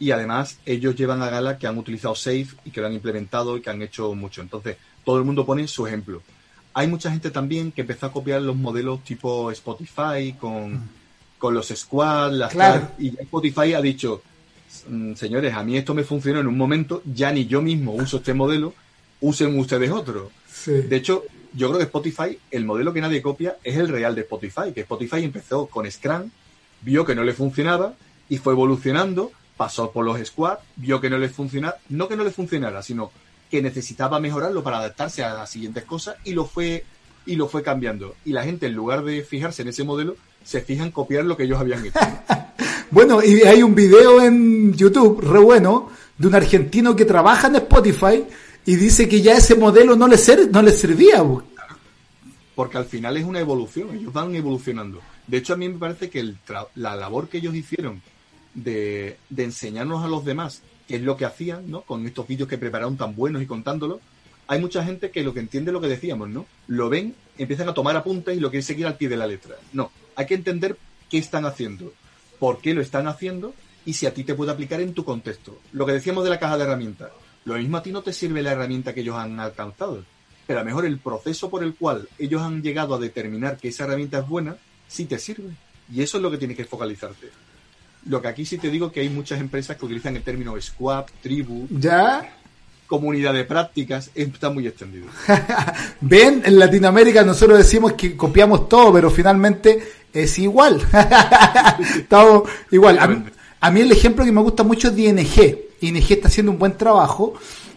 Y 0.00 0.10
además 0.10 0.58
ellos 0.66 0.96
llevan 0.96 1.22
a 1.22 1.30
gala 1.30 1.58
que 1.58 1.68
han 1.68 1.78
utilizado 1.78 2.16
Safe 2.16 2.48
y 2.64 2.72
que 2.72 2.80
lo 2.80 2.88
han 2.88 2.92
implementado 2.94 3.56
y 3.56 3.60
que 3.60 3.70
han 3.70 3.82
hecho 3.82 4.12
mucho. 4.16 4.42
Entonces, 4.42 4.78
todo 5.04 5.18
el 5.18 5.24
mundo 5.24 5.46
pone 5.46 5.68
su 5.68 5.86
ejemplo. 5.86 6.22
Hay 6.74 6.88
mucha 6.88 7.12
gente 7.12 7.30
también 7.30 7.70
que 7.70 7.82
empezó 7.82 8.06
a 8.06 8.12
copiar 8.12 8.42
los 8.42 8.56
modelos 8.56 9.04
tipo 9.04 9.52
Spotify 9.52 10.34
con, 10.40 10.98
mm. 11.40 11.52
los 11.54 11.68
squads, 11.68 12.34
las 12.34 12.52
claro. 12.52 12.88
y 12.98 13.08
Spotify 13.20 13.74
ha 13.74 13.80
dicho, 13.80 14.22
mm, 14.88 15.14
señores, 15.14 15.54
a 15.54 15.62
mí 15.62 15.76
esto 15.76 15.94
me 15.94 16.04
funcionó 16.04 16.40
en 16.40 16.46
un 16.46 16.56
momento, 16.56 17.02
ya 17.04 17.32
ni 17.32 17.46
yo 17.46 17.62
mismo 17.62 17.94
uso 17.94 18.18
este 18.18 18.34
modelo, 18.34 18.74
usen 19.20 19.58
ustedes 19.58 19.90
otro. 19.90 20.30
De 20.66 20.96
hecho, 20.96 21.24
yo 21.54 21.68
creo 21.68 21.78
que 21.78 21.84
Spotify, 21.84 22.38
el 22.50 22.64
modelo 22.64 22.92
que 22.92 23.00
nadie 23.00 23.22
copia 23.22 23.56
es 23.64 23.76
el 23.76 23.88
real 23.88 24.14
de 24.14 24.22
Spotify, 24.22 24.72
que 24.74 24.82
Spotify 24.82 25.24
empezó 25.24 25.66
con 25.66 25.90
Scrum, 25.90 26.30
vio 26.82 27.04
que 27.04 27.14
no 27.14 27.24
le 27.24 27.32
funcionaba 27.32 27.94
y 28.28 28.38
fue 28.38 28.52
evolucionando, 28.52 29.32
pasó 29.56 29.90
por 29.90 30.04
los 30.04 30.18
squads, 30.26 30.62
vio 30.76 31.00
que 31.00 31.10
no 31.10 31.18
le 31.18 31.28
funcionaba, 31.28 31.76
no 31.88 32.08
que 32.08 32.16
no 32.16 32.24
le 32.24 32.30
funcionara, 32.30 32.82
sino 32.82 33.10
que 33.50 33.62
necesitaba 33.62 34.20
mejorarlo 34.20 34.62
para 34.62 34.78
adaptarse 34.78 35.24
a 35.24 35.34
las 35.34 35.50
siguientes 35.50 35.84
cosas 35.84 36.16
y 36.24 36.32
lo 36.32 36.44
fue 36.44 36.84
y 37.26 37.36
lo 37.36 37.48
fue 37.48 37.62
cambiando. 37.62 38.14
Y 38.24 38.32
la 38.32 38.44
gente, 38.44 38.66
en 38.66 38.74
lugar 38.74 39.04
de 39.04 39.22
fijarse 39.22 39.62
en 39.62 39.68
ese 39.68 39.84
modelo, 39.84 40.16
se 40.44 40.60
fija 40.60 40.84
en 40.84 40.90
copiar 40.90 41.24
lo 41.24 41.36
que 41.36 41.44
ellos 41.44 41.58
habían 41.58 41.84
hecho. 41.84 41.98
bueno, 42.90 43.22
y 43.22 43.42
hay 43.42 43.62
un 43.62 43.74
video 43.74 44.20
en 44.22 44.72
YouTube, 44.74 45.20
re 45.20 45.38
bueno, 45.38 45.90
de 46.18 46.26
un 46.26 46.34
argentino 46.34 46.94
que 46.94 47.04
trabaja 47.04 47.48
en 47.48 47.56
Spotify 47.56 48.24
y 48.66 48.76
dice 48.76 49.08
que 49.08 49.20
ya 49.20 49.34
ese 49.34 49.54
modelo 49.54 49.96
no 49.96 50.06
le, 50.08 50.16
no 50.50 50.62
le 50.62 50.72
servía. 50.72 51.24
Porque 52.54 52.78
al 52.78 52.84
final 52.84 53.16
es 53.16 53.24
una 53.24 53.40
evolución, 53.40 53.96
ellos 53.96 54.12
van 54.12 54.34
evolucionando. 54.34 55.00
De 55.26 55.38
hecho, 55.38 55.54
a 55.54 55.56
mí 55.56 55.68
me 55.68 55.78
parece 55.78 56.10
que 56.10 56.34
la 56.74 56.96
labor 56.96 57.28
que 57.28 57.38
ellos 57.38 57.54
hicieron 57.54 58.02
de, 58.54 59.16
de 59.28 59.44
enseñarnos 59.44 60.04
a 60.04 60.08
los 60.08 60.24
demás 60.24 60.62
que 60.90 60.96
es 60.96 61.02
lo 61.02 61.16
que 61.16 61.24
hacían, 61.24 61.70
¿no? 61.70 61.82
Con 61.82 62.04
estos 62.04 62.26
vídeos 62.26 62.48
que 62.48 62.58
prepararon 62.58 62.96
tan 62.96 63.14
buenos 63.14 63.40
y 63.40 63.46
contándolo, 63.46 64.00
hay 64.48 64.60
mucha 64.60 64.84
gente 64.84 65.12
que 65.12 65.22
lo 65.22 65.32
que 65.32 65.38
entiende 65.38 65.70
lo 65.70 65.80
que 65.80 65.86
decíamos, 65.86 66.28
¿no? 66.28 66.46
Lo 66.66 66.88
ven, 66.88 67.14
empiezan 67.38 67.68
a 67.68 67.74
tomar 67.74 67.96
apuntes 67.96 68.36
y 68.36 68.40
lo 68.40 68.50
quieren 68.50 68.64
seguir 68.64 68.88
al 68.88 68.96
pie 68.96 69.08
de 69.08 69.16
la 69.16 69.28
letra. 69.28 69.54
No, 69.72 69.92
hay 70.20 70.26
que 70.26 70.34
entender 70.34 70.76
qué 71.08 71.18
están 71.18 71.46
haciendo, 71.46 71.92
por 72.38 72.60
qué 72.60 72.74
lo 72.74 72.82
están 72.82 73.06
haciendo 73.08 73.54
y 73.86 73.94
si 73.94 74.06
a 74.06 74.12
ti 74.12 74.22
te 74.22 74.34
puede 74.34 74.52
aplicar 74.52 74.80
en 74.80 74.92
tu 74.92 75.04
contexto. 75.04 75.58
Lo 75.72 75.86
que 75.86 75.92
decíamos 75.92 76.24
de 76.24 76.30
la 76.30 76.38
caja 76.38 76.58
de 76.58 76.64
herramientas, 76.64 77.10
lo 77.46 77.54
mismo 77.54 77.78
a 77.78 77.82
ti 77.82 77.90
no 77.90 78.02
te 78.02 78.12
sirve 78.12 78.42
la 78.42 78.52
herramienta 78.52 78.92
que 78.92 79.00
ellos 79.00 79.16
han 79.16 79.40
alcanzado, 79.40 80.04
pero 80.46 80.60
a 80.60 80.62
lo 80.62 80.66
mejor 80.66 80.84
el 80.84 80.98
proceso 80.98 81.48
por 81.48 81.64
el 81.64 81.74
cual 81.74 82.06
ellos 82.18 82.42
han 82.42 82.62
llegado 82.62 82.94
a 82.94 82.98
determinar 82.98 83.56
que 83.56 83.68
esa 83.68 83.84
herramienta 83.84 84.18
es 84.18 84.28
buena, 84.28 84.56
sí 84.88 85.06
te 85.06 85.18
sirve. 85.18 85.50
Y 85.90 86.02
eso 86.02 86.18
es 86.18 86.22
lo 86.22 86.30
que 86.30 86.36
tienes 86.36 86.56
que 86.56 86.64
focalizarte. 86.64 87.30
Lo 88.06 88.20
que 88.20 88.28
aquí 88.28 88.44
sí 88.44 88.58
te 88.58 88.70
digo 88.70 88.92
que 88.92 89.00
hay 89.00 89.08
muchas 89.08 89.40
empresas 89.40 89.76
que 89.76 89.86
utilizan 89.86 90.16
el 90.16 90.22
término 90.22 90.60
squad, 90.60 91.06
tribu. 91.22 91.66
Ya. 91.70 92.36
Comunidad 92.86 93.32
de 93.34 93.44
prácticas, 93.44 94.10
está 94.14 94.50
muy 94.50 94.66
extendido. 94.66 95.06
Ven, 96.00 96.42
en 96.44 96.58
Latinoamérica 96.58 97.22
nosotros 97.22 97.58
decimos 97.58 97.92
que 97.94 98.16
copiamos 98.16 98.68
todo, 98.68 98.92
pero 98.92 99.10
finalmente 99.10 99.80
es 100.12 100.38
igual. 100.38 100.80
Estamos 101.96 102.44
igual. 102.70 102.98
A 103.60 103.70
mí, 103.70 103.80
el 103.80 103.92
ejemplo 103.92 104.24
que 104.24 104.32
me 104.32 104.40
gusta 104.40 104.62
mucho 104.62 104.88
es 104.88 104.98
ING. 104.98 105.58
ING 105.80 105.96
está 106.10 106.28
haciendo 106.28 106.52
un 106.52 106.58
buen 106.58 106.76
trabajo 106.76 107.34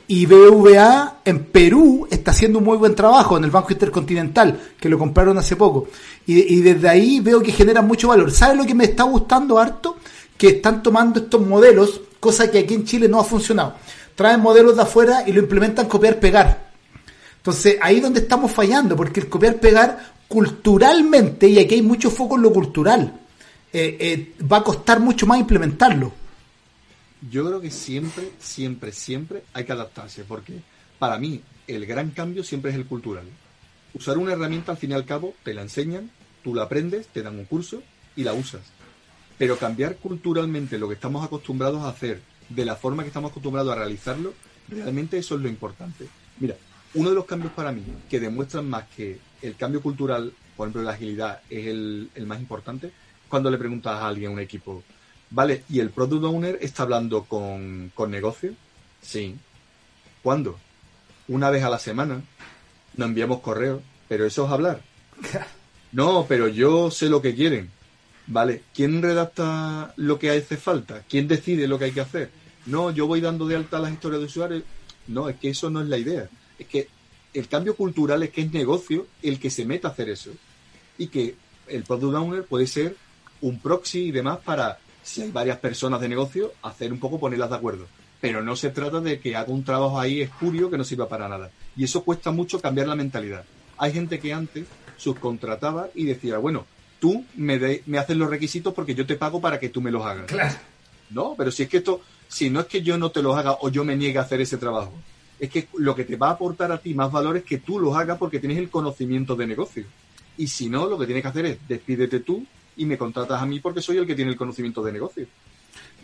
y 0.08 0.26
BVA 0.26 1.20
en 1.26 1.46
Perú 1.46 2.08
está 2.12 2.32
haciendo 2.32 2.60
un 2.60 2.66
muy 2.66 2.78
buen 2.78 2.96
trabajo 2.96 3.38
en 3.38 3.44
el 3.46 3.52
Banco 3.52 3.72
Intercontinental, 3.72 4.60
que 4.80 4.90
lo 4.90 5.00
compraron 5.00 5.38
hace 5.38 5.56
poco. 5.56 5.88
Y, 6.26 6.56
y 6.56 6.62
desde 6.62 6.90
ahí 6.90 7.20
veo 7.20 7.42
que 7.42 7.52
genera 7.52 7.82
mucho 7.82 8.10
valor. 8.10 8.32
¿Sabes 8.32 8.58
lo 8.58 8.66
que 8.66 8.76
me 8.76 8.86
está 8.86 9.04
gustando 9.04 9.58
harto? 9.58 9.98
que 10.38 10.50
están 10.50 10.84
tomando 10.84 11.22
estos 11.22 11.40
modelos, 11.40 12.02
cosa 12.20 12.50
que 12.50 12.60
aquí 12.60 12.74
en 12.74 12.86
Chile 12.86 13.08
no 13.08 13.20
ha 13.20 13.24
funcionado. 13.24 13.76
Traen 14.16 14.42
modelos 14.42 14.76
de 14.76 14.82
afuera 14.82 15.24
y 15.26 15.32
lo 15.32 15.40
implementan 15.40 15.88
copiar-pegar. 15.88 16.72
Entonces, 17.38 17.78
ahí 17.82 17.98
es 17.98 18.04
donde 18.04 18.22
estamos 18.22 18.52
fallando, 18.52 18.96
porque 18.96 19.20
el 19.20 19.30
copiar-pegar 19.30 20.13
culturalmente, 20.28 21.48
y 21.48 21.60
aquí 21.60 21.76
hay 21.76 21.82
mucho 21.82 22.10
foco 22.10 22.36
en 22.36 22.42
lo 22.44 22.52
cultural, 22.52 23.20
eh, 23.72 23.98
eh, 24.00 24.34
va 24.52 24.58
a 24.58 24.64
costar 24.64 25.00
mucho 25.00 25.26
más 25.26 25.40
implementarlo. 25.40 26.12
Yo 27.30 27.46
creo 27.46 27.62
que 27.62 27.72
siempre, 27.72 28.32
siempre, 28.40 28.92
siempre 28.92 29.44
hay 29.54 29.64
que 29.64 29.72
adaptarse, 29.72 30.24
porque 30.24 30.62
para 31.00 31.18
mí 31.18 31.42
el 31.68 31.86
gran 31.86 32.12
cambio 32.12 32.44
siempre 32.44 32.72
es 32.72 32.78
el 32.78 32.86
cultural. 32.86 33.26
Usar 33.94 34.18
una 34.18 34.34
herramienta 34.34 34.72
al 34.72 34.78
fin 34.78 34.92
y 34.92 34.94
al 34.94 35.06
cabo 35.06 35.34
te 35.44 35.54
la 35.54 35.62
enseñan, 35.62 36.10
tú 36.44 36.54
la 36.54 36.64
aprendes, 36.64 37.08
te 37.08 37.22
dan 37.22 37.38
un 37.38 37.46
curso 37.46 37.82
y 38.16 38.24
la 38.24 38.34
usas. 38.34 38.62
Pero 39.38 39.58
cambiar 39.58 39.96
culturalmente 39.98 40.78
lo 40.78 40.88
que 40.88 40.96
estamos 40.96 41.24
acostumbrados 41.24 41.82
a 41.84 41.90
hacer, 41.90 42.22
de 42.50 42.66
la 42.66 42.76
forma 42.76 43.04
que 43.04 43.08
estamos 43.08 43.32
acostumbrados 43.32 43.72
a 43.72 43.76
realizarlo, 43.76 44.34
realmente 44.68 45.18
eso 45.18 45.36
es 45.36 45.42
lo 45.42 45.48
importante. 45.48 46.08
Mira, 46.40 46.56
uno 46.94 47.10
de 47.10 47.16
los 47.16 47.26
cambios 47.26 47.54
para 47.54 47.72
mí 47.72 47.84
que 48.10 48.20
demuestran 48.20 48.70
más 48.70 48.86
que 48.96 49.20
el 49.44 49.56
cambio 49.56 49.82
cultural, 49.82 50.34
por 50.56 50.68
ejemplo, 50.68 50.84
la 50.84 50.92
agilidad 50.92 51.42
es 51.50 51.68
el, 51.68 52.10
más 52.26 52.40
importante, 52.40 52.92
cuando 53.28 53.52
le 53.52 53.58
preguntas 53.58 53.94
a 53.94 54.08
alguien, 54.08 54.32
a 54.32 54.34
un 54.34 54.40
equipo, 54.40 54.84
¿vale? 55.30 55.64
¿Y 55.70 55.80
el 55.80 55.90
product 55.90 56.24
owner 56.24 56.58
está 56.62 56.84
hablando 56.84 57.24
con, 57.26 57.92
con 57.94 58.10
negocio? 58.10 58.54
Sí. 59.02 59.36
¿Cuándo? 60.22 60.58
Una 61.28 61.50
vez 61.50 61.64
a 61.64 61.70
la 61.70 61.80
semana. 61.80 62.22
Nos 62.96 63.10
enviamos 63.10 63.42
correos, 63.42 63.82
pero 64.08 64.26
eso 64.26 64.46
es 64.46 64.52
hablar. 64.52 64.82
No, 65.94 66.26
pero 66.28 66.48
yo 66.48 66.90
sé 66.90 67.08
lo 67.08 67.22
que 67.22 67.36
quieren. 67.36 67.70
Vale, 68.26 68.64
¿quién 68.74 69.00
redacta 69.04 69.94
lo 69.96 70.18
que 70.18 70.32
hace 70.32 70.58
falta? 70.58 71.04
¿Quién 71.08 71.28
decide 71.28 71.68
lo 71.68 71.78
que 71.78 71.86
hay 71.86 71.92
que 71.92 72.02
hacer? 72.02 72.32
No, 72.66 72.90
yo 72.90 73.06
voy 73.06 73.22
dando 73.22 73.48
de 73.48 73.58
alta 73.58 73.78
las 73.78 73.94
historias 73.94 74.22
de 74.22 74.26
usuarios. 74.26 74.64
No, 75.06 75.30
es 75.30 75.36
que 75.36 75.50
eso 75.50 75.70
no 75.70 75.82
es 75.82 75.88
la 75.90 76.00
idea. 76.00 76.28
Es 76.58 76.66
que 76.66 76.88
el 77.34 77.48
cambio 77.48 77.76
cultural 77.76 78.24
es 78.24 78.30
que 78.30 78.42
es 78.42 78.54
negocio 78.54 79.08
el 79.22 79.40
que 79.40 79.50
se 79.50 79.66
meta 79.66 79.88
a 79.88 79.92
hacer 79.92 80.10
eso. 80.10 80.32
Y 80.98 81.08
que 81.08 81.36
el 81.68 81.84
product 81.84 82.16
owner 82.16 82.44
puede 82.44 82.68
ser 82.68 82.96
un 83.42 83.60
proxy 83.60 84.06
y 84.08 84.12
demás 84.12 84.40
para, 84.44 84.80
si 85.02 85.22
hay 85.22 85.32
varias 85.32 85.58
personas 85.58 86.00
de 86.02 86.10
negocio, 86.10 86.54
hacer 86.62 86.92
un 86.94 87.00
poco 87.00 87.20
ponerlas 87.20 87.50
de 87.50 87.56
acuerdo. 87.56 87.88
Pero 88.22 88.42
no 88.42 88.56
se 88.56 88.70
trata 88.70 89.02
de 89.02 89.20
que 89.20 89.36
haga 89.36 89.52
un 89.52 89.64
trabajo 89.64 90.00
ahí 90.00 90.22
espurio 90.22 90.70
que 90.70 90.78
no 90.78 90.84
sirva 90.84 91.10
para 91.10 91.28
nada. 91.28 91.52
Y 91.76 91.84
eso 91.84 92.04
cuesta 92.04 92.32
mucho 92.32 92.62
cambiar 92.62 92.88
la 92.88 92.96
mentalidad. 92.96 93.44
Hay 93.78 93.92
gente 93.92 94.20
que 94.20 94.32
antes 94.32 94.66
subcontrataba 94.98 95.90
y 95.94 96.06
decía, 96.06 96.38
bueno, 96.38 96.66
tú 97.00 97.26
me, 97.36 97.82
me 97.86 97.98
haces 97.98 98.16
los 98.16 98.30
requisitos 98.30 98.74
porque 98.74 98.96
yo 98.96 99.06
te 99.06 99.16
pago 99.16 99.42
para 99.42 99.60
que 99.60 99.70
tú 99.70 99.82
me 99.82 99.92
los 99.92 100.06
hagas. 100.06 100.28
Claro. 100.28 100.56
No, 101.10 101.36
pero 101.38 101.52
si 101.52 101.64
es 101.64 101.70
que 101.70 101.78
esto, 101.78 102.02
si 102.28 102.50
no 102.50 102.62
es 102.62 102.68
que 102.68 102.82
yo 102.82 102.98
no 102.98 103.12
te 103.12 103.22
los 103.22 103.36
haga 103.36 103.58
o 103.60 103.70
yo 103.70 103.84
me 103.84 103.98
niegue 103.98 104.20
a 104.20 104.22
hacer 104.22 104.40
ese 104.40 104.58
trabajo, 104.58 104.94
es 105.44 105.50
que 105.50 105.68
lo 105.78 105.94
que 105.94 106.06
te 106.06 106.16
va 106.16 106.30
a 106.30 106.32
aportar 106.32 106.72
a 106.72 106.78
ti 106.78 106.94
más 106.94 107.12
valor 107.12 107.36
es 107.36 107.44
que 107.44 107.58
tú 107.58 107.78
los 107.78 107.94
hagas 107.98 108.18
porque 108.18 108.40
tienes 108.40 108.58
el 108.58 108.70
conocimiento 108.70 109.36
de 109.36 109.46
negocio. 109.46 109.84
Y 110.38 110.48
si 110.48 110.70
no, 110.70 110.88
lo 110.88 110.98
que 110.98 111.06
tienes 111.06 111.22
que 111.22 111.28
hacer 111.28 111.46
es 111.46 111.58
despídete 111.68 112.22
tú 112.22 112.46
y 112.78 112.86
me 112.86 112.98
contratas 112.98 113.42
a 113.42 113.46
mí 113.46 113.60
porque 113.60 113.82
soy 113.82 113.98
el 113.98 114.08
que 114.08 114.16
tiene 114.16 114.32
el 114.32 114.38
conocimiento 114.38 114.82
de 114.82 114.94
negocio. 114.94 115.28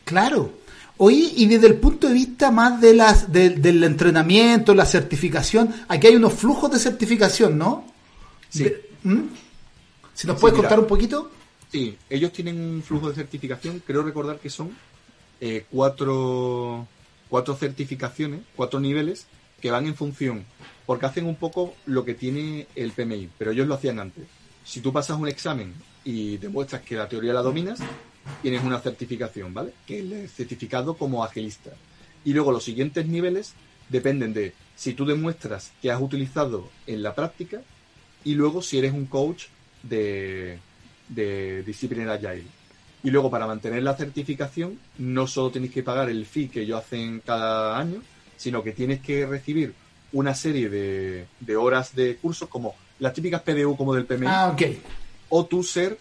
Claro. 0.03 0.51
Oye, 0.97 1.31
y 1.37 1.45
desde 1.45 1.67
el 1.67 1.75
punto 1.75 2.09
de 2.09 2.15
vista 2.15 2.51
más 2.51 2.81
de 2.81 2.93
las, 2.93 3.31
del 3.31 3.81
entrenamiento, 3.85 4.75
la 4.75 4.85
certificación, 4.85 5.73
aquí 5.87 6.07
hay 6.07 6.17
unos 6.17 6.33
flujos 6.33 6.69
de 6.69 6.77
certificación, 6.77 7.57
¿no? 7.57 7.85
Sí. 8.49 8.69
¿Mm? 9.03 9.21
Si 10.13 10.27
nos 10.27 10.37
puedes 10.37 10.57
contar 10.57 10.81
un 10.81 10.87
poquito. 10.87 11.31
Sí, 11.71 11.97
ellos 12.09 12.33
tienen 12.33 12.59
un 12.59 12.83
flujo 12.83 13.07
de 13.07 13.15
certificación, 13.15 13.81
creo 13.87 14.03
recordar 14.03 14.37
que 14.37 14.49
son 14.49 14.75
eh, 15.39 15.63
cuatro, 15.71 16.85
cuatro 17.29 17.55
certificaciones, 17.55 18.41
cuatro 18.55 18.79
niveles 18.79 19.27
que 19.61 19.71
van 19.71 19.85
en 19.87 19.95
función, 19.95 20.45
porque 20.85 21.05
hacen 21.05 21.25
un 21.25 21.35
poco 21.35 21.75
lo 21.85 22.03
que 22.05 22.15
tiene 22.15 22.67
el 22.75 22.91
PMI, 22.91 23.29
pero 23.37 23.51
ellos 23.51 23.67
lo 23.67 23.75
hacían 23.75 23.99
antes. 23.99 24.25
Si 24.63 24.81
tú 24.81 24.91
pasas 24.91 25.19
un 25.19 25.27
examen 25.27 25.73
y 26.03 26.37
demuestras 26.37 26.81
que 26.81 26.95
la 26.95 27.07
teoría 27.07 27.33
la 27.33 27.41
dominas, 27.41 27.79
tienes 28.41 28.63
una 28.63 28.79
certificación, 28.79 29.53
¿vale? 29.53 29.73
Que 29.85 29.99
es 29.99 30.11
el 30.11 30.29
certificado 30.29 30.95
como 30.95 31.23
agilista. 31.23 31.71
Y 32.25 32.33
luego 32.33 32.51
los 32.51 32.63
siguientes 32.63 33.07
niveles 33.07 33.53
dependen 33.89 34.33
de 34.33 34.53
si 34.75 34.93
tú 34.93 35.05
demuestras 35.05 35.71
que 35.81 35.91
has 35.91 36.01
utilizado 36.01 36.69
en 36.87 37.03
la 37.03 37.15
práctica 37.15 37.61
y 38.23 38.35
luego 38.35 38.61
si 38.61 38.77
eres 38.77 38.93
un 38.93 39.05
coach 39.05 39.45
de, 39.83 40.59
de 41.07 41.63
Disciplinary 41.63 42.25
Agile. 42.25 42.58
Y 43.03 43.11
luego 43.11 43.31
para 43.31 43.47
mantener 43.47 43.81
la 43.83 43.95
certificación 43.95 44.77
no 44.97 45.25
solo 45.27 45.51
tienes 45.51 45.71
que 45.71 45.83
pagar 45.83 46.09
el 46.09 46.25
fee 46.25 46.49
que 46.49 46.61
ellos 46.61 46.79
hacen 46.79 47.21
cada 47.25 47.77
año, 47.77 48.01
sino 48.35 48.61
que 48.61 48.73
tienes 48.73 48.99
que 48.99 49.25
recibir 49.25 49.73
una 50.11 50.33
serie 50.33 50.69
de, 50.69 51.27
de 51.39 51.55
horas 51.55 51.95
de 51.95 52.17
cursos 52.17 52.49
como 52.49 52.75
las 52.99 53.13
típicas 53.13 53.41
PDU 53.41 53.77
como 53.77 53.93
del 53.93 54.05
PMI. 54.05 54.27
Ah, 54.27 54.49
ok. 54.53 54.61
O 55.29 55.45
tú 55.45 55.63
ser 55.63 55.97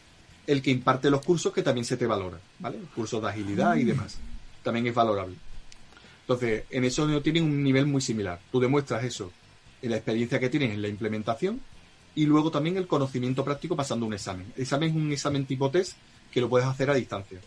el 0.46 0.62
que 0.62 0.70
imparte 0.70 1.10
los 1.10 1.24
cursos 1.24 1.52
que 1.52 1.62
también 1.62 1.84
se 1.84 1.96
te 1.96 2.06
valora, 2.06 2.38
¿vale? 2.58 2.78
Cursos 2.94 3.22
de 3.22 3.28
agilidad 3.28 3.76
y 3.76 3.84
mm. 3.84 3.88
demás. 3.88 4.18
También 4.62 4.86
es 4.86 4.94
valorable. 4.94 5.36
Entonces, 6.22 6.64
en 6.70 6.84
eso 6.84 7.22
tienen 7.22 7.44
un 7.44 7.62
nivel 7.62 7.86
muy 7.86 8.00
similar. 8.00 8.40
Tú 8.50 8.58
demuestras 8.58 9.04
eso 9.04 9.30
en 9.80 9.90
la 9.90 9.96
experiencia 9.96 10.40
que 10.40 10.48
tienes 10.48 10.72
en 10.72 10.82
la 10.82 10.88
implementación 10.88 11.60
y 12.14 12.26
luego 12.26 12.50
también 12.50 12.76
el 12.76 12.86
conocimiento 12.86 13.44
práctico 13.44 13.76
pasando 13.76 14.06
un 14.06 14.14
examen. 14.14 14.52
El 14.56 14.62
examen 14.62 14.90
es 14.90 14.96
un 14.96 15.12
examen 15.12 15.46
tipo 15.46 15.70
test 15.70 15.92
que 16.30 16.40
lo 16.40 16.48
puedes 16.48 16.66
hacer 16.66 16.90
a 16.90 16.94
distancia. 16.94 17.38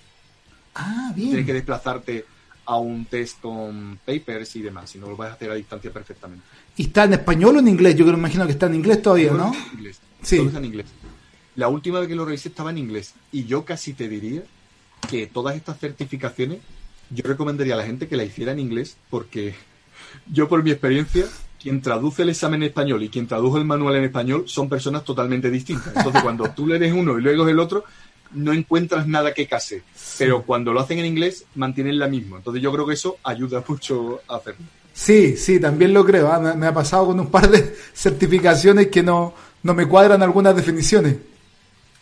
Ah, 0.76 1.12
bien. 1.16 1.30
Tienes 1.30 1.46
que 1.46 1.54
desplazarte 1.54 2.26
a 2.66 2.78
un 2.78 3.06
test 3.06 3.42
con 3.42 4.00
papers 4.06 4.56
y 4.56 4.62
demás, 4.62 4.90
si 4.90 5.00
no 5.00 5.10
lo 5.10 5.16
puedes 5.16 5.34
hacer 5.34 5.52
a 5.52 5.56
distancia 5.56 5.92
perfectamente. 5.92 6.46
¿Y 6.78 6.84
está 6.84 7.04
en 7.04 7.14
español 7.14 7.58
o 7.58 7.60
en 7.60 7.68
inglés? 7.68 7.96
Yo 7.96 8.06
creo, 8.06 8.18
imagino 8.18 8.46
que 8.46 8.54
está 8.54 8.68
en 8.68 8.76
inglés 8.76 9.02
todavía, 9.02 9.32
¿no? 9.32 9.54
En 9.54 9.80
inglés. 9.80 10.00
Sí. 10.22 10.38
Todo 10.38 10.48
está 10.48 10.60
en 10.60 10.66
inglés. 10.66 10.86
La 11.56 11.68
última 11.68 12.00
vez 12.00 12.08
que 12.08 12.16
lo 12.16 12.26
revisé 12.26 12.50
estaba 12.50 12.70
en 12.70 12.78
inglés 12.78 13.14
y 13.32 13.46
yo 13.46 13.66
casi 13.66 13.94
te 13.94 14.08
diría 14.08 14.44
que 15.10 15.28
todas 15.28 15.56
estas 15.56 15.80
certificaciones 15.80 16.60
yo 17.10 17.24
recomendaría 17.26 17.74
a 17.74 17.78
la 17.78 17.86
gente 17.86 18.08
que 18.08 18.16
la 18.16 18.24
hiciera 18.24 18.54
en 18.54 18.60
inglés 18.60 18.96
porque 19.10 19.54
yo 20.32 20.48
por 20.48 20.64
mi 20.64 20.72
experiencia 20.72 21.26
quien 21.62 21.82
traduce 21.82 22.24
el 22.24 22.30
examen 22.30 22.64
en 22.64 22.70
español 22.70 23.04
y 23.04 23.10
quien 23.10 23.28
tradujo 23.28 23.58
el 23.58 23.66
manual 23.66 23.96
en 23.96 24.06
español 24.06 24.46
son 24.48 24.68
personas 24.68 25.04
totalmente 25.04 25.52
distintas. 25.52 25.96
Entonces, 25.96 26.24
cuando 26.24 26.50
tú 26.52 26.66
lees 26.66 26.92
uno 26.92 27.20
y 27.20 27.22
luego 27.22 27.48
el 27.48 27.60
otro, 27.60 27.84
no 28.34 28.54
encuentras 28.54 29.08
nada 29.08 29.34
que 29.34 29.48
case. 29.48 29.84
Pero 30.18 30.44
cuando 30.44 30.74
lo 30.74 30.80
hacen 30.80 31.00
en 31.00 31.06
inglés, 31.06 31.46
mantienen 31.56 32.00
la 32.00 32.08
misma. 32.08 32.38
Entonces, 32.38 32.62
yo 32.62 32.72
creo 32.72 32.86
que 32.86 32.94
eso 32.94 33.18
ayuda 33.24 33.64
mucho 33.68 34.22
a 34.28 34.38
hacerlo. 34.38 34.66
Sí, 34.94 35.38
sí, 35.38 35.60
también 35.60 35.94
lo 35.94 36.06
creo. 36.06 36.32
¿ah? 36.32 36.40
Me, 36.56 36.68
ha 36.68 36.74
pasado 36.74 37.08
con 37.08 37.20
un 37.20 37.32
par 37.32 37.50
de 37.50 37.76
certificaciones 37.94 38.88
que 38.88 39.04
no, 39.04 39.34
no 39.64 39.74
me 39.74 39.88
cuadran 39.88 40.22
algunas 40.22 40.56
definiciones. 40.56 41.18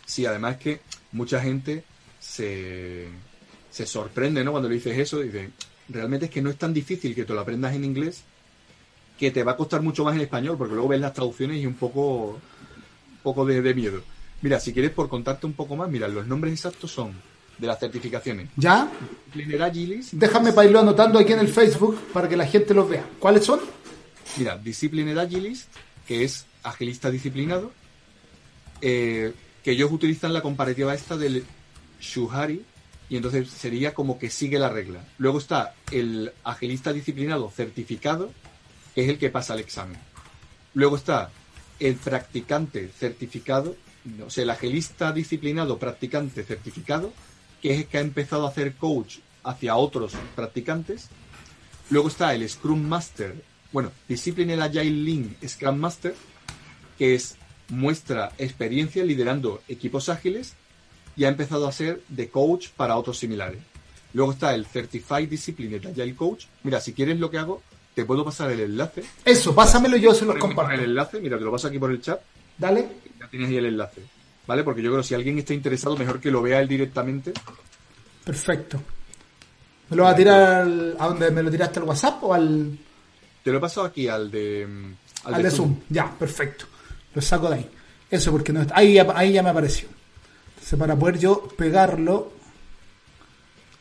Sí, 0.06 0.26
además 0.26 0.56
que 0.56 0.80
mucha 1.12 1.40
gente 1.40 1.84
se, 2.18 3.06
se 3.70 3.86
sorprende 3.86 4.42
¿no? 4.42 4.50
cuando 4.50 4.68
le 4.68 4.74
dices 4.74 4.98
eso. 4.98 5.20
Dice, 5.20 5.50
realmente 5.88 6.26
es 6.26 6.30
que 6.30 6.42
no 6.42 6.50
es 6.50 6.56
tan 6.56 6.74
difícil 6.74 7.14
que 7.14 7.24
te 7.24 7.32
lo 7.32 7.40
aprendas 7.40 7.74
en 7.74 7.84
inglés 7.84 8.24
que 9.20 9.30
te 9.30 9.44
va 9.44 9.52
a 9.52 9.56
costar 9.56 9.82
mucho 9.82 10.02
más 10.02 10.14
en 10.14 10.22
español, 10.22 10.56
porque 10.56 10.72
luego 10.72 10.88
ves 10.88 11.00
las 11.00 11.12
traducciones 11.12 11.58
y 11.58 11.66
un 11.66 11.74
poco, 11.74 12.30
un 12.30 13.18
poco 13.22 13.44
de, 13.44 13.74
miedo. 13.74 14.00
Mira, 14.42 14.58
si 14.58 14.72
quieres 14.72 14.90
por 14.92 15.08
contarte 15.08 15.46
un 15.46 15.52
poco 15.52 15.76
más, 15.76 15.88
mira, 15.90 16.08
los 16.08 16.26
nombres 16.26 16.52
exactos 16.52 16.90
son 16.90 17.12
de 17.58 17.66
las 17.66 17.78
certificaciones. 17.78 18.48
¿Ya? 18.56 18.90
Déjame 20.12 20.52
para 20.52 20.66
irlo 20.66 20.80
anotando 20.80 21.18
aquí 21.18 21.32
en 21.32 21.40
el 21.40 21.48
Facebook 21.48 21.98
para 22.12 22.28
que 22.28 22.36
la 22.36 22.46
gente 22.46 22.72
los 22.72 22.88
vea. 22.88 23.04
¿Cuáles 23.18 23.44
son? 23.44 23.60
Mira, 24.38 24.56
Discipliner 24.56 25.18
Agilist, 25.18 25.68
que 26.06 26.24
es 26.24 26.46
agilista 26.62 27.10
disciplinado, 27.10 27.70
eh, 28.80 29.34
que 29.62 29.72
ellos 29.72 29.92
utilizan 29.92 30.32
la 30.32 30.40
comparativa 30.40 30.94
esta 30.94 31.16
del 31.16 31.44
Shuhari, 32.00 32.64
y 33.10 33.16
entonces 33.16 33.50
sería 33.50 33.92
como 33.92 34.18
que 34.18 34.30
sigue 34.30 34.58
la 34.58 34.68
regla. 34.68 35.04
Luego 35.18 35.38
está 35.38 35.74
el 35.90 36.32
agilista 36.44 36.92
disciplinado 36.92 37.50
certificado, 37.50 38.30
que 38.94 39.02
es 39.02 39.08
el 39.08 39.18
que 39.18 39.30
pasa 39.30 39.54
el 39.54 39.60
examen. 39.60 39.98
Luego 40.74 40.96
está 40.96 41.30
el 41.80 41.96
practicante 41.96 42.88
certificado, 42.96 43.74
o 44.24 44.30
sea, 44.30 44.44
el 44.44 44.50
agilista 44.50 45.12
disciplinado 45.12 45.78
practicante 45.78 46.42
certificado, 46.42 47.12
que 47.60 47.72
es 47.72 47.78
el 47.80 47.86
que 47.86 47.98
ha 47.98 48.02
empezado 48.02 48.46
a 48.46 48.50
hacer 48.50 48.74
coach 48.74 49.18
hacia 49.44 49.76
otros 49.76 50.12
practicantes. 50.34 51.08
Luego 51.90 52.08
está 52.08 52.34
el 52.34 52.48
Scrum 52.48 52.82
Master, 52.82 53.34
bueno, 53.72 53.92
Discipline 54.08 54.60
Agile 54.60 54.90
Lean 54.90 55.36
Scrum 55.46 55.76
Master, 55.76 56.14
que 56.98 57.14
es 57.14 57.36
muestra 57.68 58.32
experiencia 58.38 59.04
liderando 59.04 59.62
equipos 59.68 60.08
ágiles 60.08 60.54
y 61.16 61.24
ha 61.24 61.28
empezado 61.28 61.66
a 61.66 61.72
ser 61.72 62.02
de 62.08 62.28
coach 62.28 62.68
para 62.76 62.96
otros 62.96 63.18
similares. 63.18 63.60
Luego 64.12 64.32
está 64.32 64.54
el 64.54 64.66
Certified 64.66 65.28
Discipline 65.28 65.80
Agile 65.86 66.14
Coach. 66.14 66.46
Mira, 66.64 66.80
si 66.80 66.92
quieres 66.92 67.20
lo 67.20 67.30
que 67.30 67.38
hago, 67.38 67.62
te 67.94 68.04
puedo 68.04 68.24
pasar 68.24 68.50
el 68.50 68.60
enlace. 68.60 69.04
Eso, 69.24 69.54
pásamelo 69.54 69.96
yo 69.96 70.14
se 70.14 70.24
los 70.24 70.36
comparto. 70.36 70.72
El 70.72 70.80
enlace, 70.80 71.20
mira, 71.20 71.38
te 71.38 71.44
lo 71.44 71.52
paso 71.52 71.68
aquí 71.68 71.78
por 71.78 71.90
el 71.90 72.00
chat. 72.00 72.20
Dale. 72.60 72.88
Ya 73.18 73.26
tienes 73.28 73.48
ahí 73.48 73.56
el 73.56 73.66
enlace. 73.66 74.02
¿Vale? 74.46 74.62
Porque 74.62 74.82
yo 74.82 74.90
creo 74.90 75.02
que 75.02 75.08
si 75.08 75.14
alguien 75.14 75.38
está 75.38 75.54
interesado, 75.54 75.96
mejor 75.96 76.20
que 76.20 76.30
lo 76.30 76.42
vea 76.42 76.60
él 76.60 76.68
directamente. 76.68 77.32
Perfecto. 78.24 78.80
¿Me 79.88 79.96
lo 79.96 80.04
vas 80.04 80.12
a 80.12 80.16
tirar 80.16 80.62
a 80.98 81.06
dónde 81.06 81.30
me 81.30 81.42
lo 81.42 81.50
tiraste 81.50 81.80
al 81.80 81.86
WhatsApp 81.86 82.22
o 82.22 82.34
al.? 82.34 82.78
Te 83.42 83.50
lo 83.50 83.58
he 83.58 83.60
pasado 83.60 83.86
aquí 83.86 84.06
al 84.06 84.30
de. 84.30 84.94
Al, 85.24 85.42
de, 85.42 85.50
Zoom. 85.50 85.80
Ya, 85.88 86.10
perfecto. 86.10 86.66
Lo 87.14 87.22
saco 87.22 87.48
de 87.48 87.56
ahí. 87.56 87.70
Eso 88.10 88.30
porque 88.30 88.52
no 88.52 88.62
está. 88.62 88.76
Ahí, 88.76 88.98
ahí 88.98 89.32
ya 89.32 89.42
me 89.42 89.50
apareció. 89.50 89.88
Entonces, 90.50 90.78
para 90.78 90.96
poder 90.96 91.18
yo 91.18 91.48
pegarlo 91.56 92.32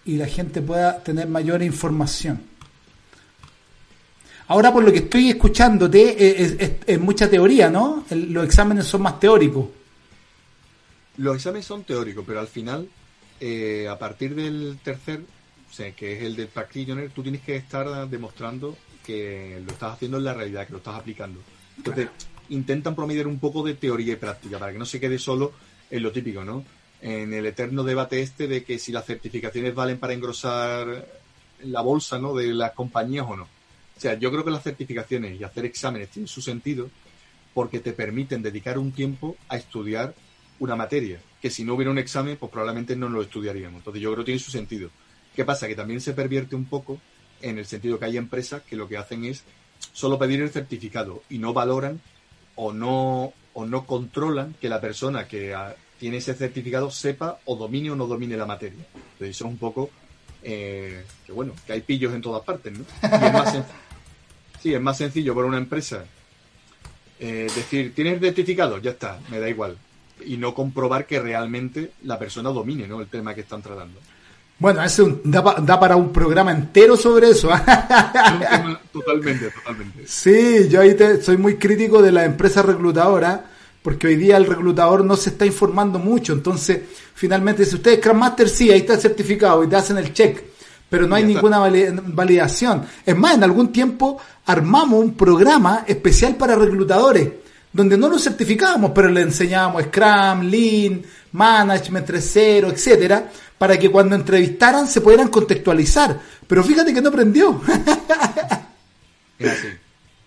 y 0.06 0.16
la 0.18 0.28
gente 0.28 0.62
pueda 0.62 1.04
tener 1.04 1.28
mayor 1.28 1.62
información. 1.62 2.42
Ahora, 4.50 4.74
por 4.74 4.84
lo 4.84 4.91
que 4.91 4.97
estoy 4.97 5.30
escuchándote, 5.30 6.16
eh, 6.18 6.80
es, 6.88 7.00
mucha 7.00 7.30
teoría, 7.30 7.70
¿no? 7.70 8.04
los 8.10 8.43
exámenes 8.43 8.88
son 8.88 9.04
más 9.04 9.20
teóricos. 9.20 9.68
Los 11.18 11.36
exámenes 11.36 11.68
son 11.68 11.84
teóricos, 11.84 12.24
pero 12.26 12.39
al 12.39 12.47
final, 12.47 12.89
eh, 13.39 13.88
a 13.88 14.00
partir 14.00 14.34
del 14.34 14.80
tercer, 14.84 15.22
o 15.70 15.72
sea, 15.72 15.91
que 15.91 16.14
es 16.14 16.24
el 16.24 16.36
del 16.36 16.47
practitioner, 16.47 17.12
tú 17.12 17.22
tienes 17.22 17.41
que 17.41 17.58
estar 17.58 18.10
demostrando 18.10 18.76
que 19.06 19.62
lo 19.64 19.72
estás 19.72 19.93
haciendo 19.93 20.18
en 20.18 20.24
la 20.24 20.34
realidad, 20.34 20.66
que 20.66 20.72
lo 20.72 20.80
estás 20.80 20.95
aplicando. 20.95 21.39
Entonces, 21.78 22.08
intentan 22.50 22.95
promediar 22.95 23.28
un 23.28 23.38
poco 23.38 23.62
de 23.62 23.76
teoría 23.76 24.14
y 24.14 24.16
práctica, 24.16 24.58
para 24.58 24.72
que 24.72 24.80
no 24.80 24.86
se 24.86 25.00
quede 25.00 25.20
solo 25.20 25.52
en 25.91 26.02
lo 26.02 26.12
típico, 26.12 26.43
¿no? 26.43 26.66
En 27.04 27.36
el 27.36 27.45
eterno 27.45 27.84
debate 27.84 28.24
este 28.24 28.47
de 28.47 28.64
que 28.64 28.80
si 28.80 28.91
las 28.91 29.06
certificaciones 29.06 29.76
valen 29.76 30.00
para 30.00 30.14
engrosar 30.14 31.06
la 31.66 31.82
bolsa, 31.82 32.18
¿no? 32.18 32.34
De 32.34 32.47
las 32.47 32.72
compañías 32.72 33.28
o 33.30 33.36
no 33.36 33.59
o 34.00 34.02
sea, 34.02 34.14
yo 34.14 34.32
creo 34.32 34.45
que 34.45 34.52
las 34.52 34.64
certificaciones 34.64 35.38
y 35.38 35.43
hacer 35.43 35.66
exámenes 35.66 36.08
tienen 36.08 36.30
su 36.30 36.41
sentido 36.41 36.89
porque 37.54 37.82
te 37.82 37.91
permiten 37.91 38.41
dedicar 38.41 38.80
un 38.80 38.93
tiempo 38.93 39.36
a 39.50 39.58
estudiar 39.58 40.16
una 40.60 40.78
materia, 40.78 41.20
que 41.41 41.50
si 41.50 41.66
no 41.66 41.74
hubiera 41.74 41.91
un 41.91 41.97
examen, 41.97 42.38
pues 42.38 42.50
probablemente 42.50 42.95
no 42.95 43.10
lo 43.10 43.22
estudiaríamos. 43.22 43.80
Entonces 43.80 44.02
yo 44.02 44.14
creo 44.14 44.24
que 44.24 44.28
tiene 44.32 44.39
su 44.39 44.52
sentido. 44.52 44.89
¿Qué 45.36 45.43
pasa? 45.43 45.68
Que 45.68 45.76
también 45.76 46.00
se 46.00 46.14
pervierte 46.14 46.56
un 46.56 46.64
poco 46.64 46.97
en 47.41 47.58
el 47.58 47.66
sentido 47.66 48.00
que 48.00 48.06
hay 48.06 48.16
empresas 48.16 48.62
que 48.62 48.78
lo 48.78 48.88
que 48.88 48.95
hacen 48.95 49.26
es 49.26 49.43
solo 49.91 50.18
pedir 50.18 50.39
el 50.39 50.50
certificado 50.50 51.22
y 51.30 51.38
no 51.38 51.52
valoran 51.52 52.00
o 52.56 52.72
no, 52.72 53.34
o 53.52 53.66
no 53.66 53.86
controlan 53.86 54.56
que 54.62 54.70
la 54.70 54.80
persona 54.80 55.28
que 55.28 55.54
tiene 56.00 56.18
ese 56.18 56.36
certificado 56.36 56.89
sepa 56.89 57.39
o 57.43 57.58
domine 57.58 57.91
o 57.91 57.97
no 57.97 58.08
domine 58.08 58.38
la 58.38 58.45
materia. 58.45 58.86
Entonces 58.95 59.36
eso 59.36 59.43
es 59.43 59.52
un 59.52 59.58
poco 59.58 59.89
eh, 60.41 61.04
que 61.26 61.32
bueno, 61.34 61.54
que 61.66 61.74
hay 61.74 61.82
pillos 61.82 62.14
en 62.14 62.22
todas 62.22 62.43
partes, 62.43 62.72
¿no? 62.72 62.86
Es 63.04 63.34
más 63.34 63.54
Sí, 64.62 64.74
es 64.74 64.82
más 64.82 64.97
sencillo 64.97 65.34
para 65.34 65.47
una 65.47 65.57
empresa 65.57 66.03
eh, 67.20 67.47
decir, 67.53 67.93
¿tienes 67.93 68.20
certificado? 68.20 68.78
Ya 68.78 68.91
está, 68.91 69.20
me 69.30 69.39
da 69.39 69.49
igual. 69.49 69.78
Y 70.26 70.38
no 70.38 70.53
comprobar 70.53 71.05
que 71.05 71.20
realmente 71.20 71.91
la 72.03 72.18
persona 72.18 72.49
domine 72.49 72.88
¿no? 72.88 73.01
el 73.01 73.07
tema 73.07 73.34
que 73.36 73.41
están 73.41 73.62
tratando. 73.62 73.99
Bueno, 74.57 74.84
ese 74.84 75.03
da, 75.24 75.80
para 75.80 75.95
un 75.95 76.12
programa 76.12 76.51
entero 76.51 76.97
sobre 76.97 77.30
eso. 77.30 77.49
totalmente, 78.91 79.49
totalmente. 79.51 80.05
Sí, 80.05 80.68
yo 80.70 80.82
ahí 80.82 80.97
soy 81.22 81.38
muy 81.38 81.55
crítico 81.55 82.01
de 82.01 82.12
la 82.12 82.26
empresa 82.26 82.62
reclutadora 82.62 83.45
porque 83.82 84.07
hoy 84.07 84.18
día 84.18 84.36
el 84.36 84.45
reclutador 84.45 85.05
no 85.05 85.16
se 85.16 85.30
está 85.30 85.45
informando 85.45 85.97
mucho. 85.97 86.34
Entonces, 86.34 86.82
finalmente, 87.16 87.64
si 87.64 87.76
ustedes 87.76 87.99
Scrum 87.99 88.18
Master, 88.18 88.49
sí, 88.49 88.70
ahí 88.70 88.80
está 88.80 88.95
el 88.95 88.99
certificado 88.99 89.64
y 89.64 89.68
te 89.68 89.78
hacen 89.78 89.97
el 89.97 90.14
check, 90.14 90.43
pero 90.90 91.08
no 91.08 91.16
hay 91.16 91.24
ninguna 91.24 91.60
validación. 91.60 92.86
Es 93.06 93.16
más, 93.16 93.36
en 93.36 93.44
algún 93.44 93.72
tiempo 93.72 94.20
armamos 94.46 95.04
un 95.04 95.14
programa 95.14 95.86
especial 95.88 96.36
para 96.36 96.56
reclutadores, 96.56 97.30
donde 97.72 97.98
no 97.98 98.10
lo 98.10 98.18
certificábamos, 98.18 98.92
pero 98.94 99.10
le 99.10 99.22
enseñábamos 99.22 99.84
Scrum, 99.84 100.50
Lean, 100.50 101.04
Management 101.32 102.10
3.0, 102.10 102.72
etcétera, 102.72 103.30
para 103.58 103.78
que 103.78 103.92
cuando 103.92 104.16
entrevistaran 104.16 104.88
se 104.88 105.02
pudieran 105.02 105.28
contextualizar. 105.28 106.20
Pero 106.48 106.64
fíjate 106.64 106.94
que 106.94 107.02
no 107.02 107.10
aprendió. 107.10 107.62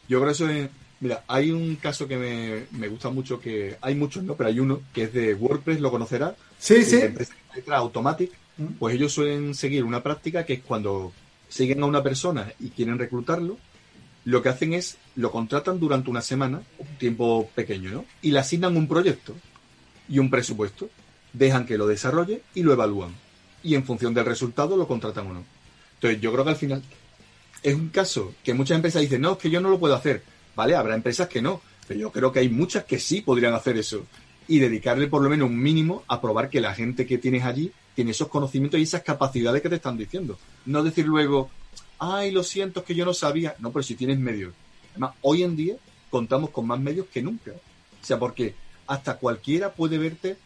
Yo 0.08 0.18
creo 0.18 0.24
que 0.26 0.32
eso 0.32 0.48
es 0.48 0.68
Mira, 1.02 1.24
hay 1.26 1.50
un 1.50 1.74
caso 1.74 2.06
que 2.06 2.16
me, 2.70 2.88
gusta 2.88 3.10
mucho, 3.10 3.40
que 3.40 3.76
hay 3.80 3.96
muchos, 3.96 4.22
¿no? 4.22 4.36
Pero 4.36 4.48
hay 4.48 4.60
uno 4.60 4.82
que 4.94 5.02
es 5.02 5.12
de 5.12 5.34
WordPress, 5.34 5.80
lo 5.80 5.90
conocerá. 5.90 6.36
Sí, 6.60 6.84
sí. 6.84 7.00
Letra 7.56 7.78
Automatic, 7.78 8.30
pues 8.78 8.94
ellos 8.94 9.12
suelen 9.12 9.54
seguir 9.54 9.84
una 9.84 10.02
práctica 10.02 10.44
que 10.44 10.54
es 10.54 10.62
cuando 10.62 11.12
siguen 11.48 11.82
a 11.82 11.86
una 11.86 12.02
persona 12.02 12.52
y 12.60 12.70
quieren 12.70 12.98
reclutarlo, 12.98 13.58
lo 14.24 14.42
que 14.42 14.48
hacen 14.48 14.72
es 14.72 14.98
lo 15.16 15.30
contratan 15.30 15.80
durante 15.80 16.10
una 16.10 16.22
semana, 16.22 16.62
un 16.78 16.98
tiempo 16.98 17.50
pequeño, 17.54 17.90
¿no? 17.90 18.04
Y 18.22 18.30
le 18.30 18.38
asignan 18.38 18.76
un 18.76 18.86
proyecto 18.86 19.34
y 20.08 20.18
un 20.18 20.30
presupuesto. 20.30 20.88
Dejan 21.32 21.66
que 21.66 21.78
lo 21.78 21.86
desarrolle 21.86 22.42
y 22.54 22.62
lo 22.62 22.72
evalúan. 22.72 23.14
Y 23.62 23.74
en 23.74 23.84
función 23.84 24.12
del 24.14 24.26
resultado 24.26 24.76
lo 24.76 24.86
contratan 24.86 25.26
o 25.28 25.34
no. 25.34 25.44
Entonces, 25.94 26.20
yo 26.20 26.32
creo 26.32 26.44
que 26.44 26.50
al 26.50 26.56
final 26.56 26.82
es 27.62 27.74
un 27.74 27.88
caso 27.88 28.34
que 28.44 28.54
muchas 28.54 28.76
empresas 28.76 29.02
dicen, 29.02 29.22
no, 29.22 29.32
es 29.32 29.38
que 29.38 29.50
yo 29.50 29.60
no 29.60 29.70
lo 29.70 29.78
puedo 29.78 29.94
hacer 29.94 30.22
¿vale? 30.54 30.74
Habrá 30.74 30.94
empresas 30.94 31.28
que 31.28 31.42
no, 31.42 31.60
pero 31.86 32.00
yo 32.00 32.12
creo 32.12 32.32
que 32.32 32.40
hay 32.40 32.48
muchas 32.48 32.84
que 32.84 32.98
sí 32.98 33.20
podrían 33.20 33.54
hacer 33.54 33.76
eso 33.76 34.06
y 34.48 34.58
dedicarle 34.58 35.06
por 35.06 35.22
lo 35.22 35.30
menos 35.30 35.48
un 35.48 35.60
mínimo 35.60 36.04
a 36.08 36.20
probar 36.20 36.50
que 36.50 36.60
la 36.60 36.74
gente 36.74 37.06
que 37.06 37.18
tienes 37.18 37.44
allí 37.44 37.72
tiene 37.94 38.12
esos 38.12 38.28
conocimientos 38.28 38.80
y 38.80 38.84
esas 38.84 39.02
capacidades 39.02 39.62
que 39.62 39.68
te 39.68 39.76
están 39.76 39.96
diciendo. 39.96 40.38
No 40.66 40.82
decir 40.82 41.06
luego, 41.06 41.50
ay, 41.98 42.30
lo 42.30 42.42
siento, 42.42 42.80
es 42.80 42.86
que 42.86 42.94
yo 42.94 43.04
no 43.04 43.14
sabía. 43.14 43.54
No, 43.58 43.72
pero 43.72 43.82
si 43.82 43.94
tienes 43.94 44.18
medios. 44.18 44.54
Además, 44.92 45.14
hoy 45.22 45.42
en 45.42 45.56
día 45.56 45.76
contamos 46.10 46.50
con 46.50 46.66
más 46.66 46.80
medios 46.80 47.06
que 47.12 47.22
nunca. 47.22 47.52
O 47.52 48.04
sea, 48.04 48.18
porque 48.18 48.54
hasta 48.86 49.16
cualquiera 49.16 49.72
puede 49.72 49.98
verte 49.98 50.36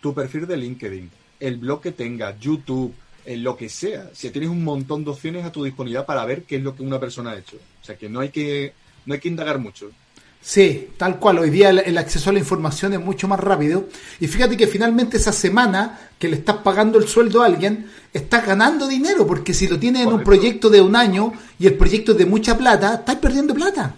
tu 0.00 0.12
perfil 0.12 0.46
de 0.46 0.56
LinkedIn, 0.56 1.10
el 1.40 1.56
blog 1.58 1.80
que 1.80 1.92
tengas, 1.92 2.38
YouTube, 2.38 2.94
en 3.24 3.42
lo 3.42 3.56
que 3.56 3.68
sea. 3.68 4.10
Si 4.14 4.30
tienes 4.30 4.50
un 4.50 4.64
montón 4.64 5.04
de 5.04 5.10
opciones 5.10 5.44
a 5.44 5.52
tu 5.52 5.64
disponibilidad 5.64 6.06
para 6.06 6.24
ver 6.24 6.44
qué 6.44 6.56
es 6.56 6.62
lo 6.62 6.74
que 6.74 6.82
una 6.82 7.00
persona 7.00 7.32
ha 7.32 7.38
hecho. 7.38 7.56
O 7.56 7.84
sea, 7.84 7.96
que 7.96 8.08
no 8.08 8.20
hay 8.20 8.30
que 8.30 8.72
no 9.04 9.14
hay 9.14 9.20
que 9.20 9.28
indagar 9.28 9.58
mucho. 9.58 9.90
Sí, 10.40 10.90
tal 10.96 11.18
cual. 11.18 11.40
Hoy 11.40 11.50
día 11.50 11.70
el, 11.70 11.98
acceso 11.98 12.30
a 12.30 12.32
la 12.32 12.38
información 12.38 12.92
es 12.92 13.00
mucho 13.00 13.26
más 13.26 13.40
rápido. 13.40 13.88
Y 14.20 14.28
fíjate 14.28 14.56
que 14.56 14.66
finalmente 14.66 15.16
esa 15.16 15.32
semana 15.32 16.10
que 16.18 16.28
le 16.28 16.36
estás 16.36 16.58
pagando 16.58 16.98
el 16.98 17.08
sueldo 17.08 17.42
a 17.42 17.46
alguien, 17.46 17.90
estás 18.12 18.46
ganando 18.46 18.86
dinero, 18.86 19.26
porque 19.26 19.52
si 19.52 19.66
lo 19.66 19.78
tienes 19.78 20.02
en 20.02 20.12
un 20.12 20.22
proyecto 20.22 20.70
de 20.70 20.80
un 20.80 20.94
año 20.94 21.32
y 21.58 21.66
el 21.66 21.74
proyecto 21.74 22.12
es 22.12 22.18
de 22.18 22.26
mucha 22.26 22.56
plata, 22.56 22.94
estás 22.94 23.16
perdiendo 23.16 23.54
plata. 23.54 23.94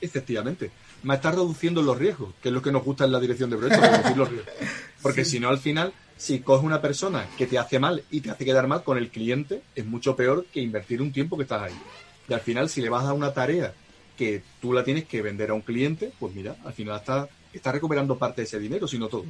Efectivamente. 0.00 0.70
Me 1.04 1.14
estás 1.14 1.34
reduciendo 1.34 1.82
los 1.82 1.98
riesgos, 1.98 2.34
que 2.42 2.48
es 2.48 2.54
lo 2.54 2.62
que 2.62 2.70
nos 2.70 2.84
gusta 2.84 3.04
en 3.04 3.12
la 3.12 3.18
dirección 3.18 3.50
de 3.50 3.56
proyectos, 3.56 3.90
reducir 3.90 4.16
los 4.16 4.28
riesgos. 4.28 4.54
Porque 5.00 5.24
si 5.24 5.40
no, 5.40 5.48
al 5.48 5.58
final, 5.58 5.92
si 6.16 6.40
coges 6.40 6.64
una 6.64 6.80
persona 6.80 7.26
que 7.36 7.46
te 7.46 7.58
hace 7.58 7.78
mal 7.78 8.02
y 8.10 8.20
te 8.20 8.30
hace 8.30 8.44
quedar 8.44 8.66
mal 8.68 8.84
con 8.84 8.98
el 8.98 9.08
cliente, 9.08 9.62
es 9.74 9.86
mucho 9.86 10.14
peor 10.14 10.46
que 10.52 10.60
invertir 10.60 11.00
un 11.00 11.12
tiempo 11.12 11.36
que 11.36 11.42
estás 11.42 11.62
ahí. 11.62 11.74
Y 12.28 12.32
al 12.32 12.40
final, 12.40 12.68
si 12.68 12.80
le 12.80 12.88
vas 12.88 13.02
a 13.02 13.06
dar 13.06 13.14
una 13.14 13.32
tarea 13.32 13.72
que 14.16 14.42
tú 14.60 14.72
la 14.72 14.84
tienes 14.84 15.04
que 15.04 15.22
vender 15.22 15.50
a 15.50 15.54
un 15.54 15.62
cliente, 15.62 16.12
pues 16.18 16.34
mira, 16.34 16.56
al 16.64 16.72
final 16.72 16.96
está, 16.98 17.28
está 17.52 17.72
recuperando 17.72 18.16
parte 18.16 18.42
de 18.42 18.46
ese 18.46 18.58
dinero, 18.58 18.86
si 18.86 18.98
no 18.98 19.08
todo. 19.08 19.24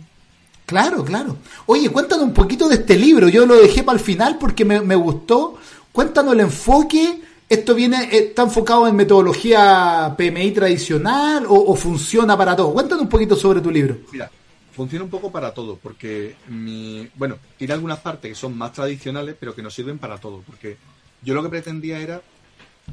Claro, 0.66 1.04
claro. 1.04 1.36
Oye, 1.66 1.90
cuéntanos 1.90 2.24
un 2.24 2.32
poquito 2.32 2.68
de 2.68 2.76
este 2.76 2.96
libro. 2.96 3.28
Yo 3.28 3.44
lo 3.46 3.56
dejé 3.56 3.82
para 3.82 3.98
el 3.98 4.04
final 4.04 4.38
porque 4.38 4.64
me, 4.64 4.94
gustó. 4.96 5.58
Cuéntanos 5.92 6.32
el 6.34 6.40
enfoque. 6.40 7.20
¿Esto 7.48 7.74
viene, 7.74 8.08
está 8.10 8.42
enfocado 8.42 8.88
en 8.88 8.96
metodología 8.96 10.14
PMI 10.16 10.52
tradicional 10.52 11.44
o, 11.46 11.74
funciona 11.76 12.36
para 12.38 12.56
todo? 12.56 12.72
Cuéntanos 12.72 13.02
un 13.02 13.10
poquito 13.10 13.36
sobre 13.36 13.60
tu 13.60 13.70
libro. 13.70 13.98
Mira, 14.10 14.30
funciona 14.74 15.04
un 15.04 15.10
poco 15.10 15.30
para 15.30 15.52
todo, 15.52 15.76
porque 15.76 16.36
mi, 16.48 17.06
bueno, 17.16 17.36
tiene 17.58 17.74
algunas 17.74 17.98
partes 17.98 18.30
que 18.30 18.34
son 18.34 18.56
más 18.56 18.72
tradicionales, 18.72 19.36
pero 19.38 19.54
que 19.54 19.60
nos 19.60 19.74
sirven 19.74 19.98
para 19.98 20.16
todo, 20.16 20.42
porque 20.46 20.78
yo 21.22 21.34
lo 21.34 21.42
que 21.42 21.50
pretendía 21.50 21.98
era 21.98 22.22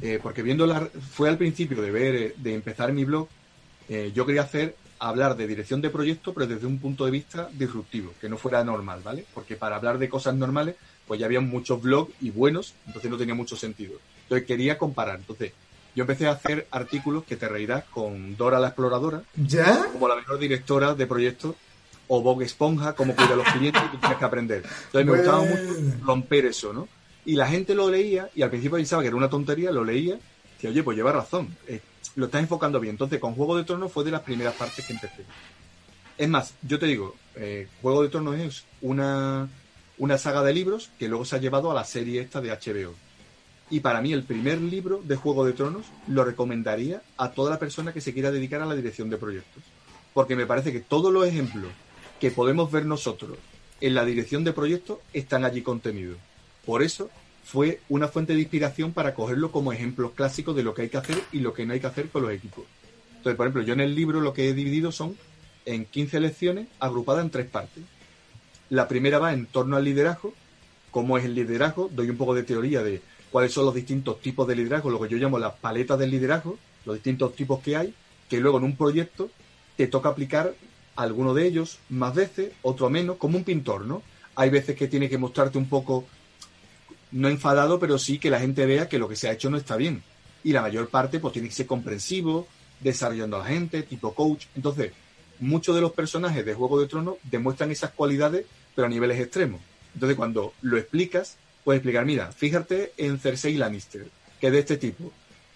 eh, 0.02 0.18
porque 0.22 0.42
viendo 0.42 0.66
la, 0.66 0.88
fue 1.12 1.28
al 1.28 1.38
principio 1.38 1.82
de 1.82 1.90
ver, 1.90 2.14
eh, 2.14 2.34
de 2.36 2.54
empezar 2.54 2.92
mi 2.92 3.04
blog, 3.04 3.28
eh, 3.88 4.12
yo 4.14 4.24
quería 4.24 4.42
hacer, 4.42 4.76
hablar 4.98 5.36
de 5.36 5.46
dirección 5.46 5.80
de 5.80 5.90
proyectos, 5.90 6.34
pero 6.34 6.46
desde 6.46 6.66
un 6.66 6.78
punto 6.78 7.04
de 7.04 7.10
vista 7.10 7.48
disruptivo, 7.52 8.12
que 8.20 8.28
no 8.28 8.36
fuera 8.36 8.62
normal, 8.64 9.00
¿vale? 9.02 9.24
Porque 9.34 9.56
para 9.56 9.76
hablar 9.76 9.98
de 9.98 10.08
cosas 10.08 10.34
normales, 10.34 10.76
pues 11.06 11.18
ya 11.18 11.26
había 11.26 11.40
muchos 11.40 11.82
blogs 11.82 12.12
y 12.20 12.30
buenos, 12.30 12.74
entonces 12.86 13.10
no 13.10 13.16
tenía 13.16 13.34
mucho 13.34 13.56
sentido. 13.56 13.94
Entonces 14.22 14.46
quería 14.46 14.78
comparar. 14.78 15.16
Entonces, 15.16 15.52
yo 15.96 16.02
empecé 16.02 16.28
a 16.28 16.32
hacer 16.32 16.68
artículos 16.70 17.24
que 17.24 17.36
te 17.36 17.48
reirás 17.48 17.84
con 17.84 18.36
Dora 18.36 18.60
la 18.60 18.68
Exploradora, 18.68 19.22
¿Ya? 19.34 19.86
como 19.92 20.06
la 20.06 20.14
mejor 20.14 20.38
directora 20.38 20.94
de 20.94 21.06
proyectos, 21.06 21.56
o 22.12 22.22
Bob 22.22 22.42
Esponja, 22.42 22.92
como 22.94 23.14
cuida 23.14 23.34
a 23.34 23.36
los 23.36 23.48
clientes 23.48 23.82
y 23.86 23.88
tú 23.92 23.98
tienes 23.98 24.18
que 24.18 24.24
aprender. 24.24 24.62
Entonces 24.86 25.06
me 25.06 25.16
gustaba 25.16 25.42
mucho 25.42 26.04
romper 26.04 26.46
eso, 26.46 26.72
¿no? 26.72 26.88
Y 27.24 27.34
la 27.34 27.46
gente 27.46 27.74
lo 27.74 27.90
leía 27.90 28.30
y 28.34 28.42
al 28.42 28.50
principio 28.50 28.76
pensaba 28.76 29.02
que 29.02 29.08
era 29.08 29.16
una 29.16 29.30
tontería, 29.30 29.70
lo 29.70 29.84
leía 29.84 30.18
y 30.62 30.66
oye, 30.66 30.82
pues 30.82 30.96
lleva 30.96 31.12
razón, 31.12 31.56
eh, 31.66 31.80
lo 32.16 32.26
está 32.26 32.38
enfocando 32.38 32.80
bien. 32.80 32.92
Entonces, 32.92 33.18
con 33.18 33.34
Juego 33.34 33.56
de 33.56 33.64
Tronos 33.64 33.92
fue 33.92 34.04
de 34.04 34.10
las 34.10 34.22
primeras 34.22 34.54
partes 34.54 34.86
que 34.86 34.92
empecé. 34.92 35.24
Es 36.18 36.28
más, 36.28 36.54
yo 36.62 36.78
te 36.78 36.86
digo, 36.86 37.16
eh, 37.36 37.68
Juego 37.80 38.02
de 38.02 38.08
Tronos 38.10 38.38
es 38.38 38.64
una, 38.82 39.48
una 39.98 40.18
saga 40.18 40.42
de 40.42 40.52
libros 40.52 40.90
que 40.98 41.08
luego 41.08 41.24
se 41.24 41.36
ha 41.36 41.40
llevado 41.40 41.70
a 41.70 41.74
la 41.74 41.84
serie 41.84 42.20
esta 42.20 42.40
de 42.40 42.50
HBO. 42.50 42.94
Y 43.70 43.80
para 43.80 44.02
mí 44.02 44.12
el 44.12 44.24
primer 44.24 44.60
libro 44.60 45.00
de 45.02 45.16
Juego 45.16 45.46
de 45.46 45.52
Tronos 45.52 45.86
lo 46.08 46.24
recomendaría 46.24 47.02
a 47.16 47.30
toda 47.30 47.50
la 47.50 47.58
persona 47.58 47.92
que 47.92 48.00
se 48.00 48.12
quiera 48.12 48.30
dedicar 48.30 48.60
a 48.60 48.66
la 48.66 48.74
dirección 48.74 49.08
de 49.08 49.16
proyectos. 49.16 49.62
Porque 50.12 50.36
me 50.36 50.46
parece 50.46 50.72
que 50.72 50.80
todos 50.80 51.12
los 51.12 51.24
ejemplos 51.26 51.70
que 52.18 52.32
podemos 52.32 52.70
ver 52.70 52.84
nosotros 52.84 53.38
en 53.80 53.94
la 53.94 54.04
dirección 54.04 54.44
de 54.44 54.52
proyectos 54.52 54.98
están 55.12 55.44
allí 55.44 55.62
contenidos. 55.62 56.18
Por 56.64 56.82
eso 56.82 57.10
fue 57.44 57.80
una 57.88 58.08
fuente 58.08 58.34
de 58.34 58.40
inspiración 58.40 58.92
para 58.92 59.14
cogerlo 59.14 59.50
como 59.50 59.72
ejemplos 59.72 60.12
clásicos 60.12 60.54
de 60.54 60.62
lo 60.62 60.74
que 60.74 60.82
hay 60.82 60.88
que 60.88 60.98
hacer 60.98 61.20
y 61.32 61.40
lo 61.40 61.52
que 61.52 61.66
no 61.66 61.72
hay 61.72 61.80
que 61.80 61.86
hacer 61.86 62.08
con 62.08 62.22
los 62.22 62.32
equipos. 62.32 62.64
Entonces, 63.16 63.36
por 63.36 63.46
ejemplo, 63.46 63.62
yo 63.62 63.72
en 63.74 63.80
el 63.80 63.94
libro 63.94 64.20
lo 64.20 64.32
que 64.32 64.48
he 64.48 64.54
dividido 64.54 64.92
son 64.92 65.16
en 65.66 65.84
15 65.84 66.20
lecciones 66.20 66.68
agrupadas 66.78 67.24
en 67.24 67.30
tres 67.30 67.46
partes. 67.46 67.82
La 68.68 68.88
primera 68.88 69.18
va 69.18 69.32
en 69.32 69.46
torno 69.46 69.76
al 69.76 69.84
liderazgo, 69.84 70.32
cómo 70.90 71.18
es 71.18 71.24
el 71.24 71.34
liderazgo, 71.34 71.90
doy 71.92 72.08
un 72.08 72.16
poco 72.16 72.34
de 72.34 72.44
teoría 72.44 72.82
de 72.82 73.02
cuáles 73.30 73.52
son 73.52 73.64
los 73.64 73.74
distintos 73.74 74.20
tipos 74.20 74.46
de 74.46 74.56
liderazgo, 74.56 74.90
lo 74.90 75.00
que 75.00 75.08
yo 75.08 75.16
llamo 75.16 75.38
las 75.38 75.54
paletas 75.54 75.98
del 75.98 76.10
liderazgo, 76.10 76.58
los 76.84 76.96
distintos 76.96 77.34
tipos 77.34 77.60
que 77.60 77.76
hay, 77.76 77.94
que 78.28 78.40
luego 78.40 78.58
en 78.58 78.64
un 78.64 78.76
proyecto 78.76 79.30
te 79.76 79.86
toca 79.86 80.08
aplicar 80.08 80.54
alguno 80.96 81.34
de 81.34 81.46
ellos 81.46 81.78
más 81.88 82.14
veces, 82.14 82.52
otro 82.62 82.90
menos, 82.90 83.16
como 83.16 83.38
un 83.38 83.44
pintor, 83.44 83.86
¿no? 83.86 84.02
Hay 84.36 84.50
veces 84.50 84.76
que 84.76 84.88
tiene 84.88 85.08
que 85.08 85.18
mostrarte 85.18 85.58
un 85.58 85.68
poco 85.68 86.06
no 87.12 87.28
enfadado, 87.28 87.78
pero 87.78 87.98
sí 87.98 88.18
que 88.18 88.30
la 88.30 88.40
gente 88.40 88.66
vea 88.66 88.88
que 88.88 88.98
lo 88.98 89.08
que 89.08 89.16
se 89.16 89.28
ha 89.28 89.32
hecho 89.32 89.50
no 89.50 89.56
está 89.56 89.76
bien. 89.76 90.02
Y 90.42 90.52
la 90.52 90.62
mayor 90.62 90.88
parte 90.88 91.18
pues 91.18 91.32
tiene 91.32 91.48
que 91.48 91.54
ser 91.54 91.66
comprensivo, 91.66 92.46
desarrollando 92.80 93.36
a 93.36 93.40
la 93.40 93.46
gente, 93.46 93.82
tipo 93.82 94.14
coach. 94.14 94.46
Entonces, 94.54 94.92
muchos 95.38 95.74
de 95.74 95.80
los 95.80 95.92
personajes 95.92 96.44
de 96.44 96.54
Juego 96.54 96.80
de 96.80 96.88
Tronos 96.88 97.16
demuestran 97.24 97.70
esas 97.70 97.90
cualidades, 97.90 98.46
pero 98.74 98.86
a 98.86 98.90
niveles 98.90 99.20
extremos. 99.20 99.60
Entonces, 99.94 100.16
cuando 100.16 100.54
lo 100.62 100.78
explicas, 100.78 101.36
puedes 101.64 101.80
explicar, 101.80 102.06
mira, 102.06 102.32
fíjate 102.32 102.92
en 102.96 103.18
Cersei 103.18 103.56
Lannister, 103.56 104.06
que 104.40 104.46
es 104.46 104.52
de 104.52 104.58
este 104.58 104.76
tipo. 104.76 105.12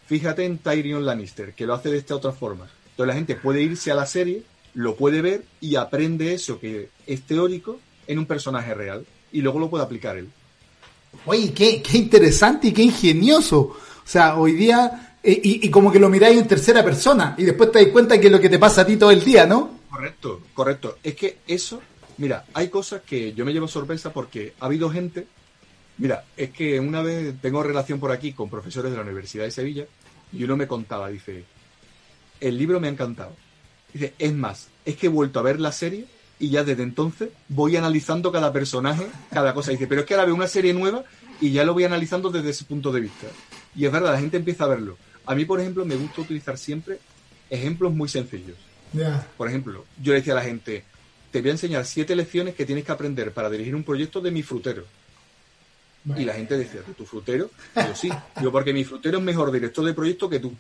Fíjate 0.07 0.45
en 0.45 0.59
Tyrion 0.59 1.07
Lannister, 1.07 1.55
que 1.55 1.67
lo 1.67 1.75
hace 1.75 1.91
de 1.91 1.99
esta 1.99 2.17
otra 2.17 2.33
forma. 2.33 2.69
Entonces 2.91 3.07
la 3.09 3.15
gente 3.15 3.37
puede 3.37 3.63
irse 3.63 3.91
a 3.91 3.95
la 3.95 4.07
serie, 4.07 4.43
lo 4.75 4.97
puede 4.97 5.23
ver 5.23 5.45
y 5.61 5.77
aprende 5.77 6.35
eso 6.35 6.61
que 6.61 6.91
es 7.07 7.23
teórico 7.23 7.81
en 8.07 8.19
un 8.19 8.27
personaje 8.27 8.75
real. 8.75 9.07
Y 9.33 9.41
luego 9.41 9.59
lo 9.59 9.71
puede 9.71 9.85
aplicar 9.85 10.17
él. 10.17 10.29
Oye, 11.27 11.53
qué, 11.53 11.83
qué 11.83 11.99
interesante 11.99 12.69
y 12.69 12.73
qué 12.73 12.83
ingenioso. 12.83 13.61
O 13.61 14.07
sea, 14.07 14.37
hoy 14.37 14.53
día, 14.53 15.17
eh, 15.23 15.41
y, 15.43 15.71
como 15.71 15.91
que 15.91 15.99
lo 15.99 16.11
miráis 16.11 16.39
en 16.39 16.47
tercera 16.47 16.85
persona 16.85 17.35
y 17.39 17.45
después 17.45 17.73
te 17.73 17.83
das 17.83 17.93
cuenta 17.93 18.21
que 18.21 18.27
es 18.27 18.33
lo 18.33 18.41
que 18.41 18.51
te 18.51 18.59
pasa 18.59 18.83
a 18.83 18.87
ti 18.87 18.97
todo 18.97 19.11
el 19.11 19.25
día, 19.25 19.47
¿no? 19.47 19.79
Correcto, 19.91 20.43
correcto. 20.53 20.99
Es 21.03 21.15
que 21.15 21.39
eso, 21.47 21.81
mira, 22.19 22.45
hay 22.53 22.69
cosas 22.69 23.03
que 23.03 23.33
yo 23.33 23.45
me 23.45 23.53
llevo 23.53 23.67
sorpresa 23.67 24.13
porque 24.13 24.55
ha 24.61 24.67
habido 24.67 24.91
gente. 24.91 25.27
Mira, 25.97 26.25
es 26.37 26.51
que 26.51 26.79
una 26.79 27.01
vez 27.01 27.35
tengo 27.41 27.63
relación 27.63 28.01
por 28.01 28.13
aquí 28.13 28.33
con 28.33 28.51
profesores 28.51 28.91
de 28.91 28.97
la 28.99 29.05
Universidad 29.05 29.45
de 29.45 29.51
Sevilla 29.51 29.87
y 30.33 30.45
uno 30.45 30.57
me 30.57 30.67
contaba, 30.67 31.09
dice, 31.09 31.45
el 32.41 32.59
libro 32.59 32.81
me 32.81 32.89
ha 32.89 32.91
encantado. 32.91 33.33
Dice, 33.93 34.13
es 34.19 34.35
más, 34.35 34.69
es 34.85 34.97
que 34.97 35.07
he 35.07 35.11
vuelto 35.11 35.39
a 35.39 35.43
ver 35.45 35.61
la 35.61 35.73
serie 35.73 36.07
y 36.45 36.51
ya 36.51 36.63
desde 36.63 36.83
entonces 36.83 37.31
voy 37.49 37.75
analizando 37.77 38.31
cada 38.31 38.53
personaje, 38.53 39.07
cada 39.33 39.55
cosa. 39.55 39.71
Dice, 39.71 39.87
pero 39.87 40.03
es 40.03 40.07
que 40.07 40.13
ahora 40.13 40.27
veo 40.27 40.35
una 40.35 40.47
serie 40.47 40.75
nueva 40.75 41.03
y 41.41 41.53
ya 41.53 41.65
lo 41.65 41.73
voy 41.73 41.85
analizando 41.85 42.29
desde 42.29 42.51
ese 42.51 42.65
punto 42.65 42.93
de 42.93 43.01
vista. 43.01 43.29
Y 43.75 43.87
es 43.87 43.93
verdad, 43.93 44.13
la 44.13 44.21
gente 44.21 44.37
empieza 44.37 44.65
a 44.65 44.69
verlo. 44.69 44.99
A 45.25 45.35
mí, 45.35 45.47
por 45.47 45.59
ejemplo, 45.59 45.87
me 45.87 45.97
gusta 45.97 46.21
utilizar 46.21 46.59
siempre 46.59 46.99
ejemplos 47.49 47.95
muy 47.95 48.11
sencillos. 48.11 48.59
Por 49.39 49.49
ejemplo, 49.49 49.87
yo 50.03 50.13
le 50.13 50.19
decía 50.19 50.35
a 50.35 50.37
la 50.37 50.43
gente, 50.43 50.85
te 51.31 51.41
voy 51.41 51.49
a 51.49 51.53
enseñar 51.53 51.87
siete 51.87 52.15
lecciones 52.15 52.55
que 52.55 52.67
tienes 52.67 52.85
que 52.85 52.93
aprender 52.93 53.33
para 53.33 53.49
dirigir 53.49 53.75
un 53.75 53.83
proyecto 53.83 54.21
de 54.21 54.31
mi 54.31 54.43
frutero. 54.43 54.85
Y 56.15 56.25
la 56.25 56.35
gente 56.35 56.59
decía, 56.59 56.83
¿tu 56.95 57.07
frutero? 57.07 57.51
Yo 57.75 57.97
sí. 57.97 58.11
Yo 58.43 58.53
porque 58.53 58.75
mi 58.75 58.85
frutero 58.85 59.17
es 59.17 59.25
mejor 59.25 59.51
director 59.51 59.83
de 59.83 59.95
proyecto 59.95 60.29
que 60.29 60.41
tú. 60.41 60.53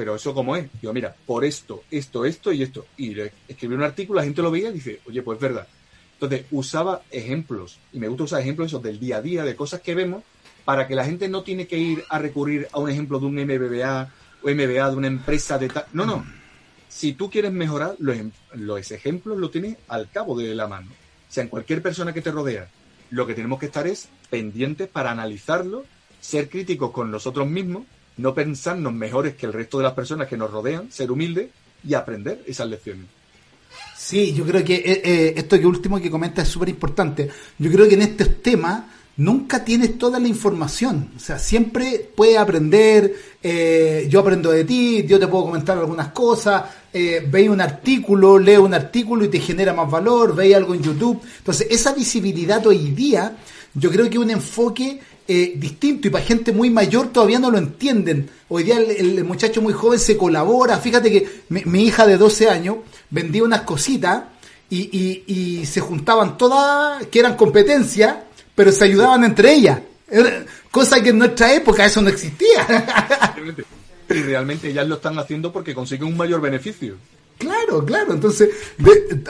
Pero 0.00 0.14
eso 0.14 0.32
cómo 0.32 0.56
es. 0.56 0.66
Yo, 0.80 0.94
mira, 0.94 1.14
por 1.26 1.44
esto, 1.44 1.82
esto, 1.90 2.24
esto 2.24 2.50
y 2.52 2.62
esto. 2.62 2.86
Y 2.96 3.14
escribí 3.46 3.74
un 3.74 3.82
artículo, 3.82 4.18
la 4.18 4.24
gente 4.24 4.40
lo 4.40 4.50
veía 4.50 4.70
y 4.70 4.72
dice, 4.72 4.98
oye, 5.06 5.20
pues 5.20 5.36
es 5.36 5.42
verdad. 5.42 5.68
Entonces, 6.14 6.46
usaba 6.52 7.02
ejemplos. 7.10 7.78
Y 7.92 7.98
me 7.98 8.08
gusta 8.08 8.24
usar 8.24 8.40
ejemplos 8.40 8.68
esos 8.68 8.82
del 8.82 8.98
día 8.98 9.18
a 9.18 9.20
día, 9.20 9.44
de 9.44 9.54
cosas 9.54 9.82
que 9.82 9.94
vemos, 9.94 10.24
para 10.64 10.88
que 10.88 10.94
la 10.94 11.04
gente 11.04 11.28
no 11.28 11.42
tiene 11.42 11.66
que 11.66 11.76
ir 11.76 12.02
a 12.08 12.18
recurrir 12.18 12.66
a 12.72 12.78
un 12.78 12.88
ejemplo 12.88 13.18
de 13.18 13.26
un 13.26 13.34
MBA 13.34 14.10
o 14.42 14.48
MBA 14.48 14.90
de 14.90 14.96
una 14.96 15.06
empresa 15.06 15.58
de 15.58 15.68
tal. 15.68 15.84
No, 15.92 16.06
no. 16.06 16.24
Si 16.88 17.12
tú 17.12 17.28
quieres 17.28 17.52
mejorar, 17.52 17.96
los, 17.98 18.16
los 18.54 18.90
ejemplos 18.92 19.36
lo 19.36 19.50
tienes 19.50 19.76
al 19.86 20.08
cabo 20.08 20.34
de 20.34 20.54
la 20.54 20.66
mano. 20.66 20.88
O 20.88 21.30
sea, 21.30 21.42
en 21.42 21.50
cualquier 21.50 21.82
persona 21.82 22.14
que 22.14 22.22
te 22.22 22.30
rodea, 22.30 22.70
lo 23.10 23.26
que 23.26 23.34
tenemos 23.34 23.58
que 23.58 23.66
estar 23.66 23.86
es 23.86 24.08
pendientes 24.30 24.88
para 24.88 25.10
analizarlo, 25.10 25.84
ser 26.22 26.48
críticos 26.48 26.90
con 26.90 27.10
nosotros 27.10 27.46
mismos, 27.46 27.84
no 28.20 28.34
pensarnos 28.34 28.92
mejores 28.92 29.34
que 29.34 29.46
el 29.46 29.52
resto 29.52 29.78
de 29.78 29.84
las 29.84 29.94
personas 29.94 30.28
que 30.28 30.36
nos 30.36 30.50
rodean, 30.50 30.90
ser 30.92 31.10
humildes 31.10 31.48
y 31.86 31.94
aprender 31.94 32.42
esas 32.46 32.68
lecciones. 32.68 33.06
Sí, 33.96 34.32
yo 34.32 34.44
creo 34.44 34.64
que 34.64 34.74
eh, 34.76 35.02
eh, 35.04 35.34
esto 35.36 35.58
que 35.58 35.66
último 35.66 36.00
que 36.00 36.10
comenta 36.10 36.42
es 36.42 36.48
súper 36.48 36.68
importante. 36.68 37.28
Yo 37.58 37.70
creo 37.70 37.88
que 37.88 37.94
en 37.94 38.02
estos 38.02 38.42
temas 38.42 38.82
nunca 39.20 39.62
tienes 39.62 39.98
toda 39.98 40.18
la 40.18 40.28
información. 40.28 41.10
O 41.16 41.20
sea, 41.20 41.38
siempre 41.38 42.10
puedes 42.14 42.38
aprender, 42.38 43.14
eh, 43.42 44.06
yo 44.08 44.20
aprendo 44.20 44.50
de 44.50 44.64
ti, 44.64 45.04
yo 45.06 45.18
te 45.18 45.28
puedo 45.28 45.44
comentar 45.44 45.76
algunas 45.76 46.08
cosas, 46.08 46.64
eh, 46.92 47.26
veis 47.28 47.50
un 47.50 47.60
artículo, 47.60 48.38
lees 48.38 48.58
un 48.58 48.72
artículo 48.72 49.24
y 49.24 49.28
te 49.28 49.38
genera 49.38 49.74
más 49.74 49.90
valor, 49.90 50.34
veis 50.34 50.54
algo 50.54 50.74
en 50.74 50.82
YouTube. 50.82 51.20
Entonces, 51.38 51.66
esa 51.70 51.92
visibilidad 51.92 52.66
hoy 52.66 52.92
día, 52.92 53.36
yo 53.74 53.90
creo 53.90 54.08
que 54.08 54.18
un 54.18 54.30
enfoque 54.30 55.00
eh, 55.32 55.52
distinto 55.56 56.08
y 56.08 56.10
para 56.10 56.24
gente 56.24 56.52
muy 56.52 56.70
mayor 56.70 57.12
todavía 57.12 57.38
no 57.38 57.50
lo 57.50 57.58
entienden. 57.58 58.28
Hoy 58.48 58.64
día 58.64 58.78
el, 58.78 59.22
muchacho 59.24 59.62
muy 59.62 59.72
joven 59.72 59.98
se 59.98 60.16
colabora. 60.16 60.78
Fíjate 60.78 61.10
que 61.10 61.42
mi, 61.48 61.84
hija 61.84 62.06
de 62.06 62.16
12 62.16 62.48
años 62.48 62.76
vendía 63.10 63.44
unas 63.44 63.60
cositas 63.60 64.24
y, 64.68 65.22
y 65.26 65.66
se 65.66 65.80
juntaban 65.80 66.38
todas 66.38 67.06
que 67.06 67.18
eran 67.18 67.36
competencias 67.36 68.16
pero 68.60 68.72
se 68.72 68.84
ayudaban 68.84 69.24
entre 69.24 69.54
ellas. 69.54 69.80
Cosa 70.70 71.02
que 71.02 71.08
en 71.08 71.18
nuestra 71.18 71.54
época 71.54 71.86
eso 71.86 72.02
no 72.02 72.10
existía. 72.10 72.66
y 74.06 74.12
realmente 74.12 74.68
ellas 74.68 74.86
lo 74.86 74.96
están 74.96 75.18
haciendo 75.18 75.50
porque 75.50 75.74
consiguen 75.74 76.08
un 76.08 76.16
mayor 76.18 76.42
beneficio. 76.42 76.96
Claro, 77.70 77.84
claro. 77.84 78.12
Entonces, 78.14 78.50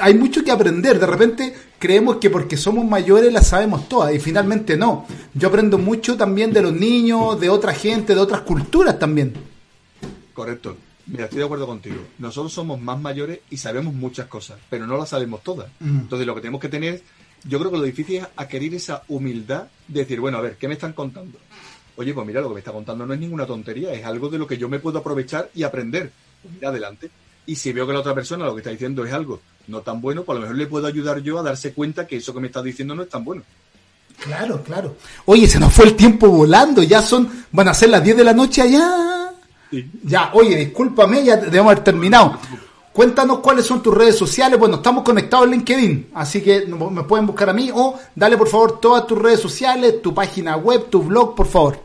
hay 0.00 0.14
mucho 0.14 0.42
que 0.42 0.50
aprender. 0.50 0.98
De 0.98 1.06
repente 1.06 1.54
creemos 1.78 2.16
que 2.16 2.30
porque 2.30 2.56
somos 2.56 2.84
mayores 2.84 3.32
las 3.32 3.48
sabemos 3.48 3.88
todas 3.88 4.14
y 4.14 4.18
finalmente 4.18 4.76
no. 4.76 5.06
Yo 5.34 5.48
aprendo 5.48 5.78
mucho 5.78 6.16
también 6.16 6.52
de 6.52 6.62
los 6.62 6.72
niños, 6.72 7.38
de 7.38 7.50
otra 7.50 7.74
gente, 7.74 8.14
de 8.14 8.20
otras 8.20 8.40
culturas 8.42 8.98
también. 8.98 9.34
Correcto. 10.32 10.76
Mira, 11.06 11.24
estoy 11.24 11.40
de 11.40 11.44
acuerdo 11.44 11.66
contigo. 11.66 11.96
Nosotros 12.18 12.52
somos 12.52 12.80
más 12.80 13.00
mayores 13.00 13.40
y 13.50 13.56
sabemos 13.56 13.92
muchas 13.92 14.26
cosas, 14.26 14.58
pero 14.70 14.86
no 14.86 14.96
las 14.96 15.08
sabemos 15.08 15.42
todas. 15.42 15.68
Mm. 15.80 16.00
Entonces, 16.00 16.26
lo 16.26 16.34
que 16.34 16.40
tenemos 16.40 16.60
que 16.60 16.68
tener 16.68 17.02
yo 17.44 17.58
creo 17.58 17.70
que 17.70 17.78
lo 17.78 17.84
difícil 17.84 18.16
es 18.16 18.26
adquirir 18.36 18.74
esa 18.74 19.02
humildad 19.08 19.68
de 19.88 20.00
decir, 20.00 20.20
bueno, 20.20 20.38
a 20.38 20.40
ver, 20.42 20.56
¿qué 20.56 20.68
me 20.68 20.74
están 20.74 20.92
contando? 20.92 21.38
Oye, 21.96 22.12
pues 22.14 22.26
mira, 22.26 22.40
lo 22.40 22.48
que 22.48 22.54
me 22.54 22.60
está 22.60 22.72
contando 22.72 23.06
no 23.06 23.14
es 23.14 23.20
ninguna 23.20 23.46
tontería, 23.46 23.92
es 23.92 24.04
algo 24.04 24.28
de 24.28 24.38
lo 24.38 24.46
que 24.46 24.58
yo 24.58 24.68
me 24.68 24.78
puedo 24.78 24.98
aprovechar 24.98 25.50
y 25.54 25.62
aprender. 25.62 26.12
Pues 26.42 26.54
mira, 26.54 26.68
adelante. 26.68 27.10
Y 27.50 27.56
si 27.56 27.72
veo 27.72 27.84
que 27.84 27.92
la 27.92 27.98
otra 27.98 28.14
persona 28.14 28.44
lo 28.44 28.54
que 28.54 28.60
está 28.60 28.70
diciendo 28.70 29.04
es 29.04 29.12
algo 29.12 29.40
no 29.66 29.80
tan 29.80 30.00
bueno, 30.00 30.22
pues 30.22 30.36
a 30.36 30.38
lo 30.38 30.42
mejor 30.42 30.56
le 30.56 30.66
puedo 30.68 30.86
ayudar 30.86 31.18
yo 31.18 31.36
a 31.36 31.42
darse 31.42 31.72
cuenta 31.72 32.06
que 32.06 32.18
eso 32.18 32.32
que 32.32 32.38
me 32.38 32.46
está 32.46 32.62
diciendo 32.62 32.94
no 32.94 33.02
es 33.02 33.08
tan 33.08 33.24
bueno. 33.24 33.42
Claro, 34.20 34.62
claro. 34.62 34.94
Oye, 35.24 35.48
se 35.48 35.58
nos 35.58 35.72
fue 35.72 35.86
el 35.86 35.96
tiempo 35.96 36.28
volando, 36.28 36.80
ya 36.80 37.02
son, 37.02 37.28
van 37.50 37.66
a 37.66 37.74
ser 37.74 37.88
las 37.88 38.04
10 38.04 38.18
de 38.18 38.22
la 38.22 38.34
noche 38.34 38.62
allá. 38.62 39.32
Ya, 40.04 40.30
oye, 40.32 40.54
discúlpame, 40.54 41.24
ya 41.24 41.38
debemos 41.38 41.72
haber 41.72 41.82
terminado. 41.82 42.38
Cuéntanos 42.92 43.40
cuáles 43.40 43.66
son 43.66 43.82
tus 43.82 43.94
redes 43.94 44.16
sociales. 44.16 44.56
Bueno, 44.56 44.76
estamos 44.76 45.02
conectados 45.02 45.46
en 45.46 45.50
LinkedIn, 45.50 46.10
así 46.14 46.42
que 46.42 46.66
me 46.66 47.02
pueden 47.02 47.26
buscar 47.26 47.50
a 47.50 47.52
mí 47.52 47.68
o 47.74 47.98
dale 48.14 48.36
por 48.36 48.46
favor 48.46 48.78
todas 48.78 49.08
tus 49.08 49.18
redes 49.18 49.40
sociales, 49.40 50.00
tu 50.00 50.14
página 50.14 50.56
web, 50.56 50.88
tu 50.88 51.02
blog, 51.02 51.34
por 51.34 51.48
favor. 51.48 51.80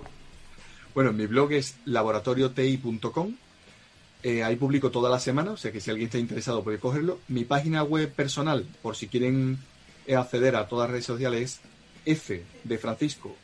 Bueno, 0.93 1.11
mi 1.11 1.25
blog 1.25 1.53
es 1.53 1.73
laboratorioti.com. 1.85 3.33
Eh, 4.27 4.43
ahí 4.43 4.55
publico 4.55 4.89
toda 4.89 5.07
la 5.11 5.19
semana, 5.19 5.51
o 5.51 5.57
sea 5.57 5.71
que 5.71 5.79
si 5.79 5.91
alguien 5.91 6.07
está 6.07 6.17
interesado 6.17 6.63
puede 6.63 6.79
cogerlo. 6.79 7.19
Mi 7.27 7.45
página 7.45 7.83
web 7.83 8.11
personal, 8.11 8.65
por 8.81 8.95
si 8.95 9.07
quieren 9.07 9.59
eh, 10.07 10.15
acceder 10.15 10.55
a 10.55 10.67
todas 10.67 10.87
las 10.87 10.93
redes 10.93 11.05
sociales, 11.05 11.59
es 12.05 12.17
f 12.17 12.43
de 12.63 12.77
Francisco, 12.79 13.35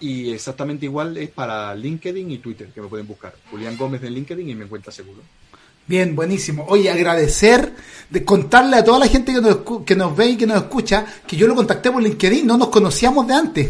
y 0.00 0.30
exactamente 0.30 0.84
igual 0.84 1.16
es 1.16 1.30
para 1.30 1.74
LinkedIn 1.74 2.30
y 2.30 2.36
Twitter, 2.36 2.68
que 2.74 2.82
me 2.82 2.88
pueden 2.88 3.06
buscar. 3.06 3.34
Julián 3.50 3.78
Gómez 3.78 4.02
en 4.02 4.12
LinkedIn 4.12 4.50
y 4.50 4.54
me 4.54 4.66
encuentra 4.66 4.92
seguro. 4.92 5.22
Bien, 5.88 6.14
buenísimo. 6.14 6.66
Oye, 6.68 6.90
agradecer, 6.90 7.72
de 8.10 8.22
contarle 8.22 8.76
a 8.76 8.84
toda 8.84 8.98
la 8.98 9.06
gente 9.06 9.32
que 9.32 9.40
nos, 9.40 9.58
que 9.86 9.96
nos 9.96 10.14
ve 10.14 10.26
y 10.26 10.36
que 10.36 10.46
nos 10.46 10.58
escucha, 10.58 11.06
que 11.26 11.34
yo 11.34 11.46
lo 11.46 11.54
contacté 11.54 11.90
por 11.90 12.02
LinkedIn, 12.02 12.46
no 12.46 12.58
nos 12.58 12.68
conocíamos 12.68 13.26
de 13.26 13.32
antes. 13.32 13.68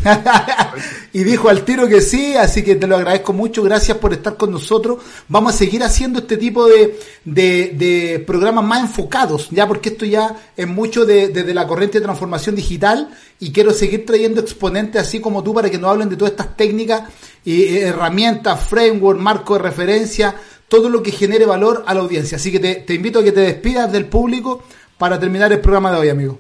y 1.13 1.23
dijo 1.23 1.49
al 1.49 1.65
tiro 1.65 1.87
que 1.87 2.01
sí, 2.01 2.35
así 2.35 2.65
que 2.65 2.75
te 2.75 2.89
lo 2.89 2.97
agradezco 2.97 3.33
mucho, 3.33 3.63
gracias 3.63 3.99
por 3.99 4.13
estar 4.13 4.37
con 4.37 4.51
nosotros. 4.51 4.99
Vamos 5.29 5.55
a 5.55 5.59
seguir 5.59 5.85
haciendo 5.85 6.19
este 6.19 6.37
tipo 6.37 6.67
de, 6.67 6.99
de, 7.25 8.25
programas 8.27 8.65
más 8.65 8.81
enfocados, 8.81 9.49
ya 9.51 9.69
porque 9.69 9.91
esto 9.91 10.05
ya 10.05 10.35
es 10.57 10.67
mucho 10.67 11.05
desde 11.05 11.45
de, 11.45 11.55
la 11.55 11.69
corriente 11.69 11.99
de 11.99 12.05
transformación 12.05 12.57
digital 12.57 13.11
y 13.39 13.53
quiero 13.53 13.73
seguir 13.73 14.05
trayendo 14.05 14.41
exponentes 14.41 15.01
así 15.01 15.21
como 15.21 15.45
tú 15.45 15.55
para 15.55 15.71
que 15.71 15.79
nos 15.79 15.91
hablen 15.91 16.09
de 16.09 16.17
todas 16.17 16.33
estas 16.33 16.57
técnicas 16.57 17.05
y 17.45 17.77
herramientas, 17.79 18.61
framework, 18.69 19.21
marco 19.21 19.55
de 19.55 19.61
referencia 19.61 20.35
todo 20.69 20.89
lo 20.89 21.03
que 21.03 21.11
genere 21.11 21.47
valor 21.47 21.85
a 21.87 21.95
la 21.95 22.01
audiencia. 22.01 22.37
Así 22.37 22.53
que 22.53 22.61
te, 22.61 22.95
invito 22.95 23.19
a 23.19 23.25
que 23.25 23.33
te 23.33 23.41
despidas 23.41 23.91
del 23.91 24.07
público 24.07 24.63
para 24.97 25.19
terminar 25.19 25.53
el 25.53 25.61
programa 25.61 25.93
de 25.93 25.99
hoy, 25.99 26.09
amigo. 26.09 26.39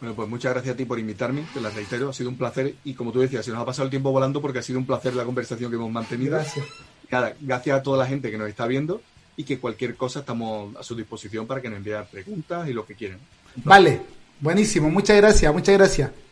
Bueno, 0.00 0.14
pues 0.14 0.28
muchas 0.28 0.52
gracias 0.52 0.74
a 0.74 0.76
ti 0.76 0.84
por 0.84 0.98
invitarme, 0.98 1.44
te 1.54 1.60
la 1.60 1.70
reitero, 1.70 2.10
ha 2.10 2.12
sido 2.12 2.28
un 2.28 2.36
placer 2.36 2.74
y 2.84 2.92
como 2.92 3.10
tú 3.10 3.20
decías, 3.20 3.44
se 3.44 3.50
nos 3.50 3.60
ha 3.60 3.64
pasado 3.64 3.84
el 3.84 3.90
tiempo 3.90 4.12
volando 4.12 4.42
porque 4.42 4.58
ha 4.58 4.62
sido 4.62 4.78
un 4.78 4.84
placer 4.84 5.14
la 5.14 5.24
conversación 5.24 5.70
que 5.70 5.76
hemos 5.76 5.90
mantenido. 5.90 6.32
Gracias. 6.32 6.66
gracias 7.40 7.78
a 7.78 7.82
toda 7.82 7.98
la 7.98 8.06
gente 8.06 8.30
que 8.30 8.36
nos 8.36 8.48
está 8.48 8.66
viendo 8.66 9.00
y 9.36 9.44
que 9.44 9.58
cualquier 9.58 9.96
cosa 9.96 10.20
estamos 10.20 10.76
a 10.76 10.82
su 10.82 10.94
disposición 10.94 11.46
para 11.46 11.62
que 11.62 11.68
nos 11.68 11.78
envíen 11.78 12.04
preguntas 12.10 12.68
y 12.68 12.72
lo 12.72 12.84
que 12.84 12.94
quieran. 12.94 13.18
Vale, 13.56 14.02
buenísimo, 14.40 14.90
muchas 14.90 15.16
gracias, 15.16 15.52
muchas 15.52 15.74
gracias. 15.74 16.23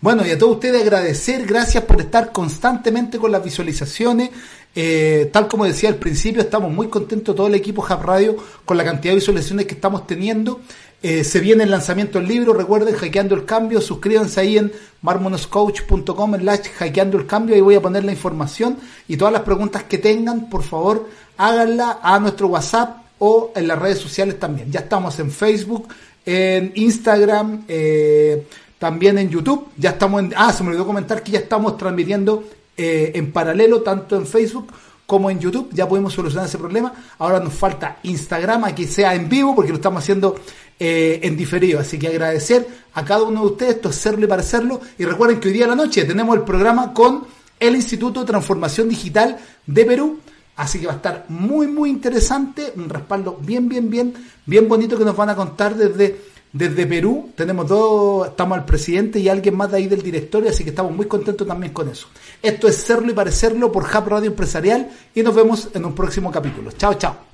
Bueno, 0.00 0.24
y 0.24 0.30
a 0.30 0.38
todos 0.38 0.54
ustedes 0.54 0.80
agradecer, 0.80 1.44
gracias 1.44 1.82
por 1.82 2.00
estar 2.00 2.30
constantemente 2.30 3.18
con 3.18 3.32
las 3.32 3.42
visualizaciones. 3.42 4.30
Eh, 4.72 5.28
tal 5.32 5.48
como 5.48 5.64
decía 5.64 5.88
al 5.88 5.96
principio, 5.96 6.40
estamos 6.40 6.72
muy 6.72 6.86
contentos 6.86 7.34
todo 7.34 7.48
el 7.48 7.56
equipo 7.56 7.82
Hub 7.82 8.02
Radio 8.02 8.36
con 8.64 8.76
la 8.76 8.84
cantidad 8.84 9.10
de 9.10 9.16
visualizaciones 9.16 9.66
que 9.66 9.74
estamos 9.74 10.06
teniendo. 10.06 10.60
Eh, 11.02 11.24
se 11.24 11.40
viene 11.40 11.64
el 11.64 11.72
lanzamiento 11.72 12.20
del 12.20 12.28
libro, 12.28 12.52
recuerden, 12.52 12.94
Hackeando 12.94 13.34
el 13.34 13.44
Cambio, 13.44 13.80
suscríbanse 13.80 14.40
ahí 14.40 14.58
en 14.58 14.72
marmonoscoach.com, 15.02 16.36
slash 16.36 16.68
Hackeando 16.76 17.18
el 17.18 17.26
Cambio, 17.26 17.56
ahí 17.56 17.60
voy 17.60 17.74
a 17.74 17.82
poner 17.82 18.04
la 18.04 18.12
información 18.12 18.78
y 19.08 19.16
todas 19.16 19.32
las 19.32 19.42
preguntas 19.42 19.82
que 19.84 19.98
tengan, 19.98 20.48
por 20.48 20.62
favor, 20.62 21.08
háganla 21.36 21.98
a 22.02 22.20
nuestro 22.20 22.46
WhatsApp 22.46 22.98
o 23.18 23.52
en 23.56 23.66
las 23.66 23.78
redes 23.78 23.98
sociales 23.98 24.38
también. 24.38 24.70
Ya 24.70 24.80
estamos 24.80 25.18
en 25.18 25.32
Facebook, 25.32 25.88
en 26.24 26.72
Instagram, 26.76 27.64
eh, 27.66 28.46
también 28.78 29.18
en 29.18 29.28
YouTube. 29.28 29.68
Ya 29.76 29.90
estamos 29.90 30.22
en. 30.22 30.34
Ah, 30.36 30.52
se 30.52 30.62
me 30.62 30.70
olvidó 30.70 30.86
comentar 30.86 31.22
que 31.22 31.32
ya 31.32 31.40
estamos 31.40 31.76
transmitiendo 31.76 32.44
eh, 32.76 33.12
en 33.14 33.32
paralelo, 33.32 33.82
tanto 33.82 34.16
en 34.16 34.26
Facebook 34.26 34.72
como 35.06 35.30
en 35.30 35.40
YouTube. 35.40 35.70
Ya 35.72 35.88
podemos 35.88 36.12
solucionar 36.12 36.46
ese 36.46 36.58
problema. 36.58 36.92
Ahora 37.18 37.40
nos 37.40 37.54
falta 37.54 37.98
Instagram, 38.02 38.64
aquí 38.64 38.86
sea 38.86 39.14
en 39.14 39.28
vivo, 39.28 39.54
porque 39.54 39.70
lo 39.70 39.76
estamos 39.76 40.02
haciendo 40.02 40.36
eh, 40.78 41.20
en 41.22 41.36
diferido. 41.36 41.80
Así 41.80 41.98
que 41.98 42.08
agradecer 42.08 42.68
a 42.94 43.04
cada 43.04 43.22
uno 43.22 43.40
de 43.40 43.46
ustedes, 43.46 43.74
esto 43.76 43.88
es 43.88 43.96
serlo 43.96 44.24
y 44.24 44.28
parecerlo. 44.28 44.80
Y 44.98 45.04
recuerden 45.04 45.40
que 45.40 45.48
hoy 45.48 45.54
día 45.54 45.64
a 45.64 45.68
la 45.68 45.74
noche 45.74 46.04
tenemos 46.04 46.36
el 46.36 46.42
programa 46.42 46.92
con 46.92 47.26
el 47.58 47.74
Instituto 47.74 48.20
de 48.20 48.26
Transformación 48.26 48.88
Digital 48.88 49.38
de 49.66 49.84
Perú. 49.84 50.20
Así 50.56 50.80
que 50.80 50.86
va 50.86 50.94
a 50.94 50.96
estar 50.96 51.24
muy, 51.28 51.68
muy 51.68 51.88
interesante. 51.88 52.72
Un 52.76 52.88
respaldo 52.88 53.38
bien, 53.40 53.68
bien, 53.68 53.88
bien, 53.88 54.12
bien 54.44 54.68
bonito 54.68 54.98
que 54.98 55.04
nos 55.04 55.16
van 55.16 55.30
a 55.30 55.36
contar 55.36 55.74
desde 55.74 56.27
desde 56.52 56.86
Perú 56.86 57.30
tenemos 57.34 57.68
dos, 57.68 58.28
estamos 58.28 58.58
al 58.58 58.64
presidente 58.64 59.18
y 59.18 59.28
alguien 59.28 59.56
más 59.56 59.70
de 59.70 59.78
ahí 59.78 59.86
del 59.86 60.02
directorio, 60.02 60.50
así 60.50 60.64
que 60.64 60.70
estamos 60.70 60.92
muy 60.92 61.06
contentos 61.06 61.46
también 61.46 61.72
con 61.72 61.88
eso. 61.88 62.08
Esto 62.42 62.68
es 62.68 62.76
Serlo 62.76 63.10
y 63.10 63.14
Parecerlo 63.14 63.70
por 63.70 63.84
Hub 63.84 64.08
Radio 64.08 64.30
Empresarial 64.30 64.90
y 65.14 65.22
nos 65.22 65.34
vemos 65.34 65.68
en 65.74 65.84
un 65.84 65.94
próximo 65.94 66.30
capítulo. 66.30 66.72
Chao, 66.72 66.94
chao. 66.94 67.27